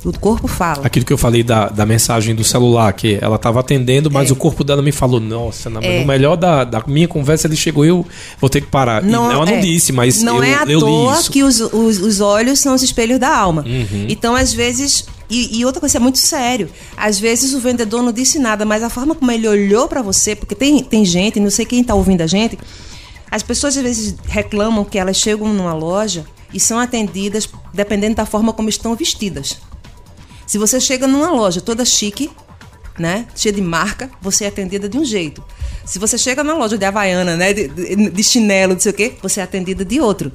O 0.05 0.17
corpo 0.17 0.47
fala. 0.47 0.87
Aquilo 0.87 1.05
que 1.05 1.13
eu 1.13 1.19
falei 1.19 1.43
da, 1.43 1.69
da 1.69 1.85
mensagem 1.85 2.33
do 2.33 2.45
celular, 2.45 2.93
que 2.93 3.19
ela 3.21 3.35
estava 3.35 3.59
atendendo, 3.59 4.09
mas 4.09 4.31
é. 4.31 4.33
o 4.33 4.37
corpo 4.37 4.63
dela 4.63 4.81
me 4.81 4.93
falou: 4.93 5.19
Nossa, 5.19 5.69
na, 5.69 5.81
é. 5.81 6.01
no 6.01 6.07
melhor 6.07 6.37
da, 6.37 6.63
da 6.63 6.83
minha 6.87 7.09
conversa 7.09 7.49
ele 7.49 7.57
chegou 7.57 7.85
eu 7.85 8.07
vou 8.41 8.49
ter 8.49 8.61
que 8.61 8.69
parar. 8.69 9.03
Não, 9.03 9.29
e 9.29 9.35
ela 9.35 9.45
não 9.45 9.55
é. 9.55 9.61
disse, 9.61 9.93
mas 9.93 10.23
não 10.23 10.37
eu, 10.37 10.43
é 10.45 10.55
à 10.55 10.65
eu 10.65 10.79
toa 10.79 11.21
que 11.25 11.43
os, 11.43 11.61
os, 11.61 11.99
os, 11.99 12.21
olhos 12.21 12.61
são 12.61 12.75
os 12.75 12.83
espelhos 12.83 13.19
da 13.19 13.37
alma. 13.37 13.65
Uhum. 13.67 14.07
Então, 14.09 14.37
às 14.37 14.53
vezes. 14.53 15.07
E, 15.29 15.59
e, 15.59 15.65
outra 15.65 15.81
coisa, 15.81 15.99
é 15.99 16.01
muito 16.01 16.19
sério. 16.19 16.69
Às 16.97 17.19
vezes 17.19 17.53
o 17.53 17.59
vendedor 17.59 18.01
não 18.01 18.13
disse 18.13 18.39
nada, 18.39 18.65
mas 18.65 18.85
a 18.85 18.89
forma 18.89 19.13
como 19.13 19.33
ele 19.33 19.49
olhou 19.49 19.89
para 19.89 20.01
você, 20.03 20.37
porque 20.37 20.55
tem, 20.55 20.85
tem 20.85 21.05
gente, 21.05 21.41
não 21.41 21.51
sei 21.51 21.65
quem 21.65 21.81
está 21.81 21.97
ouvindo 21.97 22.21
a 22.21 22.29
gente, 22.29 22.57
as 23.37 23.43
pessoas 23.43 23.77
às 23.77 23.83
vezes 23.83 24.17
reclamam 24.27 24.83
que 24.83 24.99
elas 24.99 25.19
chegam 25.19 25.53
numa 25.53 25.75
loja 25.75 26.25
e 26.55 26.59
são 26.59 26.79
atendidas 26.79 27.47
dependendo 27.75 28.15
da 28.15 28.25
forma 28.25 28.51
como 28.51 28.71
estão 28.71 28.97
vestidas. 28.97 29.59
Se 30.47 30.57
você 30.57 30.81
chega 30.81 31.07
numa 31.07 31.31
loja 31.31 31.61
toda 31.61 31.85
chique, 31.85 32.31
né, 32.99 33.27
cheia 33.37 33.53
de 33.53 33.61
marca, 33.61 34.11
você 34.23 34.45
é 34.45 34.49
atendida 34.49 34.89
de 34.89 34.97
um 34.97 35.05
jeito. 35.05 35.45
Se 35.85 35.99
você 35.99 36.17
chega 36.17 36.43
numa 36.43 36.57
loja 36.57 36.79
de 36.79 36.85
havaiana, 36.87 37.37
né, 37.37 37.53
de, 37.53 37.69
de, 37.69 38.11
de 38.11 38.25
chinelo, 38.25 38.73
não 38.73 38.81
sei 38.81 38.93
o 38.93 38.95
quê, 38.95 39.15
você 39.23 39.41
é 39.41 39.43
atendida 39.43 39.85
de 39.85 40.01
outro. 40.01 40.33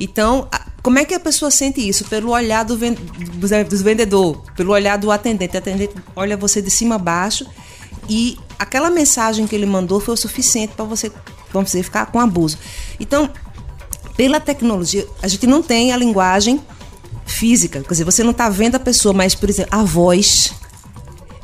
Então, 0.00 0.48
como 0.82 0.98
é 0.98 1.04
que 1.04 1.12
a 1.12 1.20
pessoa 1.20 1.50
sente 1.50 1.86
isso? 1.86 2.06
Pelo 2.06 2.30
olhar 2.30 2.64
do, 2.64 2.74
do 2.74 3.76
vendedor, 3.84 4.42
pelo 4.56 4.72
olhar 4.72 4.96
do 4.96 5.10
atendente. 5.10 5.56
O 5.56 5.58
atendente 5.58 5.94
olha 6.16 6.38
você 6.38 6.62
de 6.62 6.70
cima 6.70 6.94
a 6.94 6.98
baixo 6.98 7.46
e 8.08 8.38
aquela 8.58 8.88
mensagem 8.88 9.46
que 9.46 9.54
ele 9.54 9.66
mandou 9.66 10.00
foi 10.00 10.14
o 10.14 10.16
suficiente 10.16 10.72
para 10.74 10.86
você, 10.86 11.12
vamos 11.52 11.70
dizer, 11.70 11.82
ficar 11.82 12.06
com 12.06 12.20
abuso. 12.20 12.58
Então, 12.98 13.30
pela 14.16 14.40
tecnologia, 14.40 15.06
a 15.22 15.28
gente 15.28 15.46
não 15.46 15.62
tem 15.62 15.92
a 15.92 15.96
linguagem 15.96 16.60
física. 17.24 17.80
Quer 17.80 17.88
dizer, 17.88 18.04
você 18.04 18.22
não 18.22 18.32
está 18.32 18.48
vendo 18.48 18.74
a 18.74 18.80
pessoa, 18.80 19.14
mas, 19.14 19.34
por 19.34 19.48
exemplo, 19.48 19.78
a 19.78 19.82
voz, 19.82 20.52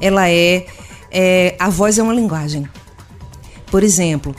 ela 0.00 0.28
é, 0.28 0.66
é 1.10 1.56
a 1.58 1.68
voz 1.70 1.98
é 1.98 2.02
uma 2.02 2.14
linguagem. 2.14 2.68
Por 3.70 3.82
exemplo, 3.82 4.34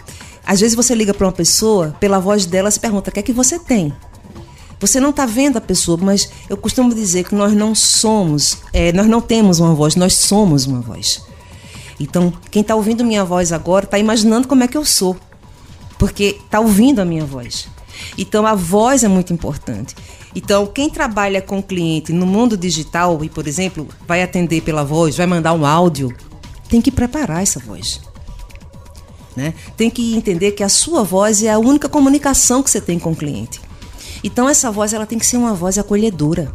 às 0.46 0.60
vezes 0.60 0.76
você 0.76 0.96
liga 0.96 1.14
para 1.14 1.26
uma 1.26 1.34
pessoa, 1.34 1.96
pela 2.00 2.20
voz 2.20 2.46
dela, 2.46 2.72
se 2.72 2.80
pergunta: 2.80 3.10
o 3.10 3.14
que 3.14 3.20
é 3.20 3.24
que 3.24 3.34
você 3.34 3.60
tem? 3.60 3.94
Você 4.80 5.00
não 5.00 5.10
está 5.10 5.26
vendo 5.26 5.58
a 5.58 5.62
pessoa, 5.62 5.98
mas 6.00 6.30
eu 6.48 6.56
costumo 6.56 6.94
dizer 6.94 7.24
que 7.24 7.34
nós 7.34 7.54
não 7.54 7.74
somos, 7.74 8.60
é, 8.72 8.94
nós 8.94 9.08
não 9.08 9.20
temos 9.20 9.60
uma 9.60 9.74
voz, 9.74 9.96
nós 9.96 10.14
somos 10.14 10.68
uma 10.68 10.82
voz. 10.82 11.26
Então, 12.00 12.32
quem 12.52 12.62
está 12.62 12.76
ouvindo 12.76 13.04
minha 13.04 13.26
voz 13.26 13.52
agora 13.52 13.86
está 13.86 13.98
imaginando 13.98 14.48
como 14.48 14.64
é 14.64 14.68
que 14.68 14.78
eu 14.78 14.86
sou, 14.86 15.18
porque 15.98 16.40
está 16.44 16.60
ouvindo 16.60 17.00
a 17.00 17.06
minha 17.06 17.26
voz. 17.26 17.68
Então, 18.18 18.46
a 18.46 18.56
voz 18.56 19.04
é 19.04 19.08
muito 19.08 19.34
importante. 19.34 19.96
Então, 20.36 20.68
quem 20.68 20.90
trabalha 20.90 21.42
com 21.42 21.62
cliente 21.64 22.14
no 22.14 22.26
mundo 22.26 22.56
digital 22.56 23.24
e, 23.24 23.30
por 23.30 23.48
exemplo, 23.48 23.88
vai 24.08 24.22
atender 24.22 24.62
pela 24.62 24.84
voz, 24.84 25.18
vai 25.18 25.26
mandar 25.26 25.54
um 25.54 25.66
áudio, 25.66 26.16
tem 26.70 26.82
que 26.82 26.92
preparar 26.92 27.42
essa 27.42 27.60
voz. 27.60 28.02
Né? 29.36 29.54
Tem 29.76 29.90
que 29.90 30.16
entender 30.16 30.52
que 30.52 30.64
a 30.64 30.70
sua 30.70 31.04
voz 31.04 31.42
é 31.44 31.52
a 31.52 31.60
única 31.60 31.90
comunicação 31.90 32.62
que 32.62 32.70
você 32.70 32.82
tem 32.82 33.00
com 33.00 33.12
o 33.12 33.16
cliente. 33.16 33.60
Então, 34.24 34.50
essa 34.50 34.72
voz 34.72 34.94
ela 34.94 35.06
tem 35.06 35.18
que 35.18 35.26
ser 35.26 35.38
uma 35.38 35.54
voz 35.54 35.78
acolhedora. 35.78 36.52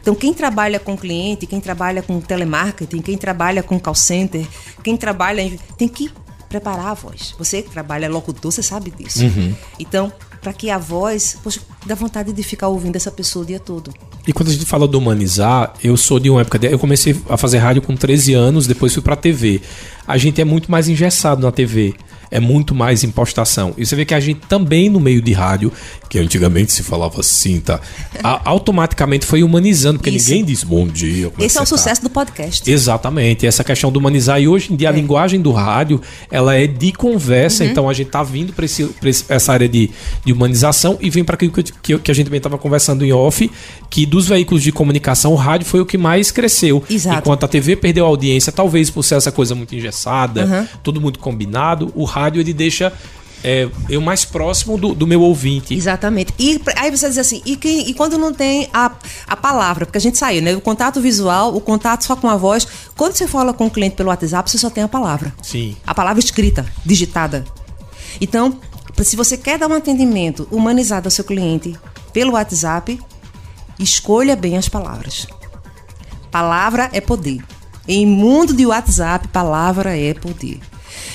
Então, 0.00 0.14
quem 0.14 0.32
trabalha 0.32 0.80
com 0.80 0.96
cliente, 0.96 1.46
quem 1.46 1.60
trabalha 1.60 2.02
com 2.02 2.20
telemarketing, 2.20 3.02
quem 3.02 3.18
trabalha 3.18 3.62
com 3.62 3.78
call 3.78 3.94
center, 3.94 4.46
quem 4.82 4.96
trabalha. 4.96 5.58
tem 5.76 5.88
que 5.88 6.10
preparar 6.48 6.86
a 6.86 6.94
voz. 6.94 7.34
Você 7.38 7.62
que 7.62 7.70
trabalha 7.70 8.08
locutor, 8.08 8.50
você 8.50 8.62
sabe 8.62 8.90
disso. 8.90 9.24
Uhum. 9.24 9.54
Então, 9.78 10.12
para 10.40 10.52
que 10.52 10.70
a 10.70 10.78
voz, 10.78 11.36
poxa, 11.42 11.60
dá 11.84 11.94
vontade 11.94 12.32
de 12.32 12.42
ficar 12.42 12.68
ouvindo 12.68 12.96
essa 12.96 13.10
pessoa 13.10 13.42
o 13.42 13.46
dia 13.46 13.60
todo. 13.60 13.92
E 14.26 14.32
quando 14.32 14.48
a 14.48 14.52
gente 14.52 14.64
fala 14.64 14.86
do 14.86 14.98
humanizar, 14.98 15.74
eu 15.82 15.96
sou 15.96 16.18
de 16.18 16.30
uma 16.30 16.40
época. 16.40 16.58
De, 16.58 16.66
eu 16.70 16.78
comecei 16.78 17.16
a 17.28 17.36
fazer 17.36 17.58
rádio 17.58 17.82
com 17.82 17.96
13 17.96 18.34
anos, 18.34 18.66
depois 18.66 18.92
fui 18.92 19.02
para 19.02 19.16
TV. 19.16 19.60
A 20.06 20.16
gente 20.16 20.40
é 20.40 20.44
muito 20.44 20.70
mais 20.70 20.88
engessado 20.88 21.42
na 21.42 21.52
TV 21.52 21.94
é 22.30 22.40
muito 22.40 22.74
mais 22.74 23.04
impostação. 23.04 23.74
E 23.76 23.84
você 23.84 23.96
vê 23.96 24.04
que 24.04 24.14
a 24.14 24.20
gente 24.20 24.40
também 24.48 24.88
no 24.88 25.00
meio 25.00 25.20
de 25.22 25.32
rádio, 25.32 25.72
que 26.08 26.18
antigamente 26.18 26.72
se 26.72 26.82
falava 26.82 27.20
assim, 27.20 27.60
tá? 27.60 27.80
A, 28.22 28.48
automaticamente 28.48 29.26
foi 29.26 29.42
humanizando, 29.42 29.98
porque 29.98 30.10
Isso. 30.10 30.28
ninguém 30.28 30.44
diz 30.44 30.64
bom 30.64 30.86
dia. 30.86 31.30
É 31.38 31.44
Esse 31.44 31.58
é 31.58 31.60
o 31.60 31.62
tá? 31.62 31.66
sucesso 31.66 32.02
do 32.02 32.10
podcast. 32.10 32.70
Exatamente, 32.70 33.46
essa 33.46 33.64
questão 33.64 33.90
do 33.90 33.98
humanizar. 33.98 34.40
E 34.40 34.48
hoje 34.48 34.72
em 34.72 34.76
dia 34.76 34.88
é. 34.88 34.90
a 34.90 34.94
linguagem 34.94 35.40
do 35.40 35.52
rádio, 35.52 36.00
ela 36.30 36.54
é 36.54 36.66
de 36.66 36.92
conversa, 36.92 37.64
uhum. 37.64 37.70
então 37.70 37.88
a 37.88 37.92
gente 37.92 38.10
tá 38.10 38.22
vindo 38.22 38.52
para 38.52 38.66
essa 39.28 39.52
área 39.52 39.68
de, 39.68 39.90
de 40.24 40.32
humanização 40.32 40.98
e 41.00 41.10
vem 41.10 41.24
para 41.24 41.34
aquilo 41.34 41.52
que, 41.52 41.62
que, 41.62 41.98
que, 41.98 42.10
a 42.10 42.14
gente 42.14 42.26
também 42.26 42.38
estava 42.38 42.58
conversando 42.58 43.04
em 43.04 43.12
off, 43.12 43.50
que 43.90 44.04
dos 44.04 44.28
veículos 44.28 44.62
de 44.62 44.70
comunicação, 44.70 45.32
o 45.32 45.36
rádio 45.36 45.66
foi 45.66 45.80
o 45.80 45.86
que 45.86 45.96
mais 45.96 46.30
cresceu. 46.30 46.82
Exato. 46.88 47.18
Enquanto 47.20 47.44
a 47.44 47.48
TV 47.48 47.76
perdeu 47.76 48.04
audiência, 48.04 48.52
talvez 48.52 48.90
por 48.90 49.02
ser 49.02 49.16
essa 49.16 49.32
coisa 49.32 49.54
muito 49.54 49.74
engessada, 49.74 50.44
uhum. 50.44 50.66
todo 50.82 51.00
muito 51.00 51.18
combinado, 51.18 51.90
o 51.94 52.04
rádio 52.04 52.40
ele 52.40 52.52
deixa 52.52 52.92
é, 53.42 53.68
eu 53.88 54.00
mais 54.00 54.24
próximo 54.24 54.76
do, 54.76 54.94
do, 54.94 55.06
meu 55.06 55.22
ouvinte. 55.22 55.74
Exatamente. 55.74 56.32
E 56.38 56.60
aí 56.76 56.90
você 56.90 57.08
diz 57.08 57.18
assim, 57.18 57.40
e, 57.46 57.56
quem, 57.56 57.88
e 57.88 57.94
quando 57.94 58.18
não 58.18 58.32
tem 58.32 58.68
a, 58.72 58.92
a 59.26 59.36
palavra, 59.36 59.86
porque 59.86 59.98
a 59.98 60.00
gente 60.00 60.18
saiu, 60.18 60.42
né? 60.42 60.54
O 60.56 60.60
contato 60.60 61.00
visual, 61.00 61.54
o 61.54 61.60
contato 61.60 62.04
só 62.04 62.16
com 62.16 62.28
a 62.28 62.36
voz. 62.36 62.66
Quando 62.96 63.14
você 63.14 63.26
fala 63.26 63.52
com 63.52 63.66
o 63.66 63.70
cliente 63.70 63.96
pelo 63.96 64.08
WhatsApp, 64.08 64.50
você 64.50 64.58
só 64.58 64.70
tem 64.70 64.82
a 64.82 64.88
palavra. 64.88 65.32
Sim. 65.42 65.76
A 65.86 65.94
palavra 65.94 66.20
escrita, 66.20 66.66
digitada. 66.84 67.44
Então, 68.20 68.58
se 69.02 69.14
você 69.14 69.36
quer 69.36 69.58
dar 69.58 69.68
um 69.68 69.74
atendimento 69.74 70.48
humanizado 70.50 71.06
ao 71.06 71.10
seu 71.10 71.24
cliente 71.24 71.76
pelo 72.12 72.32
WhatsApp, 72.32 72.98
escolha 73.78 74.36
bem 74.36 74.56
as 74.56 74.68
palavras. 74.68 75.26
Palavra 76.30 76.90
é 76.92 77.00
poder. 77.00 77.42
Em 77.86 78.06
mundo 78.06 78.52
de 78.52 78.66
WhatsApp, 78.66 79.28
palavra 79.28 79.96
é 79.96 80.12
poder. 80.14 80.60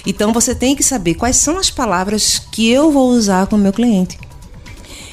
Então 0.05 0.33
você 0.33 0.55
tem 0.55 0.75
que 0.75 0.83
saber 0.83 1.13
quais 1.15 1.37
são 1.37 1.57
as 1.57 1.69
palavras 1.69 2.39
que 2.51 2.69
eu 2.69 2.91
vou 2.91 3.09
usar 3.09 3.47
com 3.47 3.55
o 3.55 3.59
meu 3.59 3.71
cliente. 3.71 4.17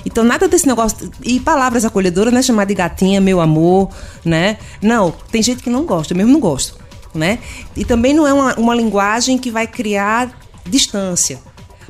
Então, 0.04 0.24
nada 0.24 0.48
desse 0.48 0.66
negócio. 0.66 1.10
E 1.22 1.38
palavras 1.40 1.84
acolhedoras, 1.84 2.32
né? 2.32 2.42
Chamar 2.42 2.64
de 2.64 2.74
gatinha, 2.74 3.20
meu 3.20 3.40
amor, 3.40 3.90
né? 4.24 4.58
Não, 4.80 5.12
tem 5.30 5.42
gente 5.42 5.62
que 5.62 5.70
não 5.70 5.84
gosta, 5.84 6.12
eu 6.12 6.16
mesmo 6.16 6.32
não 6.32 6.40
gosto, 6.40 6.78
né? 7.14 7.38
E 7.76 7.84
também 7.84 8.14
não 8.14 8.26
é 8.26 8.32
uma, 8.32 8.54
uma 8.54 8.74
linguagem 8.74 9.38
que 9.38 9.50
vai 9.50 9.66
criar 9.66 10.30
distância, 10.66 11.38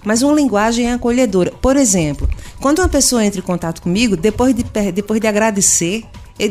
mas 0.05 0.23
uma 0.23 0.35
linguagem 0.35 0.93
acolhedora. 0.93 1.53
Por 1.63 1.77
exemplo, 1.77 2.29
quando 2.61 2.81
uma 2.81 2.89
pessoa 2.89 3.25
entra 3.25 3.41
em 3.41 3.43
contato 3.43 3.81
comigo, 3.81 4.17
depois 4.17 4.55
de, 4.55 4.65
depois 4.93 5.21
de 5.21 5.27
agradecer, 5.27 6.05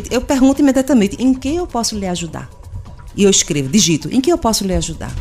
eu 0.09 0.21
pergunto 0.21 0.61
imediatamente: 0.61 1.15
em 1.19 1.33
que 1.33 1.55
eu 1.55 1.67
posso 1.67 1.97
lhe 1.97 2.07
ajudar? 2.07 2.49
E 3.15 3.23
eu 3.23 3.29
escrevo, 3.29 3.69
digito: 3.69 4.09
em 4.11 4.19
que 4.19 4.31
eu 4.31 4.37
posso 4.37 4.65
lhe 4.65 4.73
ajudar? 4.73 5.13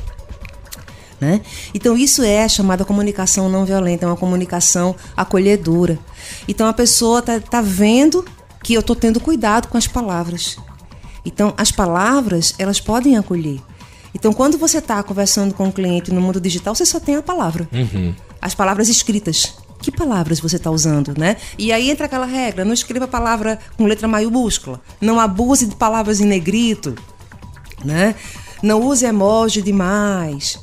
Né? 1.20 1.40
Então, 1.74 1.96
isso 1.96 2.22
é 2.22 2.44
a 2.44 2.48
chamada 2.48 2.84
comunicação 2.84 3.48
não 3.48 3.64
violenta, 3.64 4.04
é 4.04 4.08
uma 4.08 4.16
comunicação 4.16 4.94
acolhedora. 5.16 5.98
Então, 6.46 6.66
a 6.66 6.72
pessoa 6.72 7.18
está 7.18 7.40
tá 7.40 7.60
vendo 7.60 8.24
que 8.62 8.74
eu 8.74 8.80
estou 8.80 8.94
tendo 8.94 9.18
cuidado 9.18 9.68
com 9.68 9.76
as 9.76 9.86
palavras. 9.86 10.56
Então, 11.24 11.52
as 11.56 11.72
palavras, 11.72 12.54
elas 12.56 12.80
podem 12.80 13.16
acolher. 13.16 13.60
Então, 14.14 14.32
quando 14.32 14.56
você 14.56 14.78
está 14.78 15.02
conversando 15.02 15.54
com 15.54 15.64
um 15.64 15.72
cliente 15.72 16.12
no 16.12 16.20
mundo 16.20 16.40
digital, 16.40 16.74
você 16.74 16.86
só 16.86 17.00
tem 17.00 17.16
a 17.16 17.22
palavra. 17.22 17.68
Uhum. 17.72 18.14
As 18.40 18.54
palavras 18.54 18.88
escritas. 18.88 19.54
Que 19.80 19.92
palavras 19.92 20.40
você 20.40 20.56
está 20.56 20.70
usando, 20.70 21.14
né? 21.18 21.36
E 21.58 21.72
aí 21.72 21.90
entra 21.90 22.06
aquela 22.06 22.26
regra: 22.26 22.64
não 22.64 22.72
escreva 22.72 23.06
palavra 23.06 23.58
com 23.76 23.86
letra 23.86 24.08
maiúscula, 24.08 24.80
não 25.00 25.20
abuse 25.20 25.66
de 25.66 25.76
palavras 25.76 26.20
em 26.20 26.26
negrito, 26.26 26.94
né? 27.84 28.14
Não 28.62 28.82
use 28.82 29.06
emoji 29.06 29.62
demais. 29.62 30.58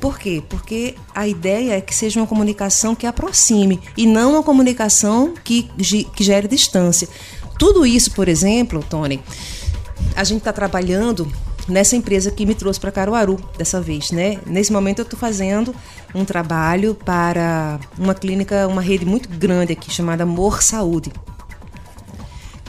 Por 0.00 0.18
quê? 0.18 0.42
Porque 0.48 0.94
a 1.14 1.28
ideia 1.28 1.74
é 1.74 1.80
que 1.80 1.94
seja 1.94 2.18
uma 2.18 2.26
comunicação 2.26 2.94
que 2.94 3.06
aproxime 3.06 3.80
e 3.96 4.06
não 4.06 4.32
uma 4.32 4.42
comunicação 4.42 5.34
que, 5.44 5.68
que 6.14 6.24
gere 6.24 6.48
distância. 6.48 7.06
Tudo 7.58 7.84
isso, 7.84 8.12
por 8.12 8.26
exemplo, 8.26 8.82
Tony, 8.88 9.22
a 10.16 10.24
gente 10.24 10.38
está 10.38 10.52
trabalhando 10.52 11.30
nessa 11.68 11.96
empresa 11.96 12.30
que 12.30 12.46
me 12.46 12.54
trouxe 12.54 12.80
para 12.80 12.90
Caruaru 12.90 13.38
dessa 13.56 13.80
vez, 13.80 14.10
né? 14.10 14.38
Nesse 14.46 14.72
momento 14.72 15.00
eu 15.00 15.04
estou 15.04 15.18
fazendo 15.18 15.74
um 16.14 16.24
trabalho 16.24 16.94
para 16.94 17.78
uma 17.98 18.14
clínica, 18.14 18.66
uma 18.66 18.82
rede 18.82 19.04
muito 19.04 19.28
grande 19.28 19.72
aqui 19.72 19.90
chamada 19.90 20.22
Amor 20.22 20.62
Saúde, 20.62 21.12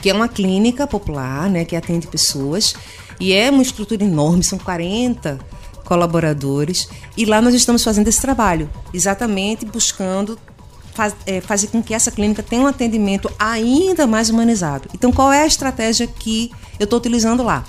que 0.00 0.10
é 0.10 0.14
uma 0.14 0.28
clínica 0.28 0.86
popular, 0.86 1.48
né, 1.48 1.64
que 1.64 1.76
atende 1.76 2.06
pessoas 2.06 2.74
e 3.20 3.32
é 3.32 3.50
uma 3.50 3.62
estrutura 3.62 4.02
enorme, 4.02 4.42
são 4.42 4.58
40 4.58 5.38
colaboradores, 5.84 6.88
e 7.16 7.24
lá 7.24 7.40
nós 7.40 7.54
estamos 7.54 7.84
fazendo 7.84 8.08
esse 8.08 8.20
trabalho, 8.20 8.70
exatamente 8.94 9.64
buscando 9.64 10.38
faz, 10.94 11.14
é, 11.26 11.40
fazer 11.40 11.68
com 11.68 11.82
que 11.82 11.94
essa 11.94 12.10
clínica 12.10 12.42
tenha 12.42 12.62
um 12.62 12.66
atendimento 12.66 13.30
ainda 13.38 14.06
mais 14.06 14.30
humanizado. 14.30 14.88
Então, 14.94 15.12
qual 15.12 15.32
é 15.32 15.42
a 15.42 15.46
estratégia 15.46 16.06
que 16.06 16.50
eu 16.78 16.84
estou 16.84 16.98
utilizando 16.98 17.42
lá? 17.42 17.64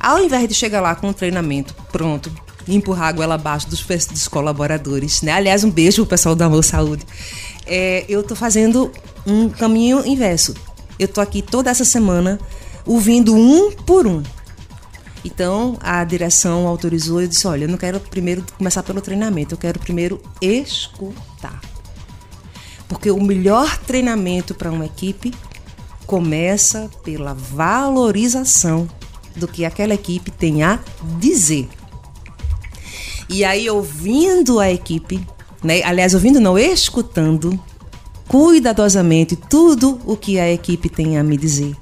Ao 0.00 0.18
invés 0.18 0.48
de 0.48 0.54
chegar 0.54 0.80
lá 0.80 0.94
com 0.94 1.08
um 1.08 1.12
treinamento 1.12 1.74
pronto, 1.92 2.32
empurrar 2.66 3.08
a 3.08 3.12
goela 3.12 3.34
abaixo 3.34 3.68
dos, 3.68 3.84
dos 3.84 4.26
colaboradores, 4.26 5.20
né? 5.22 5.32
Aliás, 5.32 5.62
um 5.62 5.70
beijo 5.70 6.02
pro 6.02 6.06
pessoal 6.06 6.34
da 6.34 6.46
Amor 6.46 6.64
Saúde. 6.64 7.06
É, 7.66 8.04
eu 8.08 8.22
estou 8.22 8.36
fazendo 8.36 8.90
um 9.26 9.48
caminho 9.48 10.04
inverso. 10.06 10.54
Eu 10.98 11.04
estou 11.04 11.22
aqui 11.22 11.42
toda 11.42 11.70
essa 11.70 11.84
semana 11.84 12.40
ouvindo 12.86 13.34
um 13.34 13.70
por 13.72 14.06
um 14.06 14.22
então 15.24 15.76
a 15.80 16.02
direção 16.04 16.66
autorizou 16.66 17.22
e 17.22 17.28
disse: 17.28 17.46
olha, 17.46 17.64
eu 17.64 17.68
não 17.68 17.78
quero 17.78 18.00
primeiro 18.00 18.44
começar 18.56 18.82
pelo 18.82 19.00
treinamento, 19.00 19.54
eu 19.54 19.58
quero 19.58 19.78
primeiro 19.78 20.20
escutar. 20.40 21.60
Porque 22.88 23.10
o 23.10 23.22
melhor 23.22 23.78
treinamento 23.78 24.54
para 24.54 24.70
uma 24.70 24.86
equipe 24.86 25.32
começa 26.06 26.90
pela 27.04 27.34
valorização 27.34 28.88
do 29.36 29.48
que 29.48 29.64
aquela 29.64 29.94
equipe 29.94 30.30
tem 30.30 30.62
a 30.62 30.78
dizer. 31.18 31.68
E 33.28 33.44
aí, 33.44 33.70
ouvindo 33.70 34.58
a 34.58 34.70
equipe, 34.70 35.24
né? 35.62 35.82
aliás, 35.84 36.14
ouvindo 36.14 36.40
não, 36.40 36.58
escutando 36.58 37.58
cuidadosamente 38.26 39.36
tudo 39.36 40.00
o 40.04 40.16
que 40.16 40.38
a 40.38 40.50
equipe 40.50 40.88
tem 40.88 41.18
a 41.18 41.22
me 41.22 41.36
dizer, 41.36 41.76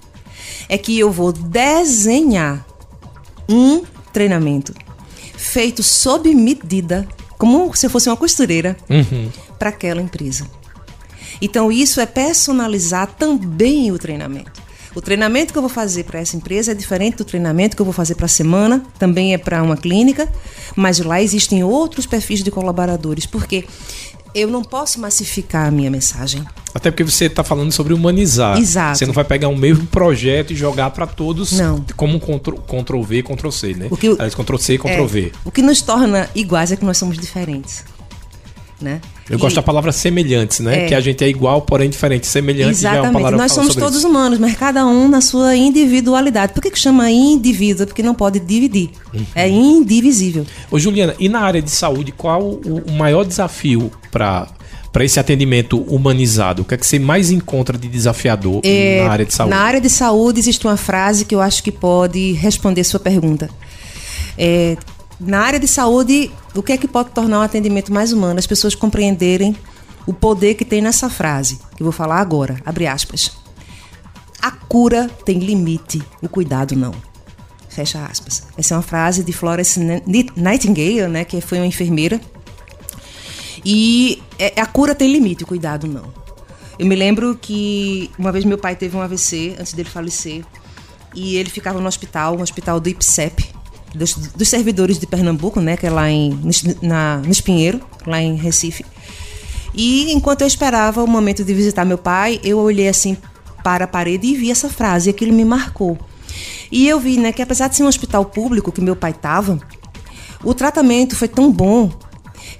é 0.68 0.76
que 0.76 0.98
eu 0.98 1.10
vou 1.10 1.32
desenhar 1.32 2.66
um 3.48 3.82
treinamento 4.12 4.74
feito 5.36 5.82
sob 5.82 6.34
medida, 6.34 7.08
como 7.38 7.74
se 7.74 7.88
fosse 7.88 8.08
uma 8.08 8.16
costureira, 8.16 8.76
uhum. 8.90 9.30
para 9.58 9.70
aquela 9.70 10.02
empresa. 10.02 10.46
Então, 11.40 11.70
isso 11.70 12.00
é 12.00 12.06
personalizar 12.06 13.06
também 13.06 13.92
o 13.92 13.98
treinamento. 13.98 14.60
O 14.98 15.00
treinamento 15.00 15.52
que 15.52 15.58
eu 15.58 15.62
vou 15.62 15.68
fazer 15.68 16.02
para 16.02 16.18
essa 16.18 16.36
empresa 16.36 16.72
é 16.72 16.74
diferente 16.74 17.18
do 17.18 17.24
treinamento 17.24 17.76
que 17.76 17.80
eu 17.80 17.84
vou 17.84 17.92
fazer 17.92 18.16
para 18.16 18.26
a 18.26 18.28
semana, 18.28 18.82
também 18.98 19.32
é 19.32 19.38
para 19.38 19.62
uma 19.62 19.76
clínica, 19.76 20.28
mas 20.74 20.98
lá 20.98 21.22
existem 21.22 21.62
outros 21.62 22.04
perfis 22.04 22.42
de 22.42 22.50
colaboradores, 22.50 23.24
porque 23.24 23.64
eu 24.34 24.48
não 24.48 24.64
posso 24.64 25.00
massificar 25.00 25.68
a 25.68 25.70
minha 25.70 25.88
mensagem. 25.88 26.44
Até 26.74 26.90
porque 26.90 27.04
você 27.04 27.26
está 27.26 27.44
falando 27.44 27.70
sobre 27.70 27.94
humanizar. 27.94 28.58
Exato. 28.58 28.98
Você 28.98 29.06
não 29.06 29.14
vai 29.14 29.22
pegar 29.22 29.46
o 29.46 29.56
mesmo 29.56 29.86
projeto 29.86 30.52
e 30.52 30.56
jogar 30.56 30.90
para 30.90 31.06
todos 31.06 31.52
não. 31.52 31.84
como 31.94 32.16
um 32.16 32.18
Ctrl, 32.18 33.00
V, 33.00 33.22
Ctrl 33.22 33.50
C, 33.50 33.74
né? 33.74 33.86
O 33.92 33.96
que, 33.96 34.08
Aliás, 34.08 34.34
Ctrl 34.34 34.56
C 34.56 34.74
e 34.74 34.78
Ctrl 34.78 34.90
é, 34.90 35.06
V. 35.06 35.32
O 35.44 35.52
que 35.52 35.62
nos 35.62 35.80
torna 35.80 36.28
iguais 36.34 36.72
é 36.72 36.76
que 36.76 36.84
nós 36.84 36.98
somos 36.98 37.16
diferentes. 37.16 37.84
Né? 38.80 39.00
Eu 39.30 39.38
gosto 39.38 39.56
da 39.56 39.62
palavra 39.62 39.92
semelhantes, 39.92 40.60
né? 40.60 40.84
É, 40.84 40.88
que 40.88 40.94
a 40.94 41.00
gente 41.00 41.22
é 41.22 41.28
igual, 41.28 41.62
porém 41.62 41.90
diferente. 41.90 42.26
Semelhante 42.26 42.70
exatamente. 42.70 43.26
É 43.26 43.30
Nós 43.36 43.52
somos 43.52 43.74
todos 43.74 43.98
isso. 43.98 44.08
humanos, 44.08 44.38
mas 44.38 44.54
cada 44.56 44.86
um 44.86 45.08
na 45.08 45.20
sua 45.20 45.54
individualidade. 45.54 46.52
Por 46.52 46.62
que, 46.62 46.70
que 46.70 46.78
chama 46.78 47.10
indivíduo? 47.10 47.86
Porque 47.86 48.02
não 48.02 48.14
pode 48.14 48.40
dividir. 48.40 48.90
Uhum. 49.12 49.24
É 49.34 49.48
indivisível. 49.48 50.46
Ô, 50.70 50.78
Juliana, 50.78 51.14
e 51.18 51.28
na 51.28 51.40
área 51.40 51.60
de 51.60 51.70
saúde, 51.70 52.12
qual 52.12 52.42
o, 52.42 52.82
o 52.86 52.92
maior 52.92 53.24
desafio 53.24 53.90
para 54.10 54.48
para 54.90 55.04
esse 55.04 55.20
atendimento 55.20 55.80
humanizado? 55.82 56.62
O 56.62 56.64
que 56.64 56.74
é 56.74 56.76
que 56.76 56.86
você 56.86 56.98
mais 56.98 57.30
encontra 57.30 57.76
de 57.76 57.86
desafiador 57.86 58.62
é, 58.64 59.04
na 59.04 59.10
área 59.10 59.24
de 59.24 59.34
saúde? 59.34 59.54
Na 59.54 59.60
área 59.60 59.80
de 59.80 59.90
saúde 59.90 60.40
existe 60.40 60.66
uma 60.66 60.76
frase 60.76 61.24
que 61.24 61.34
eu 61.34 61.40
acho 61.40 61.62
que 61.62 61.70
pode 61.70 62.32
responder 62.32 62.82
sua 62.84 62.98
pergunta. 62.98 63.50
É, 64.36 64.76
na 65.20 65.40
área 65.40 65.58
de 65.58 65.66
saúde, 65.66 66.30
o 66.54 66.62
que 66.62 66.72
é 66.72 66.76
que 66.76 66.88
pode 66.88 67.10
tornar 67.10 67.40
um 67.40 67.42
atendimento 67.42 67.92
mais 67.92 68.12
humano? 68.12 68.38
As 68.38 68.46
pessoas 68.46 68.74
compreenderem 68.74 69.56
o 70.06 70.12
poder 70.12 70.54
que 70.54 70.64
tem 70.64 70.80
nessa 70.80 71.10
frase, 71.10 71.58
que 71.76 71.82
vou 71.82 71.92
falar 71.92 72.20
agora, 72.20 72.60
abre 72.64 72.86
aspas. 72.86 73.32
A 74.40 74.50
cura 74.50 75.10
tem 75.24 75.38
limite, 75.38 76.02
o 76.22 76.28
cuidado 76.28 76.76
não. 76.76 76.94
Fecha 77.68 78.04
aspas. 78.04 78.44
Essa 78.56 78.74
é 78.74 78.76
uma 78.76 78.82
frase 78.82 79.22
de 79.22 79.32
Florence 79.32 79.78
Nightingale, 80.36 81.08
né, 81.08 81.24
que 81.24 81.40
foi 81.40 81.58
uma 81.58 81.66
enfermeira 81.66 82.20
e 83.64 84.22
é, 84.38 84.60
a 84.60 84.66
cura 84.66 84.94
tem 84.94 85.10
limite, 85.10 85.44
o 85.44 85.46
cuidado 85.46 85.86
não. 85.86 86.12
Eu 86.78 86.86
me 86.86 86.94
lembro 86.94 87.36
que 87.40 88.10
uma 88.18 88.30
vez 88.30 88.44
meu 88.44 88.58
pai 88.58 88.76
teve 88.76 88.96
um 88.96 89.02
AVC 89.02 89.56
antes 89.58 89.72
dele 89.72 89.88
falecer 89.88 90.44
e 91.14 91.36
ele 91.36 91.50
ficava 91.50 91.80
no 91.80 91.88
hospital, 91.88 92.36
um 92.36 92.42
hospital 92.42 92.78
do 92.78 92.88
IPSEP, 92.88 93.47
dos, 93.94 94.14
dos 94.14 94.48
servidores 94.48 94.98
de 94.98 95.06
Pernambuco, 95.06 95.60
né, 95.60 95.76
que 95.76 95.86
é 95.86 95.90
lá 95.90 96.10
em 96.10 96.38
na, 96.82 97.18
no 97.18 97.30
Espinheiro, 97.30 97.80
lá 98.06 98.20
em 98.20 98.36
Recife. 98.36 98.84
E 99.74 100.12
enquanto 100.12 100.42
eu 100.42 100.46
esperava 100.46 101.02
o 101.02 101.06
momento 101.06 101.44
de 101.44 101.54
visitar 101.54 101.84
meu 101.84 101.98
pai, 101.98 102.40
eu 102.42 102.58
olhei 102.58 102.88
assim 102.88 103.16
para 103.62 103.84
a 103.84 103.88
parede 103.88 104.26
e 104.26 104.36
vi 104.36 104.50
essa 104.50 104.68
frase, 104.68 105.08
e 105.08 105.10
aquilo 105.10 105.32
me 105.32 105.44
marcou. 105.44 105.98
E 106.70 106.86
eu 106.86 107.00
vi, 107.00 107.18
né, 107.18 107.32
que 107.32 107.42
apesar 107.42 107.68
de 107.68 107.76
ser 107.76 107.82
um 107.82 107.88
hospital 107.88 108.24
público 108.24 108.72
que 108.72 108.80
meu 108.80 108.96
pai 108.96 109.10
estava, 109.10 109.58
o 110.44 110.54
tratamento 110.54 111.16
foi 111.16 111.28
tão 111.28 111.50
bom 111.50 111.90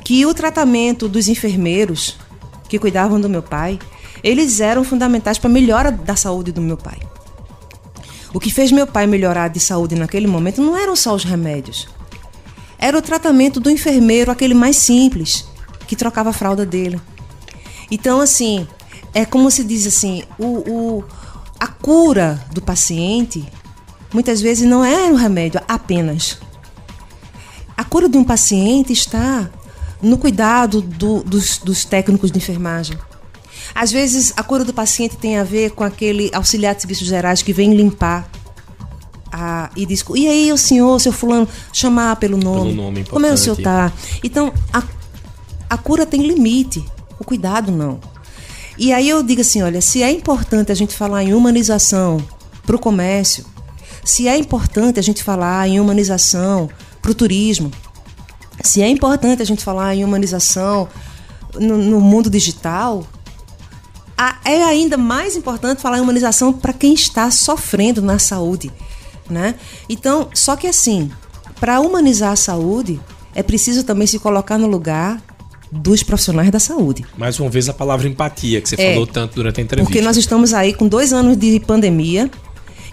que 0.04 0.24
o 0.26 0.34
tratamento 0.34 1.08
dos 1.08 1.28
enfermeiros 1.28 2.16
que 2.68 2.78
cuidavam 2.78 3.20
do 3.20 3.28
meu 3.28 3.42
pai, 3.42 3.78
eles 4.22 4.60
eram 4.60 4.84
fundamentais 4.84 5.38
para 5.38 5.48
a 5.48 5.52
melhora 5.52 5.92
da 5.92 6.16
saúde 6.16 6.52
do 6.52 6.60
meu 6.60 6.76
pai. 6.76 6.98
O 8.32 8.40
que 8.40 8.50
fez 8.50 8.70
meu 8.70 8.86
pai 8.86 9.06
melhorar 9.06 9.48
de 9.48 9.58
saúde 9.58 9.94
naquele 9.94 10.26
momento 10.26 10.60
não 10.60 10.76
eram 10.76 10.94
só 10.94 11.14
os 11.14 11.24
remédios. 11.24 11.88
Era 12.78 12.98
o 12.98 13.02
tratamento 13.02 13.58
do 13.58 13.70
enfermeiro, 13.70 14.30
aquele 14.30 14.54
mais 14.54 14.76
simples, 14.76 15.46
que 15.86 15.96
trocava 15.96 16.30
a 16.30 16.32
fralda 16.32 16.64
dele. 16.64 17.00
Então, 17.90 18.20
assim, 18.20 18.68
é 19.14 19.24
como 19.24 19.50
se 19.50 19.64
diz 19.64 19.86
assim, 19.86 20.22
o, 20.38 20.44
o, 20.70 21.04
a 21.58 21.66
cura 21.66 22.44
do 22.52 22.60
paciente 22.60 23.44
muitas 24.12 24.40
vezes 24.40 24.68
não 24.68 24.84
é 24.84 25.10
o 25.10 25.16
remédio 25.16 25.60
apenas. 25.66 26.38
A 27.76 27.84
cura 27.84 28.08
de 28.08 28.18
um 28.18 28.24
paciente 28.24 28.92
está 28.92 29.50
no 30.02 30.18
cuidado 30.18 30.80
do, 30.80 31.22
dos, 31.22 31.58
dos 31.58 31.84
técnicos 31.84 32.30
de 32.30 32.38
enfermagem. 32.38 32.96
Às 33.74 33.92
vezes, 33.92 34.32
a 34.36 34.42
cura 34.42 34.64
do 34.64 34.72
paciente 34.72 35.16
tem 35.16 35.38
a 35.38 35.44
ver 35.44 35.70
com 35.72 35.84
aquele 35.84 36.30
auxiliar 36.34 36.74
de 36.74 36.82
serviços 36.82 37.06
gerais 37.06 37.42
que 37.42 37.52
vem 37.52 37.74
limpar 37.74 38.28
a, 39.32 39.70
e 39.76 39.86
diz, 39.86 40.04
e 40.14 40.26
aí 40.26 40.52
o 40.52 40.58
senhor, 40.58 40.98
seu 41.00 41.12
fulano, 41.12 41.48
chamar 41.72 42.16
pelo 42.16 42.36
nome. 42.36 42.70
Pelo 42.70 42.82
nome 42.82 43.04
Como 43.04 43.26
é 43.26 43.32
o 43.32 43.36
senhor 43.36 43.56
tá? 43.56 43.92
Então, 44.24 44.52
a, 44.72 44.82
a 45.68 45.78
cura 45.78 46.06
tem 46.06 46.26
limite, 46.26 46.84
o 47.18 47.24
cuidado 47.24 47.70
não. 47.70 48.00
E 48.76 48.92
aí 48.92 49.08
eu 49.08 49.22
digo 49.22 49.40
assim, 49.40 49.62
olha, 49.62 49.80
se 49.80 50.02
é 50.02 50.10
importante 50.10 50.70
a 50.70 50.74
gente 50.74 50.94
falar 50.94 51.24
em 51.24 51.34
humanização 51.34 52.18
para 52.64 52.76
o 52.76 52.78
comércio, 52.78 53.44
se 54.04 54.28
é 54.28 54.36
importante 54.36 54.98
a 54.98 55.02
gente 55.02 55.22
falar 55.22 55.68
em 55.68 55.80
humanização 55.80 56.70
para 57.02 57.10
o 57.10 57.14
turismo, 57.14 57.70
se 58.62 58.80
é 58.80 58.88
importante 58.88 59.42
a 59.42 59.44
gente 59.44 59.62
falar 59.62 59.94
em 59.94 60.04
humanização 60.04 60.88
no, 61.54 61.76
no 61.76 62.00
mundo 62.00 62.30
digital, 62.30 63.06
é 64.44 64.64
ainda 64.64 64.96
mais 64.96 65.36
importante 65.36 65.80
falar 65.80 65.98
em 65.98 66.00
humanização 66.00 66.52
para 66.52 66.72
quem 66.72 66.92
está 66.94 67.30
sofrendo 67.30 68.02
na 68.02 68.18
saúde, 68.18 68.70
né? 69.30 69.54
Então, 69.88 70.28
só 70.34 70.56
que 70.56 70.66
assim, 70.66 71.10
para 71.60 71.80
humanizar 71.80 72.32
a 72.32 72.36
saúde, 72.36 73.00
é 73.34 73.42
preciso 73.42 73.84
também 73.84 74.06
se 74.06 74.18
colocar 74.18 74.58
no 74.58 74.66
lugar 74.66 75.22
dos 75.70 76.02
profissionais 76.02 76.50
da 76.50 76.58
saúde. 76.58 77.04
Mais 77.16 77.38
uma 77.38 77.50
vez 77.50 77.68
a 77.68 77.74
palavra 77.74 78.08
empatia, 78.08 78.60
que 78.60 78.68
você 78.68 78.76
É. 78.80 78.92
falou 78.94 79.06
tanto 79.06 79.34
durante 79.34 79.60
a 79.60 79.62
entrevista. 79.62 79.90
Porque 79.92 80.04
nós 80.04 80.16
estamos 80.16 80.54
aí 80.54 80.72
com 80.72 80.88
dois 80.88 81.12
anos 81.12 81.36
de 81.36 81.60
pandemia. 81.60 82.30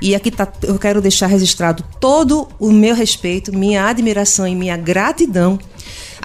E 0.01 0.13
aqui 0.13 0.29
tá, 0.29 0.45
eu 0.61 0.77
quero 0.77 1.01
deixar 1.01 1.27
registrado 1.27 1.81
todo 2.01 2.49
o 2.59 2.69
meu 2.69 2.93
respeito, 2.93 3.55
minha 3.57 3.85
admiração 3.87 4.45
e 4.45 4.53
minha 4.53 4.75
gratidão 4.75 5.57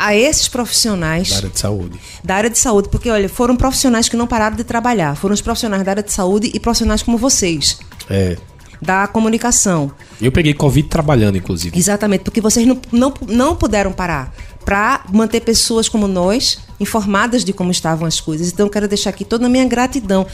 a 0.01 0.15
esses 0.17 0.49
profissionais 0.49 1.29
Da 1.31 1.37
área 1.37 1.49
de 1.51 1.59
saúde. 1.59 2.01
da 2.25 2.35
área 2.35 2.51
de 2.51 2.59
saúde, 2.59 2.89
porque 2.89 3.11
olha, 3.11 3.29
foram 3.29 3.55
profissionais 3.55 4.09
que 4.09 4.17
não 4.17 4.27
pararam 4.27 4.57
de 4.57 4.65
trabalhar, 4.65 5.15
foram 5.15 5.35
os 5.35 5.41
profissionais 5.43 5.83
da 5.85 5.91
área 5.93 6.03
de 6.03 6.13
saúde 6.13 6.51
e 6.55 6.59
profissionais 6.59 7.03
como 7.03 7.19
vocês, 7.19 7.79
É. 8.09 8.37
da 8.81 9.07
comunicação. 9.07 9.93
Eu 10.21 10.33
peguei 10.33 10.55
Covid 10.55 10.89
trabalhando, 10.89 11.37
inclusive. 11.37 11.79
Exatamente, 11.79 12.25
porque 12.25 12.41
vocês 12.41 12.67
não, 12.67 12.81
não, 12.91 13.13
não 13.29 13.55
puderam 13.55 13.93
parar 13.93 14.33
para 14.65 15.05
manter 15.13 15.41
pessoas 15.41 15.87
como 15.89 16.07
nós 16.09 16.59
informadas 16.79 17.45
de 17.45 17.53
como 17.53 17.71
estavam 17.71 18.07
as 18.07 18.21
coisas. 18.21 18.49
Então, 18.49 18.67
eu 18.67 18.71
quero 18.71 18.89
deixar 18.89 19.11
aqui 19.11 19.25
toda 19.25 19.45
a 19.47 19.49
minha 19.51 19.67
gratidão. 19.67 20.27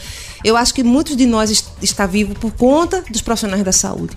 Eu 0.45 0.55
acho 0.55 0.73
que 0.73 0.81
muitos 0.83 1.15
de 1.17 1.25
nós 1.25 1.49
est 1.51 1.65
está 1.81 2.05
vivo 2.05 2.33
por 2.35 2.51
conta 2.51 3.03
dos 3.11 3.21
profissionais 3.21 3.63
da 3.65 3.71
saúde. 3.73 4.15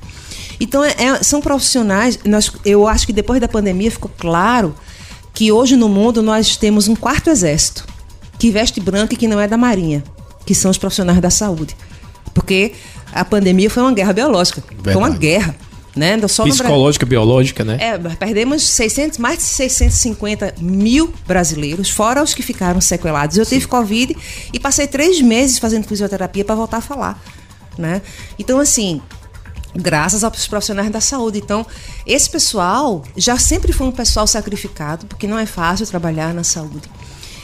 Então, 0.60 0.84
é- 0.84 0.94
é- 0.98 1.22
são 1.24 1.40
profissionais. 1.40 2.18
Nós, 2.24 2.52
eu 2.64 2.86
acho 2.86 3.06
que 3.06 3.12
depois 3.12 3.40
da 3.40 3.48
pandemia 3.48 3.90
ficou 3.90 4.10
claro 4.16 4.74
que 5.34 5.52
hoje 5.52 5.76
no 5.76 5.88
mundo 5.88 6.22
nós 6.22 6.56
temos 6.56 6.88
um 6.88 6.96
quarto 6.96 7.30
exército 7.30 7.86
que 8.38 8.50
veste 8.50 8.80
branco 8.80 9.14
e 9.14 9.16
que 9.16 9.28
não 9.28 9.38
é 9.38 9.46
da 9.46 9.56
Marinha, 9.56 10.02
que 10.46 10.54
são 10.54 10.70
os 10.70 10.78
profissionais 10.78 11.20
da 11.20 11.30
saúde. 11.30 11.76
Porque 12.32 12.72
a 13.12 13.24
pandemia 13.24 13.68
foi 13.68 13.82
uma 13.82 13.92
guerra 13.92 14.12
biológica. 14.12 14.62
Foi 14.82 14.94
uma 14.94 15.10
Verdade. 15.10 15.18
guerra. 15.18 15.56
Né? 15.94 16.16
Só. 16.28 16.44
Psicológica, 16.44 17.04
biológica, 17.04 17.64
né? 17.64 17.76
É, 17.80 17.98
perdemos 17.98 18.62
600, 18.62 19.18
mais 19.18 19.38
de 19.38 19.44
650 19.44 20.54
mil 20.60 21.12
brasileiros, 21.26 21.90
fora 21.90 22.22
os 22.22 22.32
que 22.32 22.42
ficaram 22.42 22.80
sequelados. 22.80 23.36
Eu 23.36 23.44
tive 23.44 23.66
Covid 23.66 24.16
e 24.52 24.60
passei 24.60 24.86
três 24.86 25.20
meses 25.20 25.58
fazendo 25.58 25.86
fisioterapia 25.86 26.44
para 26.44 26.54
voltar 26.54 26.76
a 26.78 26.80
falar. 26.80 27.20
Né? 27.76 28.00
Então, 28.38 28.60
assim, 28.60 29.02
graças 29.74 30.24
aos 30.24 30.46
profissionais 30.48 30.90
da 30.90 31.00
saúde. 31.00 31.38
Então, 31.38 31.66
esse 32.06 32.28
pessoal 32.28 33.04
já 33.16 33.38
sempre 33.38 33.72
foi 33.72 33.86
um 33.86 33.92
pessoal 33.92 34.26
sacrificado, 34.26 35.06
porque 35.06 35.26
não 35.26 35.38
é 35.38 35.46
fácil 35.46 35.86
trabalhar 35.86 36.34
na 36.34 36.44
saúde. 36.44 36.88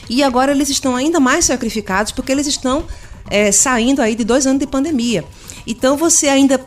E 0.08 0.22
agora 0.22 0.52
eles 0.52 0.68
estão 0.68 0.94
ainda 0.94 1.18
mais 1.18 1.44
sacrificados 1.44 2.12
porque 2.12 2.30
eles 2.30 2.46
estão 2.46 2.84
é, 3.28 3.50
saindo 3.50 4.00
aí 4.00 4.14
de 4.14 4.24
dois 4.24 4.46
anos 4.46 4.60
de 4.60 4.66
pandemia. 4.66 5.24
Então 5.66 5.96
você 5.96 6.28
ainda 6.28 6.60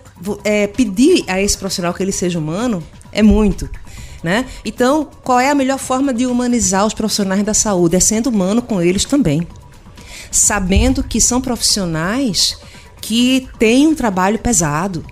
é, 0.44 0.68
pedir 0.68 1.24
a 1.28 1.42
esse 1.42 1.58
profissional 1.58 1.94
que 1.94 2.04
ele 2.04 2.12
seja 2.12 2.38
humano 2.38 2.84
é 3.12 3.22
muito. 3.22 3.70
Né? 4.22 4.46
Então, 4.66 5.08
qual 5.24 5.40
é 5.40 5.50
a 5.50 5.56
melhor 5.56 5.80
forma 5.80 6.14
de 6.14 6.28
humanizar 6.28 6.86
os 6.86 6.94
profissionais 6.94 7.42
da 7.42 7.54
saúde? 7.54 7.96
É 7.96 8.02
sendo 8.02 8.28
humano 8.28 8.62
com 8.62 8.82
eles 8.82 9.06
também. 9.06 9.48
Sabendo 10.30 11.02
que 11.02 11.22
são 11.22 11.40
profissionais 11.40 12.58
que 13.00 13.48
têm 13.58 13.88
um 13.88 13.96
trabalho 13.96 14.38
pesado. 14.38 15.06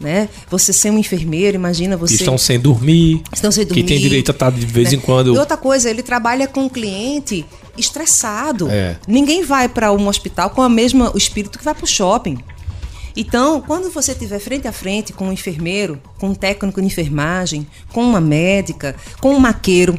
Né? 0.00 0.28
Você 0.48 0.72
ser 0.72 0.90
um 0.90 0.98
enfermeiro, 0.98 1.56
imagina 1.56 1.96
você. 1.96 2.16
Que 2.16 2.22
estão 2.22 2.38
sem 2.38 2.58
dormir. 2.58 3.22
Estão 3.32 3.50
sem 3.50 3.66
Que 3.66 3.74
tem 3.74 3.84
dormir, 3.84 4.00
direito 4.00 4.30
a 4.30 4.32
estar 4.32 4.50
de 4.50 4.64
vez 4.64 4.92
né? 4.92 4.96
em 4.96 5.00
quando. 5.00 5.34
E 5.34 5.38
outra 5.38 5.56
coisa, 5.56 5.90
ele 5.90 6.02
trabalha 6.02 6.46
com 6.46 6.66
o 6.66 6.70
cliente 6.70 7.44
estressado. 7.76 8.68
É. 8.70 8.96
Ninguém 9.08 9.42
vai 9.44 9.68
para 9.68 9.92
um 9.92 10.06
hospital 10.06 10.50
com 10.50 10.62
a 10.62 10.68
mesma 10.68 11.10
o 11.12 11.18
espírito 11.18 11.58
que 11.58 11.64
vai 11.64 11.74
para 11.74 11.84
o 11.84 11.86
shopping. 11.86 12.38
Então, 13.16 13.60
quando 13.60 13.90
você 13.90 14.12
estiver 14.12 14.38
frente 14.38 14.68
a 14.68 14.72
frente 14.72 15.12
com 15.12 15.26
um 15.26 15.32
enfermeiro, 15.32 16.00
com 16.20 16.28
um 16.28 16.34
técnico 16.34 16.80
de 16.80 16.86
enfermagem, 16.86 17.66
com 17.92 18.04
uma 18.04 18.20
médica, 18.20 18.94
com 19.20 19.34
um 19.34 19.40
maqueiro, 19.40 19.98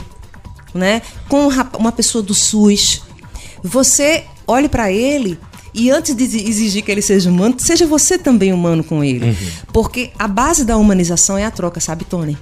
né, 0.74 1.02
com 1.28 1.48
um 1.48 1.50
uma 1.78 1.92
pessoa 1.92 2.24
do 2.24 2.34
SUS, 2.34 3.02
você 3.62 4.24
olhe 4.48 4.70
para 4.70 4.90
ele 4.90 5.38
e 5.74 5.92
antes 5.92 6.16
de 6.16 6.24
exigir 6.24 6.84
que 6.84 6.92
ele 6.92 7.02
seja 7.02 7.30
humano, 7.30 7.56
seja 7.58 7.86
você 7.86 8.18
também 8.18 8.52
humano 8.54 8.84
com 8.84 9.04
ele. 9.04 9.38
Porque 9.72 10.12
a 10.18 10.28
base 10.28 10.66
da 10.66 10.78
humanização 10.78 11.38
é 11.38 11.46
a 11.46 11.52
troca, 11.52 11.80
sabe, 11.80 12.06
Tony? 12.06 12.38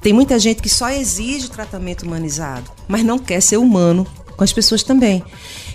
Tem 0.00 0.12
muita 0.12 0.38
gente 0.38 0.62
que 0.62 0.68
só 0.68 0.88
exige 0.90 1.50
tratamento 1.50 2.04
humanizado, 2.04 2.70
mas 2.86 3.04
não 3.04 3.18
quer 3.18 3.40
ser 3.40 3.56
humano 3.56 4.06
com 4.36 4.44
as 4.44 4.52
pessoas 4.52 4.82
também. 4.82 5.24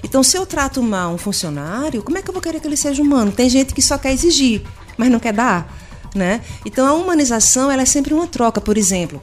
Então, 0.03 0.23
se 0.23 0.38
eu 0.38 0.45
trato 0.45 0.82
mal 0.82 1.13
um 1.13 1.17
funcionário, 1.17 2.01
como 2.01 2.17
é 2.17 2.21
que 2.21 2.29
eu 2.29 2.34
vou 2.34 2.41
querer 2.41 2.59
que 2.59 2.67
ele 2.67 2.77
seja 2.77 3.01
humano? 3.01 3.32
Tem 3.32 3.49
gente 3.49 3.73
que 3.73 3.82
só 3.82 3.97
quer 3.97 4.13
exigir, 4.13 4.63
mas 4.97 5.09
não 5.09 5.19
quer 5.19 5.34
dar, 5.34 5.75
né? 6.15 6.41
Então, 6.65 6.88
a 6.88 6.93
humanização 6.93 7.69
ela 7.71 7.82
é 7.82 7.86
sempre 7.86 8.13
uma 8.13 8.27
troca. 8.27 8.61
Por 8.61 8.77
exemplo, 8.77 9.21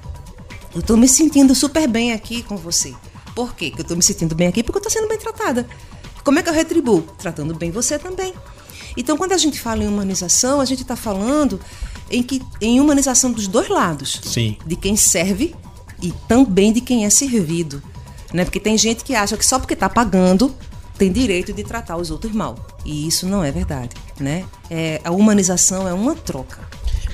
eu 0.75 0.81
estou 0.81 0.97
me 0.97 1.09
sentindo 1.09 1.55
super 1.55 1.89
bem 1.89 2.13
aqui 2.13 2.43
com 2.43 2.57
você. 2.57 2.95
Por 3.35 3.55
quê 3.55 3.71
que 3.71 3.79
eu 3.79 3.83
estou 3.83 3.97
me 3.97 4.03
sentindo 4.03 4.35
bem 4.35 4.49
aqui? 4.49 4.63
Porque 4.63 4.79
eu 4.79 4.81
estou 4.81 4.93
sendo 4.93 5.09
bem 5.09 5.19
tratada. 5.19 5.67
Como 6.29 6.39
é 6.39 6.43
que 6.43 6.51
eu 6.51 6.53
retribuo? 6.53 7.01
Tratando 7.17 7.55
bem 7.55 7.71
você 7.71 7.99
também. 7.99 8.35
Então, 8.99 9.17
quando 9.17 9.33
a 9.33 9.39
gente 9.39 9.59
fala 9.59 9.83
em 9.83 9.89
humanização, 9.89 10.61
a 10.61 10.65
gente 10.67 10.83
está 10.83 10.95
falando 10.95 11.59
em, 12.11 12.23
que, 12.23 12.43
em 12.61 12.79
humanização 12.83 13.33
dos 13.33 13.49
dois 13.49 13.71
lados. 13.71 14.21
Sim. 14.25 14.59
De 14.67 14.77
quem 14.77 14.95
serve 14.95 15.57
e 16.03 16.13
também 16.29 16.71
de 16.71 16.83
quem 16.83 17.07
é 17.07 17.09
servido. 17.09 17.83
Né? 18.31 18.45
Porque 18.45 18.61
tem 18.61 18.77
gente 18.77 19.05
que 19.05 19.15
acha 19.15 19.39
que 19.39 19.47
só 19.47 19.59
porque 19.59 19.73
está 19.73 19.89
pagando 19.89 20.55
tem 20.99 21.11
direito 21.11 21.51
de 21.51 21.65
tratar 21.65 21.97
os 21.97 22.11
outros 22.11 22.35
mal. 22.35 22.57
E 22.85 23.09
isso 23.09 23.27
não 23.27 23.43
é 23.43 23.51
verdade. 23.51 23.97
Né? 24.21 24.45
É, 24.69 25.01
a 25.03 25.11
humanização 25.11 25.89
é 25.89 25.95
uma 25.95 26.15
troca. 26.15 26.61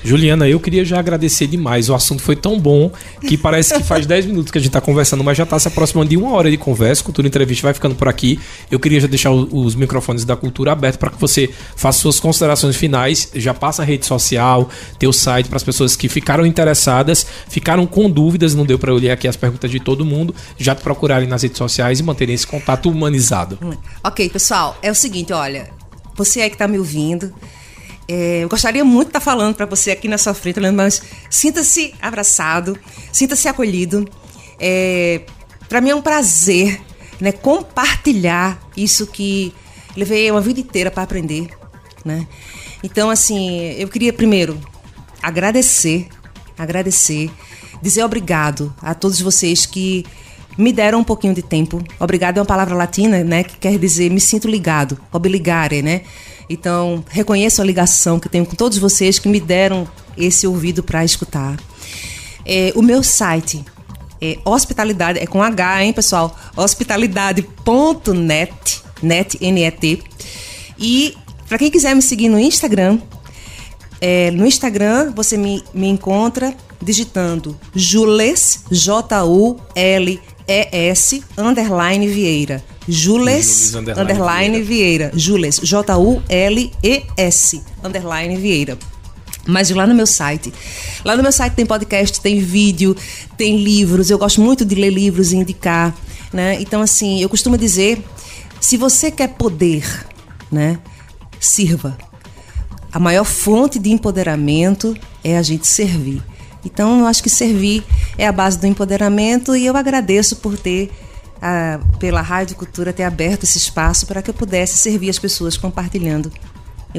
Juliana, 0.05 0.47
eu 0.47 0.59
queria 0.59 0.85
já 0.85 0.99
agradecer 0.99 1.47
demais. 1.47 1.89
O 1.89 1.95
assunto 1.95 2.21
foi 2.21 2.35
tão 2.35 2.59
bom 2.59 2.91
que 3.21 3.35
parece 3.35 3.73
que 3.73 3.83
faz 3.83 4.05
10 4.07 4.27
minutos 4.27 4.51
que 4.51 4.57
a 4.59 4.61
gente 4.61 4.69
está 4.69 4.79
conversando, 4.79 5.23
mas 5.23 5.35
já 5.35 5.43
está 5.43 5.57
se 5.57 5.67
aproximando 5.67 6.09
de 6.09 6.17
uma 6.17 6.31
hora 6.31 6.51
de 6.51 6.57
conversa. 6.57 7.03
Cultura 7.03 7.27
Entrevista 7.27 7.63
vai 7.63 7.73
ficando 7.73 7.95
por 7.95 8.07
aqui. 8.07 8.39
Eu 8.69 8.79
queria 8.79 8.99
já 8.99 9.07
deixar 9.07 9.31
os 9.31 9.73
microfones 9.73 10.23
da 10.23 10.35
cultura 10.35 10.71
abertos 10.73 10.99
para 10.99 11.09
que 11.09 11.19
você 11.19 11.49
faça 11.75 11.99
suas 11.99 12.19
considerações 12.19 12.75
finais. 12.75 13.31
Já 13.33 13.53
passa 13.53 13.81
a 13.81 13.85
rede 13.85 14.05
social, 14.05 14.69
teu 14.99 15.11
site 15.11 15.47
para 15.47 15.57
as 15.57 15.63
pessoas 15.63 15.95
que 15.95 16.07
ficaram 16.07 16.45
interessadas, 16.45 17.25
ficaram 17.49 17.87
com 17.87 18.07
dúvidas, 18.07 18.53
não 18.53 18.65
deu 18.65 18.77
para 18.77 18.91
eu 18.91 18.97
ler 18.97 19.09
aqui 19.09 19.27
as 19.27 19.35
perguntas 19.35 19.71
de 19.71 19.79
todo 19.79 20.05
mundo, 20.05 20.35
já 20.57 20.75
te 20.75 20.83
procurarem 20.83 21.27
nas 21.27 21.41
redes 21.41 21.57
sociais 21.57 21.99
e 21.99 22.03
manterem 22.03 22.35
esse 22.35 22.45
contato 22.45 22.89
humanizado. 22.89 23.57
Ok, 24.03 24.29
pessoal, 24.29 24.77
é 24.83 24.91
o 24.91 24.95
seguinte, 24.95 25.33
olha, 25.33 25.69
você 26.15 26.41
aí 26.41 26.49
que 26.49 26.55
está 26.55 26.67
me 26.67 26.77
ouvindo, 26.77 27.33
é, 28.07 28.43
eu 28.43 28.49
gostaria 28.49 28.85
muito 28.85 29.07
de 29.07 29.09
estar 29.09 29.19
falando 29.19 29.55
para 29.55 29.65
você 29.65 29.91
aqui 29.91 30.07
na 30.07 30.17
sua 30.17 30.33
frente, 30.33 30.59
mas 30.71 31.01
sinta-se 31.29 31.93
abraçado, 32.01 32.77
sinta-se 33.11 33.47
acolhido. 33.47 34.07
É, 34.59 35.21
para 35.67 35.81
mim 35.81 35.89
é 35.89 35.95
um 35.95 36.01
prazer 36.01 36.81
né, 37.19 37.31
compartilhar 37.31 38.59
isso 38.77 39.07
que 39.07 39.53
levei 39.95 40.29
uma 40.29 40.41
vida 40.41 40.59
inteira 40.59 40.91
para 40.91 41.03
aprender. 41.03 41.49
Né? 42.03 42.27
Então, 42.83 43.09
assim, 43.09 43.71
eu 43.77 43.87
queria 43.87 44.13
primeiro 44.13 44.59
agradecer, 45.21 46.07
agradecer, 46.57 47.31
dizer 47.81 48.03
obrigado 48.03 48.73
a 48.81 48.93
todos 48.93 49.19
vocês 49.19 49.65
que 49.65 50.05
me 50.57 50.71
deram 50.71 50.99
um 50.99 51.03
pouquinho 51.03 51.33
de 51.33 51.41
tempo. 51.41 51.83
Obrigado 51.99 52.37
é 52.37 52.41
uma 52.41 52.45
palavra 52.45 52.75
latina, 52.75 53.23
né, 53.23 53.43
que 53.43 53.57
quer 53.57 53.77
dizer 53.77 54.09
me 54.09 54.19
sinto 54.19 54.47
ligado, 54.47 54.97
obligare, 55.11 55.81
né? 55.81 56.01
Então, 56.49 57.03
reconheço 57.09 57.61
a 57.61 57.65
ligação 57.65 58.19
que 58.19 58.29
tenho 58.29 58.45
com 58.45 58.55
todos 58.55 58.77
vocês 58.77 59.17
que 59.17 59.27
me 59.27 59.39
deram 59.39 59.87
esse 60.17 60.45
ouvido 60.45 60.83
para 60.83 61.03
escutar. 61.03 61.57
É, 62.45 62.71
o 62.75 62.81
meu 62.81 63.01
site 63.01 63.65
é 64.21 64.37
hospitalidade, 64.45 65.19
é 65.19 65.25
com 65.25 65.41
H, 65.41 65.83
hein, 65.83 65.91
pessoal? 65.91 66.37
hospitalidade.net, 66.55 68.83
net, 69.01 69.37
N-E-T. 69.41 70.03
E 70.77 71.17
para 71.47 71.57
quem 71.57 71.71
quiser 71.71 71.95
me 71.95 72.01
seguir 72.01 72.29
no 72.29 72.39
Instagram, 72.39 72.99
é, 73.99 74.29
no 74.31 74.45
Instagram 74.45 75.11
você 75.15 75.37
me, 75.37 75.63
me 75.73 75.87
encontra 75.87 76.55
digitando 76.81 77.59
Jules, 77.73 78.65
J-U-L-E-S, 78.69 80.34
underline 81.37 82.07
Vieira. 82.07 82.63
Jules, 82.87 83.71
Jules, 83.71 83.75
underline 83.75 84.11
underline 84.11 84.61
Vieira. 84.61 85.11
Jules, 85.15 85.59
J-U-L-E-S, 85.63 87.61
underline 87.83 88.37
Vieira. 88.37 88.77
mas 89.47 89.69
lá 89.71 89.87
no 89.87 89.95
meu 89.95 90.05
site. 90.07 90.53
Lá 91.03 91.15
no 91.15 91.23
meu 91.23 91.31
site 91.31 91.53
tem 91.53 91.65
podcast, 91.65 92.19
tem 92.21 92.39
vídeo, 92.39 92.95
tem 93.37 93.57
livros. 93.63 94.09
Eu 94.09 94.17
gosto 94.17 94.41
muito 94.41 94.63
de 94.65 94.75
ler 94.75 94.91
livros 94.91 95.31
e 95.31 95.37
indicar, 95.37 95.95
né? 96.33 96.59
Então 96.61 96.81
assim, 96.81 97.21
eu 97.21 97.29
costumo 97.29 97.57
dizer, 97.57 98.03
se 98.59 98.77
você 98.77 99.11
quer 99.11 99.29
poder, 99.29 99.83
né, 100.51 100.79
sirva. 101.39 101.97
A 102.91 102.99
maior 102.99 103.25
fonte 103.25 103.77
de 103.77 103.91
empoderamento 103.91 104.95
é 105.23 105.37
a 105.37 105.41
gente 105.41 105.67
servir. 105.67 106.21
Então, 106.65 106.99
eu 106.99 107.05
acho 107.05 107.21
que 107.21 107.29
servir 107.29 107.83
é 108.17 108.27
a 108.27 108.31
base 108.31 108.59
do 108.59 108.65
empoderamento 108.65 109.55
e 109.55 109.65
eu 109.65 109.77
agradeço 109.77 110.37
por 110.37 110.57
ter 110.57 110.91
a, 111.41 111.79
pela 111.99 112.21
Rádio 112.21 112.55
Cultura 112.55 112.91
ter 112.91 113.03
aberto 113.03 113.43
esse 113.43 113.57
espaço 113.57 114.05
para 114.07 114.21
que 114.21 114.29
eu 114.29 114.33
pudesse 114.33 114.77
servir 114.77 115.09
as 115.09 115.19
pessoas 115.19 115.55
compartilhando 115.55 116.31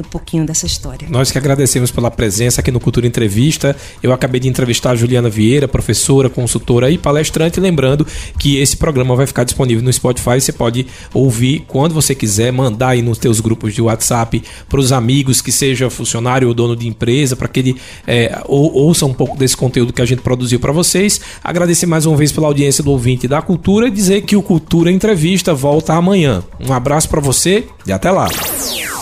um 0.01 0.09
pouquinho 0.09 0.45
dessa 0.45 0.65
história. 0.65 1.07
Nós 1.09 1.31
que 1.31 1.37
agradecemos 1.37 1.91
pela 1.91 2.09
presença 2.11 2.61
aqui 2.61 2.71
no 2.71 2.79
Cultura 2.79 3.07
Entrevista. 3.07 3.75
Eu 4.01 4.13
acabei 4.13 4.39
de 4.39 4.47
entrevistar 4.47 4.91
a 4.91 4.95
Juliana 4.95 5.29
Vieira, 5.29 5.67
professora, 5.67 6.29
consultora 6.29 6.89
e 6.89 6.97
palestrante. 6.97 7.59
Lembrando 7.59 8.05
que 8.37 8.57
esse 8.57 8.77
programa 8.77 9.15
vai 9.15 9.25
ficar 9.25 9.43
disponível 9.43 9.83
no 9.83 9.91
Spotify. 9.91 10.39
Você 10.39 10.51
pode 10.51 10.87
ouvir 11.13 11.63
quando 11.67 11.93
você 11.93 12.13
quiser, 12.13 12.51
mandar 12.51 12.89
aí 12.89 13.01
nos 13.01 13.17
teus 13.17 13.39
grupos 13.39 13.73
de 13.73 13.81
WhatsApp 13.81 14.43
para 14.69 14.79
os 14.79 14.91
amigos, 14.91 15.41
que 15.41 15.51
seja 15.51 15.89
funcionário 15.89 16.47
ou 16.47 16.53
dono 16.53 16.75
de 16.75 16.87
empresa, 16.87 17.35
para 17.35 17.47
que 17.47 17.59
ele 17.59 17.75
é, 18.05 18.41
ou, 18.45 18.73
ouça 18.73 19.05
um 19.05 19.13
pouco 19.13 19.37
desse 19.37 19.55
conteúdo 19.55 19.93
que 19.93 20.01
a 20.01 20.05
gente 20.05 20.21
produziu 20.21 20.59
para 20.59 20.71
vocês. 20.71 21.19
Agradecer 21.43 21.85
mais 21.85 22.05
uma 22.05 22.15
vez 22.15 22.31
pela 22.31 22.47
audiência 22.47 22.83
do 22.83 22.91
ouvinte 22.91 23.27
da 23.27 23.41
Cultura 23.41 23.87
e 23.87 23.91
dizer 23.91 24.21
que 24.21 24.35
o 24.35 24.41
Cultura 24.41 24.91
Entrevista 24.91 25.53
volta 25.53 25.93
amanhã. 25.93 26.43
Um 26.59 26.73
abraço 26.73 27.09
para 27.09 27.21
você 27.21 27.65
e 27.85 27.91
até 27.91 28.11
lá. 28.11 28.27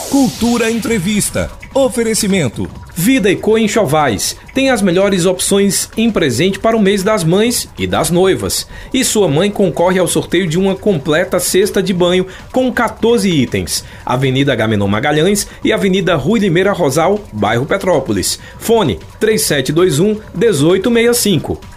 Cultura 0.10 0.70
Entrevista. 0.70 1.52
Oferecimento. 1.74 2.70
Vida 2.96 3.30
Eco 3.30 3.58
Enxovais 3.58 4.38
tem 4.54 4.70
as 4.70 4.82
melhores 4.82 5.26
opções 5.26 5.90
em 5.98 6.10
presente 6.10 6.60
para 6.60 6.78
o 6.78 6.82
mês 6.82 7.04
das 7.04 7.24
mães 7.24 7.68
e 7.78 7.86
das 7.86 8.10
noivas. 8.10 8.68
E 8.94 9.04
sua 9.04 9.28
mãe 9.28 9.52
concorre 9.52 10.00
ao 10.00 10.08
sorteio 10.08 10.48
de 10.48 10.58
uma 10.58 10.76
completa 10.76 11.40
cesta 11.40 11.84
de 11.84 11.94
banho 11.94 12.28
com 12.54 12.72
14 12.72 13.30
itens. 13.30 13.84
Avenida 14.06 14.56
Gamenon 14.56 14.88
Magalhães 14.88 15.48
e 15.64 15.74
Avenida 15.74 16.16
Rui 16.16 16.40
Limeira 16.40 16.72
Rosal, 16.72 17.20
bairro 17.34 17.66
Petrópolis. 17.66 18.40
Fone 18.58 19.00
3721 19.20 20.22
1865. 20.34 21.75